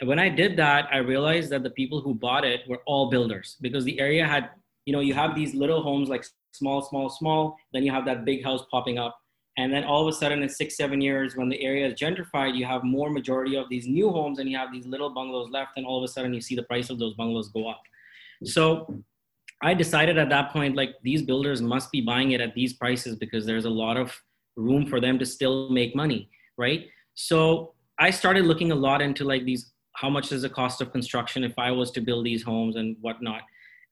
And 0.00 0.08
when 0.08 0.18
I 0.18 0.28
did 0.28 0.56
that, 0.56 0.88
I 0.90 0.98
realized 0.98 1.50
that 1.50 1.62
the 1.62 1.70
people 1.70 2.00
who 2.00 2.14
bought 2.14 2.44
it 2.44 2.60
were 2.68 2.80
all 2.86 3.10
builders 3.10 3.56
because 3.60 3.84
the 3.84 3.98
area 4.00 4.26
had, 4.26 4.50
you 4.86 4.92
know, 4.92 5.00
you 5.00 5.14
have 5.14 5.34
these 5.34 5.54
little 5.54 5.82
homes 5.82 6.08
like 6.08 6.24
small, 6.52 6.82
small, 6.82 7.08
small. 7.10 7.56
Then 7.72 7.84
you 7.84 7.92
have 7.92 8.04
that 8.06 8.24
big 8.24 8.42
house 8.42 8.64
popping 8.70 8.98
up. 8.98 9.18
And 9.56 9.72
then 9.72 9.84
all 9.84 10.02
of 10.02 10.12
a 10.12 10.16
sudden, 10.16 10.42
in 10.42 10.48
six, 10.48 10.76
seven 10.76 11.00
years, 11.00 11.36
when 11.36 11.48
the 11.48 11.62
area 11.62 11.86
is 11.86 11.94
gentrified, 11.94 12.56
you 12.56 12.64
have 12.64 12.82
more 12.82 13.08
majority 13.08 13.56
of 13.56 13.68
these 13.68 13.86
new 13.86 14.10
homes 14.10 14.40
and 14.40 14.50
you 14.50 14.56
have 14.56 14.72
these 14.72 14.86
little 14.86 15.10
bungalows 15.10 15.50
left. 15.50 15.72
And 15.76 15.86
all 15.86 15.98
of 16.02 16.08
a 16.08 16.12
sudden, 16.12 16.34
you 16.34 16.40
see 16.40 16.56
the 16.56 16.64
price 16.64 16.90
of 16.90 16.98
those 16.98 17.14
bungalows 17.14 17.50
go 17.50 17.68
up. 17.68 17.82
So 18.42 19.02
I 19.62 19.74
decided 19.74 20.18
at 20.18 20.28
that 20.30 20.52
point, 20.52 20.74
like 20.74 20.96
these 21.02 21.22
builders 21.22 21.62
must 21.62 21.92
be 21.92 22.00
buying 22.00 22.32
it 22.32 22.40
at 22.40 22.54
these 22.54 22.72
prices 22.72 23.14
because 23.16 23.46
there's 23.46 23.64
a 23.64 23.70
lot 23.70 23.96
of 23.96 24.12
room 24.56 24.86
for 24.86 25.00
them 25.00 25.18
to 25.18 25.26
still 25.26 25.70
make 25.70 25.94
money, 25.94 26.28
right? 26.58 26.86
So 27.14 27.74
I 27.98 28.10
started 28.10 28.44
looking 28.44 28.72
a 28.72 28.74
lot 28.74 29.00
into 29.00 29.24
like 29.24 29.44
these 29.44 29.72
how 29.94 30.10
much 30.10 30.32
is 30.32 30.42
the 30.42 30.48
cost 30.48 30.80
of 30.80 30.90
construction 30.90 31.44
if 31.44 31.56
I 31.56 31.70
was 31.70 31.92
to 31.92 32.00
build 32.00 32.26
these 32.26 32.42
homes 32.42 32.74
and 32.74 32.96
whatnot. 33.00 33.42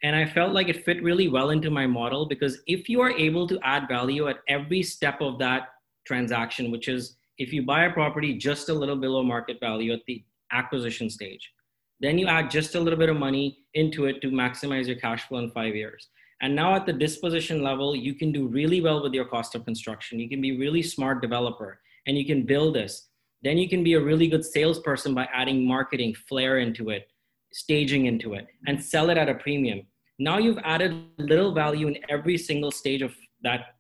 And 0.03 0.17
I 0.17 0.27
felt 0.27 0.53
like 0.53 0.69
it 0.69 0.85
fit 0.85 1.03
really 1.03 1.29
well 1.29 1.51
into 1.51 1.71
my 1.71 1.87
model 1.87 2.27
because 2.27 2.61
if 2.67 2.89
you 2.89 3.01
are 3.01 3.13
able 3.13 3.47
to 3.47 3.59
add 3.63 3.87
value 3.89 4.29
at 4.29 4.39
every 4.49 4.83
step 4.83 5.21
of 5.21 5.39
that 5.39 5.69
transaction, 6.07 6.73
which 6.73 6.89
is 6.89 7.17
if 7.39 7.53
you 7.53 7.65
buy 7.65 7.85
a 7.85 7.93
property 7.93 8.37
just 8.37 8.69
a 8.69 8.75
little 8.75 8.97
below 8.97 9.23
market 9.23 9.59
value 9.61 9.93
at 9.93 10.01
the 10.07 10.25
acquisition 10.51 11.09
stage, 11.09 11.53
then 12.01 12.19
you 12.19 12.27
add 12.27 12.51
just 12.51 12.75
a 12.75 12.81
little 12.81 12.99
bit 12.99 13.09
of 13.09 13.17
money 13.17 13.59
into 13.75 14.07
it 14.07 14.21
to 14.23 14.29
maximize 14.29 14.87
your 14.87 14.97
cash 14.97 15.29
flow 15.29 15.39
in 15.39 15.51
five 15.53 15.77
years. 15.77 16.09
And 16.41 16.57
now 16.57 16.75
at 16.75 16.85
the 16.85 16.93
disposition 16.93 17.63
level, 17.63 17.95
you 17.95 18.15
can 18.15 18.33
do 18.33 18.49
really 18.49 18.81
well 18.81 19.01
with 19.01 19.13
your 19.13 19.25
cost 19.25 19.55
of 19.55 19.65
construction. 19.65 20.19
You 20.19 20.29
can 20.29 20.41
be 20.41 20.59
really 20.59 20.83
smart 20.83 21.23
developer 21.23 21.79
and 22.09 22.19
you 22.19 22.27
can 22.27 22.45
build 22.45 22.75
this. 22.75 23.09
Then 23.43 23.57
you 23.57 23.69
can 23.69 23.85
be 23.85 23.95
a 23.95 24.01
really 24.01 24.27
good 24.27 24.45
salesperson 24.45 25.15
by 25.15 25.29
adding 25.33 25.65
marketing 25.65 26.15
flair 26.29 26.59
into 26.59 26.91
it, 26.91 27.09
staging 27.53 28.07
into 28.07 28.35
it, 28.35 28.49
and 28.67 28.83
sell 28.83 29.11
it 29.11 29.17
at 29.17 29.29
a 29.29 29.35
premium. 29.35 29.83
Now 30.23 30.39
you've 30.39 30.59
added 30.63 30.93
little 31.19 31.53
value 31.53 31.89
in 31.89 31.99
every 32.09 32.39
single 32.39 32.71
stage 32.71 33.03
of 33.03 33.13
that 33.43 33.75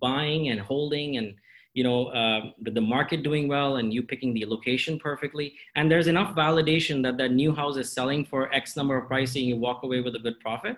buying 0.00 0.48
and 0.48 0.60
holding 0.60 1.18
and 1.18 1.34
you 1.72 1.84
know 1.84 2.06
uh, 2.06 2.50
the 2.62 2.80
market 2.80 3.22
doing 3.22 3.46
well 3.46 3.76
and 3.76 3.94
you 3.94 4.02
picking 4.02 4.34
the 4.34 4.44
location 4.44 4.98
perfectly. 4.98 5.54
And 5.76 5.88
there's 5.88 6.08
enough 6.08 6.34
validation 6.34 7.00
that 7.04 7.16
that 7.18 7.30
new 7.30 7.54
house 7.54 7.76
is 7.76 7.92
selling 7.92 8.24
for 8.24 8.52
x 8.52 8.76
number 8.76 8.96
of 8.96 9.06
pricing 9.06 9.44
you 9.44 9.56
walk 9.56 9.84
away 9.84 10.00
with 10.00 10.16
a 10.16 10.18
good 10.18 10.40
profit. 10.40 10.76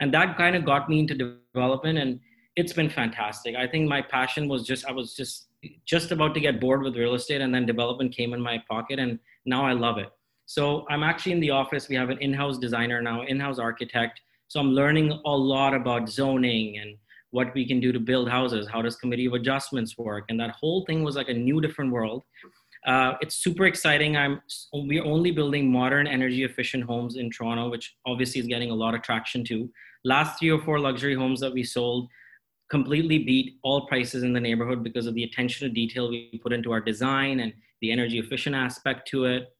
And 0.00 0.12
that 0.12 0.36
kind 0.36 0.54
of 0.54 0.66
got 0.66 0.90
me 0.90 0.98
into 1.00 1.14
development 1.14 1.98
and 1.98 2.20
it's 2.54 2.74
been 2.74 2.90
fantastic. 2.90 3.54
I 3.56 3.66
think 3.66 3.88
my 3.88 4.02
passion 4.02 4.48
was 4.48 4.66
just 4.66 4.84
i 4.84 4.92
was 4.92 5.14
just 5.14 5.46
just 5.86 6.12
about 6.12 6.34
to 6.34 6.40
get 6.40 6.60
bored 6.60 6.82
with 6.82 6.94
real 6.94 7.14
estate 7.14 7.40
and 7.40 7.54
then 7.54 7.64
development 7.64 8.14
came 8.14 8.34
in 8.34 8.40
my 8.40 8.62
pocket 8.68 8.98
and 8.98 9.18
now 9.46 9.64
i 9.64 9.72
love 9.72 9.96
it. 9.96 10.10
So 10.44 10.86
i'm 10.90 11.02
actually 11.02 11.32
in 11.32 11.40
the 11.40 11.52
office. 11.62 11.88
We 11.88 11.96
have 11.96 12.10
an 12.10 12.18
in-house 12.18 12.58
designer 12.58 13.00
now 13.00 13.22
in-house 13.22 13.58
architect 13.58 14.20
so 14.48 14.58
i'm 14.60 14.72
learning 14.72 15.12
a 15.24 15.36
lot 15.36 15.74
about 15.74 16.08
zoning 16.08 16.78
and 16.78 16.96
what 17.30 17.52
we 17.54 17.66
can 17.66 17.80
do 17.80 17.92
to 17.92 18.00
build 18.00 18.28
houses. 18.28 18.66
How 18.68 18.82
does 18.82 18.96
committee 18.96 19.26
of 19.26 19.34
adjustments 19.34 19.98
work? 19.98 20.24
And 20.28 20.40
that 20.40 20.50
whole 20.50 20.84
thing 20.86 21.02
was 21.02 21.16
like 21.16 21.28
a 21.28 21.34
new 21.34 21.60
different 21.60 21.92
world. 21.92 22.24
Uh, 22.86 23.14
it's 23.20 23.36
super 23.36 23.66
exciting. 23.66 24.16
I'm 24.16 24.40
we're 24.72 25.04
only 25.04 25.30
building 25.30 25.70
modern 25.70 26.06
energy 26.06 26.44
efficient 26.44 26.84
homes 26.84 27.16
in 27.16 27.30
toronto 27.30 27.68
which 27.68 27.96
obviously 28.06 28.40
is 28.40 28.46
getting 28.46 28.70
a 28.70 28.74
lot 28.74 28.94
of 28.94 29.02
traction 29.02 29.44
too. 29.44 29.70
Last 30.04 30.38
three 30.38 30.50
or 30.50 30.60
four 30.60 30.78
luxury 30.78 31.14
homes 31.14 31.40
that 31.40 31.52
we 31.52 31.64
sold 31.64 32.08
completely 32.70 33.18
beat 33.18 33.58
all 33.62 33.86
prices 33.86 34.22
in 34.22 34.32
the 34.32 34.40
neighborhood 34.40 34.84
because 34.84 35.06
of 35.06 35.14
the 35.14 35.24
attention 35.24 35.66
to 35.66 35.74
detail 35.74 36.08
we 36.08 36.40
put 36.42 36.52
into 36.52 36.70
our 36.70 36.80
design 36.80 37.40
and 37.40 37.52
the 37.80 37.90
energy 37.90 38.18
efficient 38.18 38.54
aspect 38.54 39.08
to 39.08 39.24
it. 39.24 39.54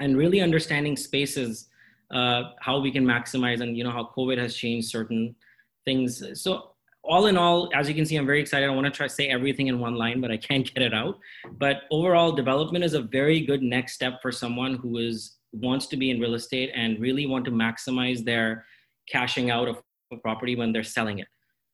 And 0.00 0.16
really 0.16 0.40
understanding 0.40 0.96
spaces 0.96 1.68
uh, 2.12 2.42
how 2.60 2.78
we 2.80 2.90
can 2.90 3.04
maximize 3.04 3.60
and 3.60 3.76
you 3.76 3.84
know 3.84 3.90
how 3.90 4.10
covid 4.16 4.38
has 4.38 4.56
changed 4.56 4.88
certain 4.88 5.34
things. 5.84 6.22
So 6.40 6.72
all 7.04 7.26
in 7.26 7.36
all 7.36 7.70
as 7.74 7.88
you 7.88 7.94
can 7.94 8.04
see 8.04 8.16
i'm 8.16 8.26
very 8.26 8.40
excited. 8.40 8.68
I 8.68 8.74
want 8.74 8.86
to 8.86 8.90
try 8.90 9.06
to 9.06 9.12
say 9.12 9.28
everything 9.28 9.68
in 9.68 9.78
one 9.78 9.94
line 9.94 10.20
but 10.20 10.30
i 10.30 10.36
can't 10.36 10.72
get 10.74 10.82
it 10.82 10.94
out. 10.94 11.18
But 11.58 11.82
overall 11.90 12.32
development 12.32 12.84
is 12.84 12.94
a 12.94 13.02
very 13.02 13.40
good 13.40 13.62
next 13.62 13.94
step 13.94 14.20
for 14.22 14.32
someone 14.32 14.76
who 14.76 14.98
is 14.98 15.36
wants 15.52 15.86
to 15.86 15.96
be 15.96 16.10
in 16.10 16.20
real 16.20 16.34
estate 16.34 16.70
and 16.74 17.00
really 17.00 17.26
want 17.26 17.44
to 17.46 17.50
maximize 17.50 18.24
their 18.24 18.66
cashing 19.08 19.50
out 19.50 19.68
of 19.68 19.76
a 20.12 20.16
property 20.18 20.56
when 20.56 20.72
they're 20.72 20.82
selling 20.82 21.18
it. 21.18 21.28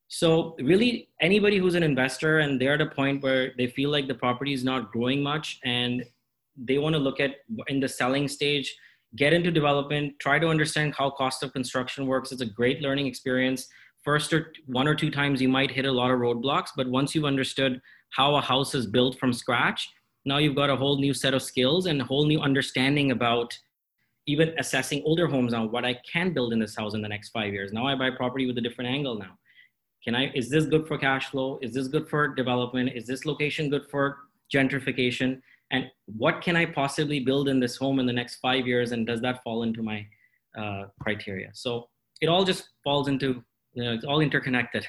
So 0.07 0.55
really 0.59 1.09
anybody 1.21 1.57
who's 1.57 1.75
an 1.75 1.83
investor 1.83 2.39
and 2.39 2.61
they're 2.61 2.75
at 2.75 2.81
a 2.81 2.89
point 2.89 3.23
where 3.23 3.51
they 3.57 3.67
feel 3.67 3.89
like 3.89 4.07
the 4.07 4.15
property 4.15 4.53
is 4.53 4.63
not 4.63 4.91
growing 4.91 5.23
much 5.23 5.59
and 5.63 6.03
they 6.55 6.77
want 6.77 6.93
to 6.93 6.99
look 6.99 7.19
at 7.19 7.31
in 7.67 7.79
the 7.79 7.87
selling 7.87 8.27
stage, 8.27 8.75
get 9.15 9.33
into 9.33 9.51
development, 9.51 10.13
try 10.19 10.39
to 10.39 10.47
understand 10.47 10.95
how 10.97 11.09
cost 11.09 11.43
of 11.43 11.53
construction 11.53 12.07
works. 12.07 12.31
It's 12.31 12.41
a 12.41 12.45
great 12.45 12.81
learning 12.81 13.07
experience. 13.07 13.67
First 14.03 14.33
or 14.33 14.51
one 14.65 14.87
or 14.87 14.95
two 14.95 15.11
times 15.11 15.41
you 15.41 15.49
might 15.49 15.71
hit 15.71 15.85
a 15.85 15.91
lot 15.91 16.11
of 16.11 16.19
roadblocks, 16.19 16.69
but 16.75 16.87
once 16.89 17.13
you've 17.13 17.25
understood 17.25 17.81
how 18.09 18.35
a 18.35 18.41
house 18.41 18.75
is 18.75 18.85
built 18.85 19.17
from 19.17 19.33
scratch, 19.33 19.89
now 20.25 20.37
you've 20.37 20.55
got 20.55 20.69
a 20.69 20.75
whole 20.75 20.97
new 20.97 21.13
set 21.13 21.33
of 21.33 21.41
skills 21.41 21.85
and 21.85 22.01
a 22.01 22.05
whole 22.05 22.25
new 22.25 22.39
understanding 22.39 23.11
about 23.11 23.57
even 24.25 24.53
assessing 24.57 25.01
older 25.05 25.27
homes 25.27 25.53
on 25.53 25.71
what 25.71 25.85
I 25.85 25.99
can 26.11 26.33
build 26.33 26.53
in 26.53 26.59
this 26.59 26.75
house 26.75 26.93
in 26.93 27.01
the 27.01 27.09
next 27.09 27.29
five 27.29 27.53
years. 27.53 27.73
Now 27.73 27.87
I 27.87 27.95
buy 27.95 28.09
property 28.09 28.45
with 28.45 28.57
a 28.57 28.61
different 28.61 28.89
angle 28.89 29.17
now 29.17 29.37
can 30.03 30.15
i 30.15 30.31
is 30.35 30.49
this 30.49 30.65
good 30.65 30.87
for 30.87 30.97
cash 30.97 31.29
flow 31.29 31.59
is 31.61 31.73
this 31.73 31.87
good 31.87 32.07
for 32.07 32.27
development 32.27 32.91
is 32.93 33.05
this 33.07 33.25
location 33.25 33.69
good 33.69 33.85
for 33.89 34.17
gentrification 34.53 35.41
and 35.73 35.91
what 36.05 36.41
can 36.41 36.55
i 36.55 36.65
possibly 36.65 37.19
build 37.19 37.49
in 37.49 37.59
this 37.59 37.75
home 37.75 37.99
in 37.99 38.05
the 38.05 38.13
next 38.13 38.35
five 38.35 38.65
years 38.65 38.93
and 38.93 39.05
does 39.05 39.21
that 39.21 39.43
fall 39.43 39.63
into 39.63 39.83
my 39.83 40.05
uh, 40.57 40.83
criteria 41.01 41.49
so 41.53 41.89
it 42.21 42.27
all 42.27 42.45
just 42.45 42.69
falls 42.83 43.07
into 43.07 43.43
you 43.73 43.83
know, 43.83 43.93
it's 43.93 44.05
all 44.05 44.21
interconnected 44.21 44.85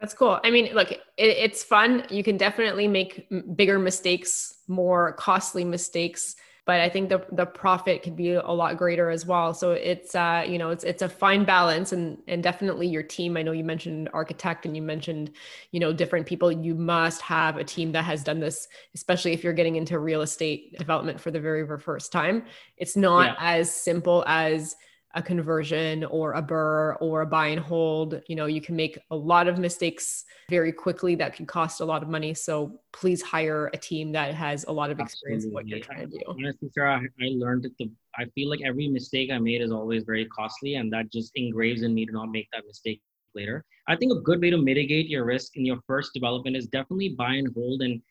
that's 0.00 0.14
cool. 0.14 0.38
I 0.44 0.52
mean, 0.52 0.72
look, 0.74 0.92
it, 0.92 1.00
it's 1.16 1.64
fun. 1.64 2.04
You 2.08 2.22
can 2.22 2.36
definitely 2.36 2.86
make 2.86 3.28
bigger 3.56 3.80
mistakes, 3.80 4.54
more 4.68 5.14
costly 5.14 5.64
mistakes 5.64 6.36
but 6.68 6.80
I 6.80 6.90
think 6.90 7.08
the 7.08 7.24
the 7.32 7.46
profit 7.46 8.02
could 8.02 8.14
be 8.14 8.34
a 8.34 8.50
lot 8.50 8.76
greater 8.76 9.08
as 9.08 9.24
well. 9.24 9.54
So 9.54 9.72
it's 9.72 10.14
uh, 10.14 10.44
you 10.46 10.58
know, 10.58 10.68
it's 10.68 10.84
it's 10.84 11.00
a 11.00 11.08
fine 11.08 11.44
balance 11.44 11.92
and 11.92 12.18
and 12.28 12.42
definitely 12.42 12.86
your 12.86 13.02
team. 13.02 13.38
I 13.38 13.42
know 13.42 13.52
you 13.52 13.64
mentioned 13.64 14.10
architect 14.12 14.66
and 14.66 14.76
you 14.76 14.82
mentioned, 14.82 15.30
you 15.72 15.80
know, 15.80 15.94
different 15.94 16.26
people. 16.26 16.52
You 16.52 16.74
must 16.74 17.22
have 17.22 17.56
a 17.56 17.64
team 17.64 17.92
that 17.92 18.04
has 18.04 18.22
done 18.22 18.38
this, 18.38 18.68
especially 18.94 19.32
if 19.32 19.42
you're 19.42 19.54
getting 19.54 19.76
into 19.76 19.98
real 19.98 20.20
estate 20.20 20.76
development 20.76 21.18
for 21.18 21.30
the 21.30 21.40
very, 21.40 21.66
first 21.78 22.12
time. 22.12 22.44
It's 22.76 22.98
not 22.98 23.38
yeah. 23.40 23.60
as 23.60 23.74
simple 23.74 24.22
as 24.26 24.76
a 25.14 25.22
conversion 25.22 26.04
or 26.04 26.34
a 26.34 26.42
BRRRR 26.42 26.96
or 27.00 27.22
a 27.22 27.26
buy 27.26 27.48
and 27.48 27.60
hold. 27.60 28.20
You 28.28 28.36
know, 28.36 28.46
you 28.46 28.60
can 28.60 28.76
make 28.76 28.98
a 29.10 29.16
lot 29.16 29.48
of 29.48 29.58
mistakes 29.58 30.24
very 30.50 30.72
quickly 30.72 31.14
that 31.16 31.34
can 31.34 31.46
cost 31.46 31.80
a 31.80 31.84
lot 31.84 32.02
of 32.02 32.08
money. 32.08 32.34
So 32.34 32.80
please 32.92 33.22
hire 33.22 33.70
a 33.72 33.76
team 33.78 34.12
that 34.12 34.34
has 34.34 34.64
a 34.64 34.72
lot 34.72 34.90
of 34.90 35.00
experience 35.00 35.44
in 35.44 35.52
what 35.52 35.66
you're 35.66 35.80
trying 35.80 36.10
to 36.10 36.18
do. 36.18 36.22
Honestly, 36.28 36.68
Sarah, 36.72 37.00
I 37.00 37.24
learned 37.30 37.62
that 37.62 37.76
the 37.78 37.90
I 38.18 38.24
feel 38.34 38.50
like 38.50 38.60
every 38.64 38.88
mistake 38.88 39.30
I 39.30 39.38
made 39.38 39.62
is 39.62 39.70
always 39.70 40.02
very 40.02 40.26
costly, 40.26 40.74
and 40.74 40.92
that 40.92 41.12
just 41.12 41.30
engraves 41.36 41.82
in 41.82 41.94
me 41.94 42.04
to 42.04 42.12
not 42.12 42.30
make 42.30 42.48
that 42.52 42.66
mistake 42.66 43.00
later. 43.34 43.64
I 43.86 43.94
think 43.94 44.12
a 44.12 44.20
good 44.20 44.40
way 44.40 44.50
to 44.50 44.58
mitigate 44.58 45.08
your 45.08 45.24
risk 45.24 45.56
in 45.56 45.64
your 45.64 45.78
first 45.86 46.12
development 46.14 46.56
is 46.56 46.66
definitely 46.66 47.10
buy 47.10 47.34
and 47.34 47.54
hold 47.54 47.82
and 47.82 48.02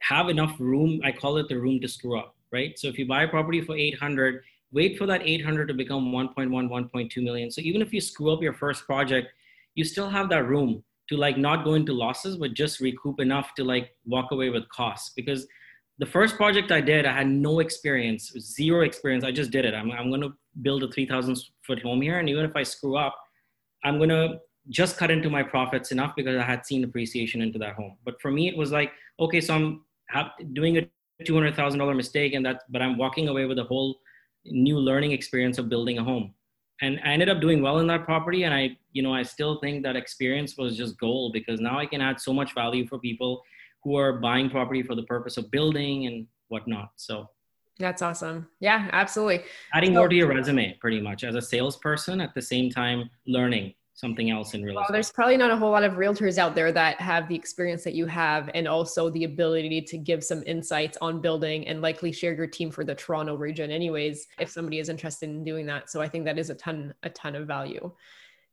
have 0.00 0.28
enough 0.28 0.60
room. 0.60 1.00
I 1.02 1.12
call 1.12 1.38
it 1.38 1.48
the 1.48 1.58
room 1.58 1.80
to 1.80 1.88
screw 1.88 2.18
up, 2.18 2.36
right? 2.52 2.78
So 2.78 2.88
if 2.88 2.98
you 2.98 3.06
buy 3.06 3.22
a 3.22 3.28
property 3.28 3.62
for 3.62 3.74
800 3.74 4.42
wait 4.72 4.98
for 4.98 5.06
that 5.06 5.22
800 5.22 5.68
to 5.68 5.74
become 5.74 6.12
1.1 6.12 6.48
1.2 6.50 7.22
million. 7.22 7.50
So 7.50 7.60
even 7.60 7.82
if 7.82 7.92
you 7.92 8.00
screw 8.00 8.32
up 8.32 8.42
your 8.42 8.54
first 8.54 8.84
project 8.86 9.28
you 9.74 9.84
still 9.84 10.08
have 10.08 10.28
that 10.28 10.46
room 10.46 10.82
to 11.08 11.16
like 11.16 11.36
not 11.36 11.64
go 11.64 11.74
into 11.74 11.92
losses 11.92 12.36
but 12.36 12.54
just 12.54 12.80
recoup 12.80 13.20
enough 13.20 13.54
to 13.54 13.64
like 13.64 13.90
walk 14.04 14.30
away 14.32 14.50
with 14.50 14.68
costs. 14.68 15.12
Because 15.14 15.46
the 15.98 16.06
first 16.06 16.36
project 16.36 16.72
i 16.72 16.80
did 16.80 17.04
i 17.06 17.12
had 17.12 17.28
no 17.28 17.60
experience 17.60 18.32
zero 18.38 18.82
experience. 18.82 19.24
I 19.24 19.30
just 19.30 19.50
did 19.50 19.64
it. 19.64 19.74
I'm, 19.74 19.90
I'm 19.90 20.08
going 20.08 20.22
to 20.22 20.32
build 20.62 20.82
a 20.82 20.88
3000 20.90 21.38
foot 21.66 21.82
home 21.82 22.00
here 22.00 22.18
and 22.18 22.28
even 22.28 22.44
if 22.44 22.56
i 22.56 22.62
screw 22.62 22.96
up 22.96 23.16
i'm 23.84 23.98
going 23.98 24.08
to 24.08 24.38
just 24.68 24.96
cut 24.96 25.10
into 25.10 25.28
my 25.28 25.42
profits 25.42 25.92
enough 25.92 26.14
because 26.16 26.36
i 26.36 26.42
had 26.42 26.64
seen 26.64 26.84
appreciation 26.84 27.42
into 27.42 27.58
that 27.58 27.74
home. 27.74 27.96
But 28.04 28.20
for 28.20 28.30
me 28.30 28.48
it 28.48 28.56
was 28.56 28.72
like 28.72 28.92
okay 29.20 29.40
so 29.40 29.54
i'm 29.54 29.84
doing 30.52 30.78
a 30.78 30.88
$200000 31.22 31.96
mistake 31.96 32.34
and 32.34 32.44
that 32.46 32.62
but 32.70 32.82
i'm 32.82 32.96
walking 32.96 33.28
away 33.28 33.44
with 33.44 33.58
a 33.58 33.64
whole 33.64 33.98
new 34.44 34.78
learning 34.78 35.12
experience 35.12 35.58
of 35.58 35.68
building 35.68 35.98
a 35.98 36.04
home. 36.04 36.34
And 36.80 36.98
i 37.04 37.12
ended 37.12 37.28
up 37.28 37.40
doing 37.40 37.62
well 37.62 37.78
in 37.78 37.86
that 37.88 38.04
property 38.04 38.42
and 38.42 38.52
i 38.52 38.76
you 38.92 39.02
know 39.04 39.14
i 39.14 39.22
still 39.22 39.60
think 39.60 39.84
that 39.84 39.94
experience 39.94 40.56
was 40.56 40.76
just 40.76 40.98
gold 40.98 41.32
because 41.32 41.60
now 41.60 41.78
i 41.78 41.86
can 41.86 42.00
add 42.00 42.20
so 42.20 42.32
much 42.32 42.54
value 42.54 42.86
for 42.88 42.98
people 42.98 43.42
who 43.84 43.96
are 43.96 44.14
buying 44.14 44.50
property 44.50 44.82
for 44.82 44.94
the 44.94 45.04
purpose 45.04 45.36
of 45.36 45.50
building 45.50 46.06
and 46.06 46.26
whatnot. 46.48 46.90
So 46.96 47.28
that's 47.78 48.02
awesome. 48.02 48.48
Yeah 48.60 48.88
absolutely. 48.92 49.44
Adding 49.74 49.94
so, 49.94 50.00
more 50.00 50.08
to 50.08 50.14
your 50.14 50.28
resume 50.28 50.76
pretty 50.80 51.00
much 51.00 51.24
as 51.24 51.34
a 51.34 51.42
salesperson 51.42 52.20
at 52.20 52.34
the 52.34 52.42
same 52.42 52.70
time 52.70 53.10
learning 53.26 53.74
something 53.94 54.30
else 54.30 54.54
in 54.54 54.62
real 54.62 54.74
well, 54.74 54.84
estate. 54.84 54.94
There's 54.94 55.12
probably 55.12 55.36
not 55.36 55.50
a 55.50 55.56
whole 55.56 55.70
lot 55.70 55.84
of 55.84 55.94
realtors 55.94 56.38
out 56.38 56.54
there 56.54 56.72
that 56.72 57.00
have 57.00 57.28
the 57.28 57.34
experience 57.34 57.84
that 57.84 57.94
you 57.94 58.06
have 58.06 58.50
and 58.54 58.66
also 58.66 59.10
the 59.10 59.24
ability 59.24 59.82
to 59.82 59.98
give 59.98 60.24
some 60.24 60.42
insights 60.46 60.98
on 61.00 61.20
building 61.20 61.66
and 61.68 61.82
likely 61.82 62.12
share 62.12 62.32
your 62.32 62.46
team 62.46 62.70
for 62.70 62.84
the 62.84 62.94
Toronto 62.94 63.34
region 63.34 63.70
anyways 63.70 64.26
if 64.38 64.50
somebody 64.50 64.78
is 64.78 64.88
interested 64.88 65.28
in 65.28 65.44
doing 65.44 65.66
that. 65.66 65.90
So 65.90 66.00
I 66.00 66.08
think 66.08 66.24
that 66.24 66.38
is 66.38 66.50
a 66.50 66.54
ton 66.54 66.94
a 67.02 67.10
ton 67.10 67.36
of 67.36 67.46
value. 67.46 67.92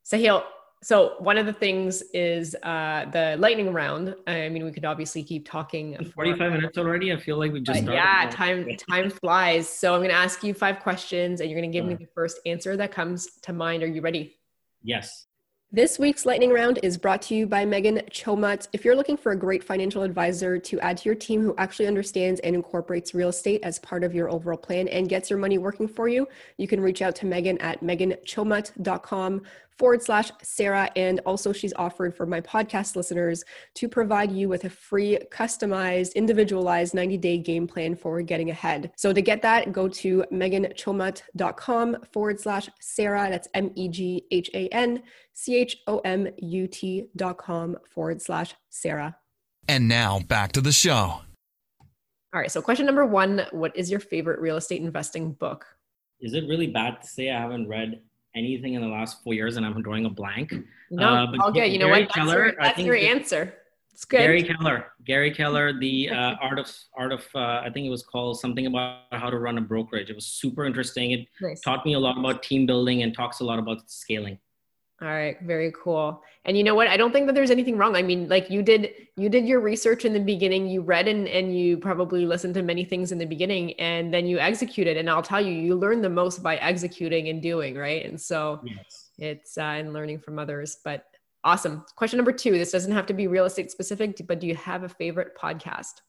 Sahil, 0.05 0.43
so 0.81 1.15
one 1.19 1.37
of 1.37 1.45
the 1.45 1.53
things 1.53 2.01
is 2.13 2.55
uh, 2.63 3.05
the 3.11 3.35
lightning 3.37 3.73
round. 3.73 4.15
I 4.27 4.47
mean, 4.47 4.63
we 4.63 4.71
could 4.71 4.85
obviously 4.85 5.23
keep 5.23 5.47
talking. 5.47 5.97
45 6.15 6.53
minutes 6.53 6.77
already. 6.77 7.11
I 7.11 7.17
feel 7.17 7.37
like 7.37 7.51
we 7.51 7.59
just 7.59 7.81
started. 7.81 7.95
Yeah, 7.95 8.29
time 8.31 8.65
time 8.89 9.09
flies. 9.09 9.67
So 9.67 9.93
I'm 9.93 9.99
going 9.99 10.09
to 10.09 10.15
ask 10.15 10.41
you 10.41 10.53
five 10.53 10.79
questions, 10.79 11.41
and 11.41 11.49
you're 11.49 11.59
going 11.59 11.69
to 11.69 11.77
give 11.77 11.85
me 11.85 11.95
the 11.95 12.07
first 12.15 12.39
answer 12.45 12.77
that 12.77 12.91
comes 12.91 13.27
to 13.41 13.51
mind. 13.51 13.83
Are 13.83 13.87
you 13.87 14.01
ready? 14.01 14.37
Yes. 14.81 15.25
This 15.71 15.99
week's 15.99 16.25
lightning 16.25 16.49
round 16.49 16.79
is 16.81 16.97
brought 16.97 17.21
to 17.23 17.35
you 17.35 17.45
by 17.45 17.63
Meghan 17.63 18.09
Chomut. 18.09 18.67
If 18.73 18.83
you're 18.83 18.95
looking 18.95 19.15
for 19.15 19.33
a 19.33 19.35
great 19.35 19.63
financial 19.63 20.01
advisor 20.01 20.57
to 20.57 20.79
add 20.79 20.97
to 20.97 21.05
your 21.05 21.13
team 21.13 21.43
who 21.43 21.53
actually 21.59 21.85
understands 21.85 22.39
and 22.39 22.55
incorporates 22.55 23.13
real 23.13 23.29
estate 23.29 23.61
as 23.61 23.77
part 23.77 24.03
of 24.03 24.15
your 24.15 24.31
overall 24.31 24.57
plan 24.57 24.87
and 24.87 25.07
gets 25.07 25.29
your 25.29 25.37
money 25.37 25.59
working 25.59 25.87
for 25.87 26.07
you, 26.07 26.27
you 26.57 26.67
can 26.67 26.81
reach 26.81 27.03
out 27.03 27.15
to 27.17 27.27
Meghan 27.27 27.61
at 27.61 27.83
meghanchomut.com 27.83 29.43
forward 29.79 30.03
slash 30.03 30.29
Sarah. 30.43 30.91
And 30.95 31.21
also, 31.25 31.53
she's 31.53 31.73
offered 31.77 32.13
for 32.13 32.25
my 32.25 32.41
podcast 32.41 32.95
listeners 32.97 33.43
to 33.75 33.87
provide 33.87 34.31
you 34.31 34.49
with 34.49 34.65
a 34.65 34.69
free, 34.69 35.17
customized, 35.31 36.13
individualized 36.15 36.93
90 36.93 37.17
day 37.17 37.37
game 37.37 37.65
plan 37.65 37.95
for 37.95 38.21
getting 38.21 38.49
ahead. 38.49 38.91
So, 38.97 39.13
to 39.13 39.21
get 39.21 39.41
that, 39.41 39.71
go 39.71 39.87
to 39.87 40.25
meghanchomut.com 40.31 41.97
forward 42.11 42.39
slash 42.39 42.69
Sarah. 42.81 43.29
That's 43.29 43.47
M 43.53 43.71
E 43.75 43.87
G 43.87 44.25
H 44.29 44.49
A 44.53 44.67
N 44.67 45.01
C 45.33 45.55
H 45.55 45.77
O 45.87 45.99
M 45.99 46.27
U 46.37 46.67
T 46.67 47.07
dot 47.15 47.37
com 47.37 47.77
forward 47.89 48.21
slash 48.21 48.53
Sarah. 48.69 49.15
And 49.69 49.87
now 49.87 50.19
back 50.19 50.51
to 50.53 50.61
the 50.61 50.71
show. 50.71 51.21
All 52.31 52.39
right. 52.39 52.51
So, 52.51 52.61
question 52.61 52.85
number 52.85 53.05
one 53.05 53.45
What 53.51 53.75
is 53.75 53.89
your 53.89 53.99
favorite 53.99 54.39
real 54.39 54.57
estate 54.57 54.81
investing 54.81 55.31
book? 55.31 55.65
Is 56.19 56.33
it 56.33 56.47
really 56.47 56.67
bad 56.67 57.01
to 57.01 57.07
say 57.07 57.31
I 57.31 57.39
haven't 57.39 57.69
read 57.69 58.01
anything 58.35 58.73
in 58.73 58.81
the 58.81 58.87
last 58.87 59.23
four 59.23 59.33
years 59.33 59.57
and 59.57 59.65
I'm 59.65 59.81
drawing 59.81 60.05
a 60.05 60.09
blank. 60.09 60.53
No, 60.91 61.07
uh, 61.07 61.27
all 61.39 61.51
good. 61.51 61.71
You 61.71 61.79
know 61.79 61.89
what? 61.89 62.01
That's 62.01 62.13
Keller, 62.13 62.45
your, 62.45 62.55
that's 62.59 62.79
your 62.79 62.95
answer. 62.95 63.53
It's 63.93 64.05
good. 64.05 64.19
Gary 64.19 64.43
Keller. 64.43 64.93
Gary 65.03 65.29
Keller, 65.29 65.77
the 65.77 66.09
uh, 66.09 66.35
art 66.41 66.57
of 66.57 66.71
art 66.95 67.11
of 67.11 67.27
uh, 67.35 67.61
I 67.65 67.69
think 67.73 67.85
it 67.85 67.89
was 67.89 68.03
called 68.03 68.39
something 68.39 68.65
about 68.65 69.01
how 69.11 69.29
to 69.29 69.37
run 69.37 69.57
a 69.57 69.61
brokerage. 69.61 70.09
It 70.09 70.15
was 70.15 70.25
super 70.25 70.63
interesting. 70.65 71.11
It 71.11 71.27
nice. 71.41 71.59
taught 71.61 71.85
me 71.85 71.95
a 71.95 71.99
lot 71.99 72.17
about 72.17 72.41
team 72.41 72.65
building 72.65 73.03
and 73.03 73.13
talks 73.13 73.41
a 73.41 73.43
lot 73.43 73.59
about 73.59 73.89
scaling. 73.91 74.39
All 75.01 75.07
right, 75.07 75.37
very 75.41 75.71
cool. 75.71 76.21
And 76.43 76.57
you 76.57 76.63
know 76.63 76.75
what? 76.75 76.87
I 76.87 76.97
don't 76.97 77.13
think 77.13 77.25
that 77.27 77.33
there's 77.33 77.51
anything 77.51 77.77
wrong. 77.77 77.95
I 77.95 78.01
mean, 78.01 78.27
like 78.27 78.49
you 78.49 78.61
did 78.61 78.91
you 79.15 79.29
did 79.29 79.47
your 79.47 79.61
research 79.61 80.03
in 80.03 80.11
the 80.11 80.19
beginning, 80.19 80.67
you 80.67 80.81
read 80.81 81.07
and 81.07 81.25
and 81.27 81.57
you 81.57 81.77
probably 81.77 82.25
listened 82.25 82.53
to 82.55 82.61
many 82.63 82.83
things 82.83 83.13
in 83.13 83.17
the 83.17 83.25
beginning 83.25 83.79
and 83.79 84.13
then 84.13 84.25
you 84.25 84.39
executed 84.39 84.97
and 84.97 85.09
I'll 85.09 85.21
tell 85.21 85.39
you 85.39 85.53
you 85.53 85.75
learn 85.75 86.01
the 86.01 86.09
most 86.09 86.43
by 86.43 86.57
executing 86.57 87.29
and 87.29 87.41
doing, 87.41 87.77
right? 87.77 88.05
And 88.05 88.19
so 88.19 88.59
yes. 88.65 89.09
it's 89.17 89.57
uh 89.57 89.61
and 89.61 89.93
learning 89.93 90.19
from 90.19 90.37
others, 90.37 90.77
but 90.83 91.05
awesome. 91.45 91.85
Question 91.95 92.17
number 92.17 92.33
2. 92.33 92.51
This 92.51 92.71
doesn't 92.71 92.91
have 92.91 93.05
to 93.05 93.13
be 93.13 93.27
real 93.27 93.45
estate 93.45 93.71
specific, 93.71 94.21
but 94.27 94.39
do 94.41 94.47
you 94.47 94.55
have 94.55 94.83
a 94.83 94.89
favorite 94.89 95.37
podcast? 95.37 96.01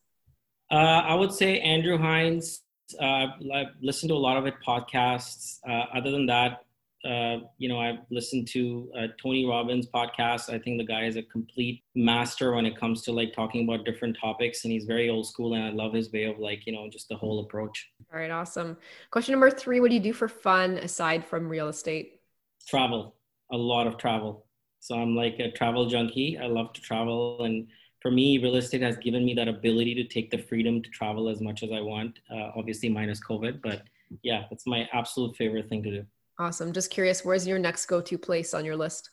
Uh, 0.70 0.74
I 0.74 1.14
would 1.14 1.32
say 1.32 1.61
Andrew 1.61 1.99
Hines. 1.99 2.62
Uh, 3.01 3.26
I've 3.55 3.68
listened 3.80 4.11
to 4.11 4.14
a 4.14 4.16
lot 4.16 4.36
of 4.36 4.47
it 4.47 4.55
podcasts. 4.66 5.59
Uh, 5.68 5.84
other 5.95 6.11
than 6.11 6.26
that, 6.26 6.64
uh, 7.05 7.39
you 7.57 7.69
know, 7.69 7.79
I've 7.79 8.01
listened 8.11 8.47
to 8.49 8.91
uh, 8.99 9.07
Tony 9.23 9.47
Robbins 9.47 9.87
podcast. 9.87 10.53
I 10.53 10.59
think 10.59 10.79
the 10.79 10.85
guy 10.85 11.07
is 11.07 11.17
a 11.17 11.23
complete 11.23 11.83
master 11.95 12.55
when 12.55 12.67
it 12.67 12.79
comes 12.79 13.03
to 13.03 13.13
like 13.13 13.33
talking 13.33 13.65
about 13.65 13.87
different 13.87 14.19
topics, 14.21 14.65
and 14.65 14.73
he's 14.73 14.85
very 14.85 15.09
old 15.09 15.27
school, 15.27 15.55
and 15.55 15.65
I 15.65 15.71
love 15.71 15.95
his 15.95 16.13
way 16.13 16.25
of 16.25 16.39
like, 16.39 16.67
you 16.67 16.73
know, 16.73 16.89
just 16.91 17.09
the 17.09 17.17
whole 17.17 17.41
approach. 17.41 17.91
All 18.13 18.19
right, 18.19 18.31
awesome. 18.31 18.77
Question 19.11 19.33
number 19.33 19.51
three: 19.51 19.81
What 19.81 19.89
do 19.89 19.95
you 19.95 20.03
do 20.03 20.13
for 20.13 20.29
fun 20.29 20.73
aside 20.79 21.25
from 21.25 21.49
real 21.49 21.69
estate? 21.69 22.21
Travel, 22.69 23.15
a 23.51 23.57
lot 23.57 23.87
of 23.87 23.97
travel. 23.97 24.47
So 24.81 24.95
I'm 24.95 25.17
like 25.17 25.39
a 25.39 25.51
travel 25.53 25.87
junkie. 25.87 26.39
I 26.39 26.47
love 26.47 26.75
to 26.75 26.83
travel, 26.83 27.45
and 27.45 27.67
for 28.03 28.11
me, 28.11 28.39
real 28.39 28.57
estate 28.57 28.83
has 28.83 28.99
given 28.99 29.25
me 29.25 29.33
that 29.35 29.49
ability 29.49 29.95
to 29.95 30.05
take 30.05 30.31
the 30.31 30.39
freedom 30.39 30.83
to 30.83 30.91
travel 30.91 31.31
as 31.31 31.41
much 31.41 31.63
as 31.63 31.73
I 31.73 31.81
want. 31.81 32.19
Uh, 32.31 32.51
obviously, 32.57 32.91
minus 32.91 33.21
COVID, 33.25 33.63
but 33.63 33.85
yeah, 34.23 34.45
that's 34.51 34.67
my 34.67 34.87
absolute 34.93 35.35
favorite 35.37 35.69
thing 35.71 35.83
to 35.85 35.91
do. 35.91 36.07
Awesome. 36.41 36.72
Just 36.72 36.91
curious, 36.91 37.22
where's 37.22 37.47
your 37.47 37.59
next 37.59 37.84
go-to 37.84 38.16
place 38.16 38.55
on 38.55 38.64
your 38.64 38.74
list? 38.74 39.11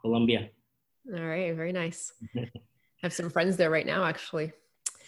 Colombia. 0.00 0.48
All 1.12 1.24
right, 1.24 1.52
very 1.52 1.72
nice. 1.72 2.12
I 2.36 2.48
have 3.02 3.12
some 3.12 3.30
friends 3.30 3.56
there 3.56 3.68
right 3.68 3.84
now, 3.84 4.04
actually. 4.04 4.52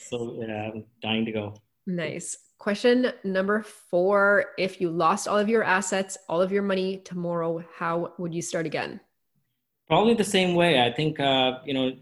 So 0.08 0.34
yeah, 0.36 0.72
I'm 0.74 0.84
dying 1.00 1.24
to 1.26 1.30
go. 1.30 1.54
Nice. 1.86 2.36
Question 2.58 3.12
number 3.22 3.62
four: 3.62 4.46
If 4.58 4.80
you 4.80 4.90
lost 4.90 5.28
all 5.28 5.38
of 5.38 5.48
your 5.48 5.62
assets, 5.62 6.18
all 6.28 6.42
of 6.42 6.50
your 6.50 6.64
money 6.64 6.96
tomorrow, 7.04 7.64
how 7.78 8.14
would 8.18 8.34
you 8.34 8.42
start 8.42 8.66
again? 8.66 8.98
Probably 9.86 10.14
the 10.14 10.24
same 10.24 10.56
way. 10.56 10.82
I 10.82 10.92
think 10.92 11.20
uh, 11.20 11.60
you 11.64 11.74
know, 11.74 11.92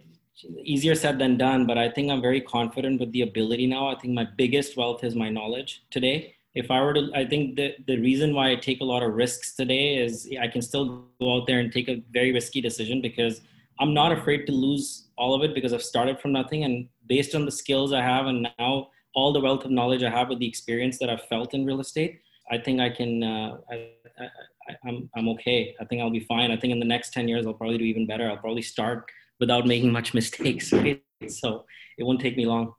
easier 0.65 0.95
said 0.95 1.19
than 1.19 1.37
done. 1.37 1.67
But 1.67 1.77
I 1.77 1.91
think 1.91 2.11
I'm 2.11 2.23
very 2.23 2.41
confident 2.41 3.01
with 3.01 3.13
the 3.13 3.21
ability 3.21 3.67
now. 3.67 3.89
I 3.89 3.97
think 3.97 4.15
my 4.15 4.27
biggest 4.39 4.79
wealth 4.79 5.05
is 5.05 5.15
my 5.15 5.29
knowledge 5.29 5.83
today 5.91 6.38
if 6.59 6.73
I 6.73 6.81
were 6.81 6.93
to, 6.93 7.09
I 7.15 7.25
think 7.25 7.55
the, 7.55 7.77
the 7.87 7.99
reason 7.99 8.35
why 8.35 8.51
I 8.51 8.57
take 8.57 8.81
a 8.81 8.85
lot 8.85 9.05
of 9.05 9.15
risks 9.15 9.55
today 9.55 9.97
is 9.97 10.29
I 10.41 10.49
can 10.49 10.61
still 10.61 11.05
go 11.21 11.37
out 11.37 11.47
there 11.47 11.61
and 11.61 11.73
take 11.73 11.89
a 11.89 12.03
very 12.13 12.33
risky 12.33 12.61
decision 12.61 13.01
because 13.01 13.41
I'm 13.79 13.95
not 13.95 14.11
afraid 14.11 14.45
to 14.47 14.53
lose 14.53 15.07
all 15.17 15.35
of 15.37 15.45
it 15.45 15.55
because 15.55 15.73
I've 15.73 15.85
started 15.85 16.19
from 16.19 16.33
nothing. 16.33 16.65
And 16.65 16.89
based 17.07 17.37
on 17.37 17.45
the 17.45 17.53
skills 17.53 17.93
I 17.93 18.03
have 18.03 18.27
and 18.27 18.49
now 18.59 18.89
all 19.15 19.33
the 19.33 19.39
wealth 19.39 19.65
of 19.67 19.71
knowledge 19.71 20.03
I 20.03 20.11
have 20.11 20.31
with 20.31 20.41
the 20.41 20.49
experience 20.49 20.99
that 20.99 21.09
I've 21.09 21.23
felt 21.27 21.55
in 21.55 21.65
real 21.65 21.81
estate, 21.81 22.23
I 22.51 22.59
think 22.59 22.81
I 22.81 22.91
can, 22.91 23.23
uh, 23.23 23.59
I, 23.71 23.91
I, 24.19 24.77
I'm, 24.85 25.09
I'm 25.17 25.29
okay. 25.29 25.77
I 25.81 25.85
think 25.85 26.03
I'll 26.03 26.11
be 26.11 26.27
fine. 26.35 26.51
I 26.51 26.57
think 26.57 26.73
in 26.73 26.81
the 26.81 26.93
next 26.95 27.13
10 27.13 27.29
years, 27.29 27.47
I'll 27.47 27.55
probably 27.55 27.79
do 27.79 27.85
even 27.85 28.05
better. 28.05 28.29
I'll 28.29 28.37
probably 28.37 28.63
start 28.63 29.09
without 29.39 29.65
making 29.65 29.93
much 29.93 30.13
mistakes. 30.21 30.73
Right? 30.73 31.05
So 31.29 31.67
it 31.99 32.03
won't 32.03 32.21
take 32.21 32.37
me 32.37 32.47
long. 32.47 32.75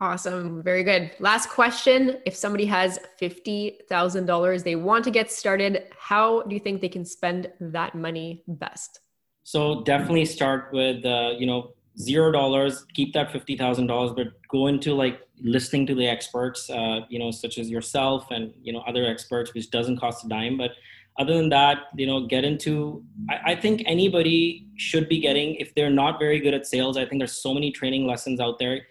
Awesome. 0.00 0.62
Very 0.62 0.84
good. 0.84 1.10
Last 1.18 1.48
question. 1.48 2.18
If 2.24 2.36
somebody 2.36 2.64
has 2.66 3.00
$50,000 3.20 4.62
they 4.62 4.76
want 4.76 5.04
to 5.04 5.10
get 5.10 5.30
started, 5.30 5.86
how 5.98 6.42
do 6.42 6.54
you 6.54 6.60
think 6.60 6.80
they 6.80 6.88
can 6.88 7.04
spend 7.04 7.50
that 7.60 7.96
money 7.96 8.44
best? 8.46 9.00
So 9.42 9.82
definitely 9.82 10.24
start 10.24 10.68
with, 10.72 11.04
uh, 11.04 11.30
you 11.36 11.46
know, 11.46 11.72
zero 11.98 12.30
dollars, 12.30 12.84
keep 12.94 13.12
that 13.14 13.32
$50,000, 13.32 14.14
but 14.14 14.28
go 14.48 14.68
into 14.68 14.94
like 14.94 15.20
listening 15.42 15.84
to 15.86 15.96
the 15.96 16.06
experts, 16.06 16.70
uh, 16.70 17.00
you 17.08 17.18
know, 17.18 17.32
such 17.32 17.58
as 17.58 17.68
yourself 17.68 18.30
and, 18.30 18.52
you 18.62 18.72
know, 18.72 18.80
other 18.86 19.04
experts, 19.04 19.52
which 19.52 19.68
doesn't 19.70 19.98
cost 19.98 20.24
a 20.24 20.28
dime. 20.28 20.56
But 20.56 20.72
other 21.18 21.36
than 21.36 21.48
that, 21.48 21.78
you 21.96 22.06
know, 22.06 22.24
get 22.24 22.44
into, 22.44 23.02
I, 23.28 23.52
I 23.52 23.54
think 23.56 23.82
anybody 23.84 24.68
should 24.76 25.08
be 25.08 25.18
getting, 25.18 25.56
if 25.56 25.74
they're 25.74 25.90
not 25.90 26.20
very 26.20 26.38
good 26.38 26.54
at 26.54 26.66
sales, 26.66 26.96
I 26.96 27.04
think 27.04 27.20
there's 27.20 27.42
so 27.42 27.52
many 27.52 27.72
training 27.72 28.06
lessons 28.06 28.38
out 28.38 28.60
there 28.60 28.82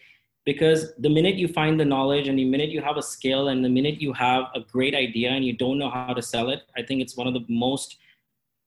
because 0.48 0.82
the 1.06 1.10
minute 1.18 1.36
you 1.36 1.48
find 1.60 1.80
the 1.80 1.90
knowledge 1.94 2.28
and 2.30 2.40
the 2.40 2.46
minute 2.56 2.70
you 2.76 2.82
have 2.82 2.98
a 2.98 3.06
skill 3.14 3.50
and 3.50 3.64
the 3.68 3.74
minute 3.78 4.02
you 4.06 4.12
have 4.14 4.44
a 4.60 4.62
great 4.76 4.96
idea 4.96 5.30
and 5.30 5.44
you 5.46 5.54
don't 5.64 5.78
know 5.82 5.90
how 5.90 6.14
to 6.20 6.24
sell 6.34 6.50
it 6.56 6.62
i 6.80 6.82
think 6.82 7.02
it's 7.04 7.16
one 7.22 7.28
of 7.32 7.36
the 7.38 7.46
most 7.66 7.98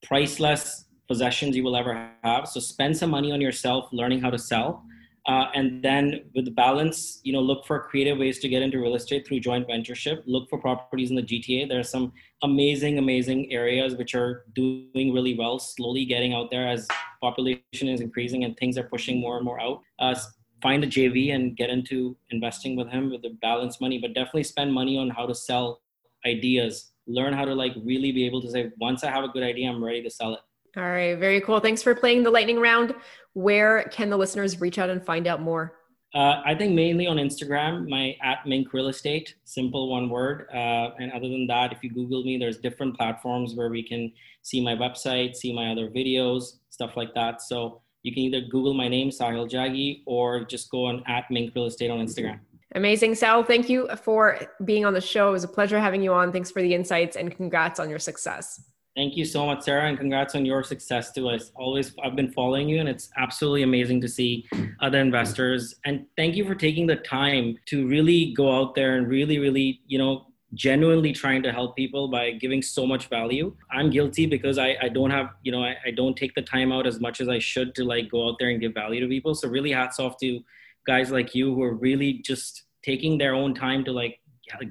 priceless 0.09 0.85
possessions 1.11 1.57
you 1.57 1.65
will 1.65 1.77
ever 1.77 2.09
have. 2.23 2.47
So 2.47 2.61
spend 2.61 2.97
some 2.97 3.11
money 3.11 3.33
on 3.33 3.41
yourself 3.41 3.89
learning 3.91 4.21
how 4.21 4.31
to 4.31 4.39
sell. 4.39 4.85
Uh, 5.27 5.47
and 5.55 5.83
then 5.83 6.05
with 6.35 6.47
the 6.47 6.51
balance 6.51 7.21
you 7.25 7.33
know 7.35 7.43
look 7.43 7.67
for 7.67 7.79
creative 7.91 8.17
ways 8.17 8.39
to 8.39 8.49
get 8.49 8.63
into 8.63 8.79
real 8.81 8.95
estate 8.95 9.27
through 9.27 9.41
joint 9.41 9.67
ventureship. 9.67 10.23
Look 10.27 10.49
for 10.49 10.59
properties 10.59 11.11
in 11.11 11.17
the 11.17 11.27
gta 11.31 11.69
there 11.69 11.79
are 11.79 11.91
some 11.97 12.07
amazing 12.43 12.97
amazing 12.99 13.41
areas 13.53 13.97
which 13.97 14.15
are 14.15 14.47
doing 14.55 15.13
really 15.17 15.35
well 15.43 15.59
slowly 15.59 16.07
getting 16.07 16.33
out 16.33 16.51
there 16.51 16.67
as 16.67 16.89
population 17.21 17.87
is 17.95 18.01
increasing 18.01 18.45
and 18.45 18.57
things 18.57 18.79
are 18.79 18.89
pushing 18.95 19.21
more 19.21 19.37
and 19.37 19.45
more 19.45 19.61
out. 19.61 19.83
Uh, 19.99 20.15
find 20.63 20.85
a 20.85 20.87
JV 20.87 21.35
and 21.35 21.57
get 21.57 21.71
into 21.71 22.17
investing 22.31 22.77
with 22.77 22.89
him 22.89 23.11
with 23.11 23.23
the 23.23 23.37
balance 23.41 23.81
money, 23.81 23.99
but 23.99 24.15
definitely 24.15 24.45
spend 24.45 24.73
money 24.73 24.99
on 24.99 25.11
how 25.11 25.27
to 25.27 25.35
sell 25.35 25.81
ideas. 26.27 26.93
Learn 27.07 27.33
how 27.33 27.45
to 27.45 27.55
like 27.55 27.73
really 27.83 28.13
be 28.13 28.27
able 28.27 28.41
to 28.43 28.51
say, 28.51 28.71
once 28.81 29.05
I 29.05 29.11
have 29.11 29.25
a 29.25 29.29
good 29.29 29.43
idea, 29.43 29.69
I'm 29.69 29.83
ready 29.83 30.03
to 30.03 30.11
sell 30.11 30.35
it. 30.35 30.41
All 30.77 30.85
right, 30.85 31.19
very 31.19 31.41
cool. 31.41 31.59
Thanks 31.59 31.83
for 31.83 31.95
playing 31.95 32.23
the 32.23 32.31
lightning 32.31 32.61
round. 32.61 32.95
Where 33.33 33.85
can 33.91 34.11
the 34.11 34.17
listeners 34.17 34.61
reach 34.61 34.79
out 34.79 34.89
and 34.89 35.05
find 35.05 35.27
out 35.27 35.41
more? 35.41 35.75
Uh, 36.15 36.43
I 36.45 36.57
think 36.57 36.75
mainly 36.75 37.07
on 37.07 37.19
Instagram, 37.19 37.89
my 37.89 38.17
at 38.23 38.45
Mink 38.45 38.73
Real 38.73 38.89
Estate, 38.89 39.37
simple 39.45 39.89
one 39.91 40.11
word. 40.11 40.49
Uh, 40.53 40.91
and 40.99 41.13
other 41.13 41.29
than 41.29 41.47
that, 41.47 41.73
if 41.73 41.85
you 41.85 41.91
Google 41.91 42.25
me, 42.25 42.37
there's 42.37 42.59
different 42.59 42.97
platforms 42.97 43.55
where 43.55 43.69
we 43.69 43.83
can 43.87 44.13
see 44.43 44.61
my 44.61 44.75
website, 44.75 45.37
see 45.37 45.53
my 45.53 45.71
other 45.71 45.89
videos, 45.89 46.59
stuff 46.71 46.97
like 46.97 47.15
that. 47.15 47.43
So 47.43 47.83
you 48.03 48.13
can 48.13 48.23
either 48.23 48.41
Google 48.41 48.75
my 48.75 48.89
name, 48.89 49.11
Sahil 49.11 49.49
Jaggi, 49.51 50.03
or 50.07 50.45
just 50.45 50.71
go 50.71 50.87
on 50.87 51.03
at 51.07 51.31
Mink 51.31 51.55
Real 51.55 51.67
Estate 51.67 51.91
on 51.91 51.99
Instagram. 51.99 52.41
Amazing. 52.75 53.17
Sal, 53.17 53.43
thank 53.43 53.69
you 53.69 53.89
for 54.03 54.39
being 54.65 54.85
on 54.85 54.95
the 54.95 55.01
show. 55.01 55.31
It 55.31 55.33
was 55.33 55.45
a 55.45 55.49
pleasure 55.49 55.81
having 55.81 56.03
you 56.03 56.13
on. 56.13 56.31
Thanks 56.31 56.51
for 56.51 56.63
the 56.63 56.73
insights 56.73 57.17
and 57.17 57.35
congrats 57.35 57.81
on 57.81 57.91
your 57.91 57.99
success. 57.99 58.63
Thank 58.97 59.17
you 59.17 59.25
so 59.25 59.47
much, 59.47 59.63
Sarah, 59.63 59.89
and 59.89 59.97
congrats 59.97 60.35
on 60.35 60.45
your 60.45 60.63
success 60.65 61.13
too. 61.13 61.31
As 61.31 61.53
always, 61.55 61.95
I've 62.03 62.17
been 62.17 62.33
following 62.33 62.69
you, 62.69 62.81
and 62.81 62.89
it's 62.89 63.11
absolutely 63.17 63.63
amazing 63.63 64.01
to 64.03 64.09
see 64.09 64.47
other 64.81 64.99
investors. 64.99 65.77
And 65.85 66.07
thank 66.17 66.35
you 66.35 66.45
for 66.45 66.55
taking 66.55 66.87
the 66.87 66.97
time 66.97 67.57
to 67.67 67.87
really 67.87 68.33
go 68.35 68.53
out 68.53 68.75
there 68.75 68.97
and 68.97 69.09
really, 69.09 69.39
really, 69.39 69.81
you 69.87 69.99
know, 69.99 70.27
genuinely 70.55 71.13
trying 71.13 71.43
to 71.43 71.53
help 71.53 71.77
people 71.77 72.09
by 72.09 72.33
giving 72.33 72.61
so 72.61 72.87
much 72.87 73.09
value. 73.09 73.55
I'm 73.71 73.91
guilty 73.91 74.27
because 74.27 74.59
I, 74.59 74.77
I 74.83 74.89
don't 74.89 75.11
have, 75.11 75.31
you 75.43 75.53
know, 75.53 75.63
I, 75.63 75.77
I 75.87 75.91
don't 75.93 76.17
take 76.17 76.35
the 76.35 76.43
time 76.43 76.73
out 76.73 76.87
as 76.87 77.01
much 77.01 77.21
as 77.21 77.29
I 77.29 77.39
should 77.39 77.75
to 77.77 77.85
like 77.85 78.11
go 78.11 78.29
out 78.29 78.37
there 78.39 78.49
and 78.49 78.61
give 78.61 78.75
value 78.75 79.01
to 79.01 79.07
people. 79.07 79.35
So 79.35 79.49
really 79.49 79.71
hats 79.71 80.01
off 80.01 80.17
to 80.19 80.41
guys 80.87 81.11
like 81.11 81.35
you 81.35 81.55
who 81.55 81.63
are 81.63 81.75
really 81.75 82.15
just 82.15 82.65
taking 82.83 83.17
their 83.19 83.35
own 83.35 83.55
time 83.55 83.85
to 83.85 83.93
like 83.93 84.21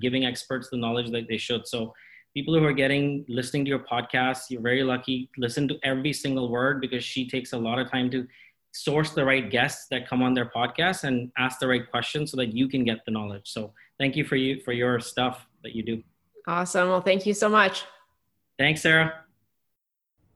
giving 0.01 0.25
experts 0.25 0.69
the 0.69 0.77
knowledge 0.77 1.11
that 1.11 1.27
they 1.29 1.37
should. 1.37 1.65
So 1.65 1.93
people 2.33 2.57
who 2.57 2.65
are 2.65 2.73
getting 2.73 3.23
listening 3.29 3.63
to 3.65 3.69
your 3.69 3.79
podcast, 3.79 4.49
you're 4.49 4.61
very 4.61 4.83
lucky. 4.83 5.29
Listen 5.37 5.67
to 5.69 5.79
every 5.83 6.11
single 6.11 6.49
word 6.49 6.81
because 6.81 7.03
she 7.03 7.29
takes 7.29 7.53
a 7.53 7.57
lot 7.57 7.79
of 7.79 7.89
time 7.89 8.11
to 8.11 8.27
source 8.71 9.11
the 9.11 9.23
right 9.23 9.49
guests 9.49 9.87
that 9.89 10.07
come 10.07 10.21
on 10.21 10.33
their 10.33 10.51
podcast 10.55 11.03
and 11.05 11.31
ask 11.37 11.59
the 11.59 11.67
right 11.67 11.89
questions 11.89 12.31
so 12.31 12.37
that 12.37 12.53
you 12.53 12.67
can 12.67 12.83
get 12.83 12.99
the 13.05 13.11
knowledge. 13.11 13.43
So 13.45 13.73
thank 13.97 14.15
you 14.15 14.25
for 14.25 14.35
you 14.35 14.61
for 14.61 14.73
your 14.73 14.99
stuff 14.99 15.47
that 15.63 15.75
you 15.75 15.83
do. 15.83 16.03
Awesome. 16.47 16.89
Well, 16.89 17.01
thank 17.01 17.25
you 17.25 17.33
so 17.33 17.49
much. 17.49 17.85
Thanks, 18.57 18.81
Sarah. 18.81 19.13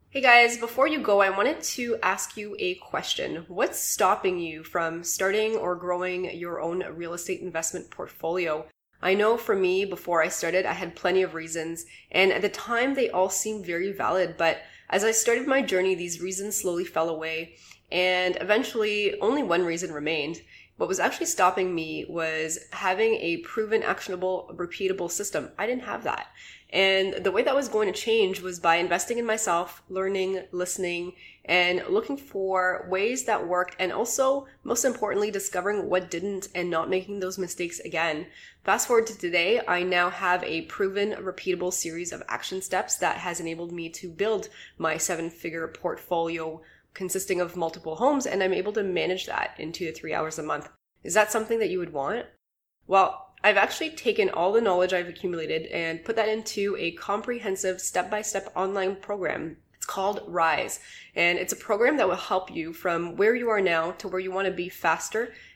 Hey 0.10 0.22
guys, 0.22 0.60
before 0.60 0.88
you 0.88 1.00
go, 1.00 1.22
I 1.22 1.32
wanted 1.32 1.62
to 1.62 1.98
ask 2.04 2.38
you 2.38 2.56
a 2.60 2.76
question. 2.76 3.46
What's 3.48 3.80
stopping 3.80 4.38
you 4.38 4.64
from 4.64 5.04
starting 5.04 5.56
or 5.56 5.76
growing 5.76 6.38
your 6.38 6.62
own 6.62 6.84
real 6.94 7.16
estate 7.16 7.42
investment 7.42 7.90
portfolio? 7.90 8.68
I 9.02 9.16
know 9.16 9.38
for 9.38 9.56
me, 9.56 9.86
before 9.86 10.22
I 10.22 10.28
started, 10.28 10.68
I 10.68 10.74
had 10.74 10.96
plenty 10.96 11.24
of 11.24 11.34
reasons, 11.34 11.86
and 12.12 12.32
at 12.32 12.44
the 12.44 12.50
time 12.50 12.94
they 12.94 13.10
all 13.10 13.30
seemed 13.30 13.66
very 13.66 13.92
valid, 13.92 14.36
but 14.38 14.60
as 14.90 15.04
I 15.04 15.12
started 15.12 15.48
my 15.48 15.64
journey, 15.64 15.96
these 15.96 16.22
reasons 16.22 16.56
slowly 16.56 16.86
fell 16.86 17.10
away, 17.10 17.56
and 17.92 18.38
eventually 18.40 19.20
only 19.20 19.42
one 19.42 19.66
reason 19.66 19.92
remained. 19.92 20.42
What 20.78 20.90
was 20.90 21.00
actually 21.00 21.28
stopping 21.28 21.74
me 21.74 22.06
was 22.10 22.58
having 22.72 23.14
a 23.16 23.38
proven, 23.38 23.84
actionable, 23.84 24.52
repeatable 24.56 25.12
system. 25.12 25.52
I 25.58 25.68
didn't 25.68 25.84
have 25.84 26.04
that. 26.04 26.28
And 26.72 27.24
the 27.24 27.32
way 27.32 27.44
that 27.44 27.56
was 27.56 27.70
going 27.70 27.94
to 27.94 28.00
change 28.00 28.42
was 28.42 28.60
by 28.60 28.78
investing 28.78 29.20
in 29.20 29.26
myself, 29.28 29.84
learning, 29.88 30.46
listening, 30.52 31.14
and 31.46 31.84
looking 31.88 32.18
for 32.18 32.88
ways 32.90 33.26
that 33.26 33.48
worked. 33.48 33.76
And 33.78 33.92
also, 33.92 34.48
most 34.64 34.84
importantly, 34.84 35.30
discovering 35.30 35.88
what 35.88 36.10
didn't 36.10 36.48
and 36.56 36.72
not 36.72 36.90
making 36.90 37.20
those 37.20 37.38
mistakes 37.38 37.80
again. 37.80 38.26
Fast 38.64 38.88
forward 38.88 39.06
to 39.08 39.18
today, 39.18 39.62
I 39.68 39.84
now 39.84 40.10
have 40.10 40.44
a 40.44 40.64
proven, 40.64 41.12
repeatable 41.12 41.72
series 41.72 42.12
of 42.12 42.24
action 42.28 42.64
steps 42.64 42.96
that 42.98 43.18
has 43.18 43.40
enabled 43.40 43.72
me 43.72 43.90
to 43.90 44.10
build 44.10 44.50
my 44.80 44.98
seven 44.98 45.30
figure 45.30 45.68
portfolio 45.68 46.62
consisting 46.94 47.42
of 47.42 47.56
multiple 47.56 47.96
homes, 47.96 48.26
and 48.26 48.44
I'm 48.44 48.54
able 48.54 48.74
to 48.74 48.84
manage 48.84 49.26
that 49.26 49.56
in 49.58 49.72
two 49.72 49.86
to 49.86 49.94
three 49.94 50.14
hours 50.14 50.40
a 50.40 50.44
month. 50.44 50.70
Is 51.04 51.14
that 51.14 51.32
something 51.32 51.60
that 51.60 51.70
you 51.70 51.80
would 51.80 51.94
want? 51.94 52.26
Well, 52.88 53.34
I've 53.44 53.58
actually 53.58 53.90
taken 53.90 54.30
all 54.30 54.54
the 54.54 54.62
knowledge 54.62 54.94
I've 54.94 55.10
accumulated 55.10 55.66
and 55.68 56.04
put 56.04 56.16
that 56.16 56.30
into 56.30 56.78
a 56.80 56.92
comprehensive 56.92 57.82
step 57.82 58.10
by 58.10 58.22
step 58.22 58.52
online 58.56 58.96
program. 58.96 59.58
It's 59.76 59.86
called 59.86 60.24
Rise, 60.28 60.80
and 61.14 61.38
it's 61.38 61.52
a 61.52 61.58
program 61.58 61.98
that 61.98 62.08
will 62.08 62.16
help 62.16 62.50
you 62.50 62.72
from 62.72 63.18
where 63.18 63.36
you 63.36 63.50
are 63.50 63.60
now 63.60 63.92
to 63.94 64.08
where 64.08 64.22
you 64.22 64.32
want 64.32 64.46
to 64.48 64.54
be 64.54 64.70
faster 64.70 65.34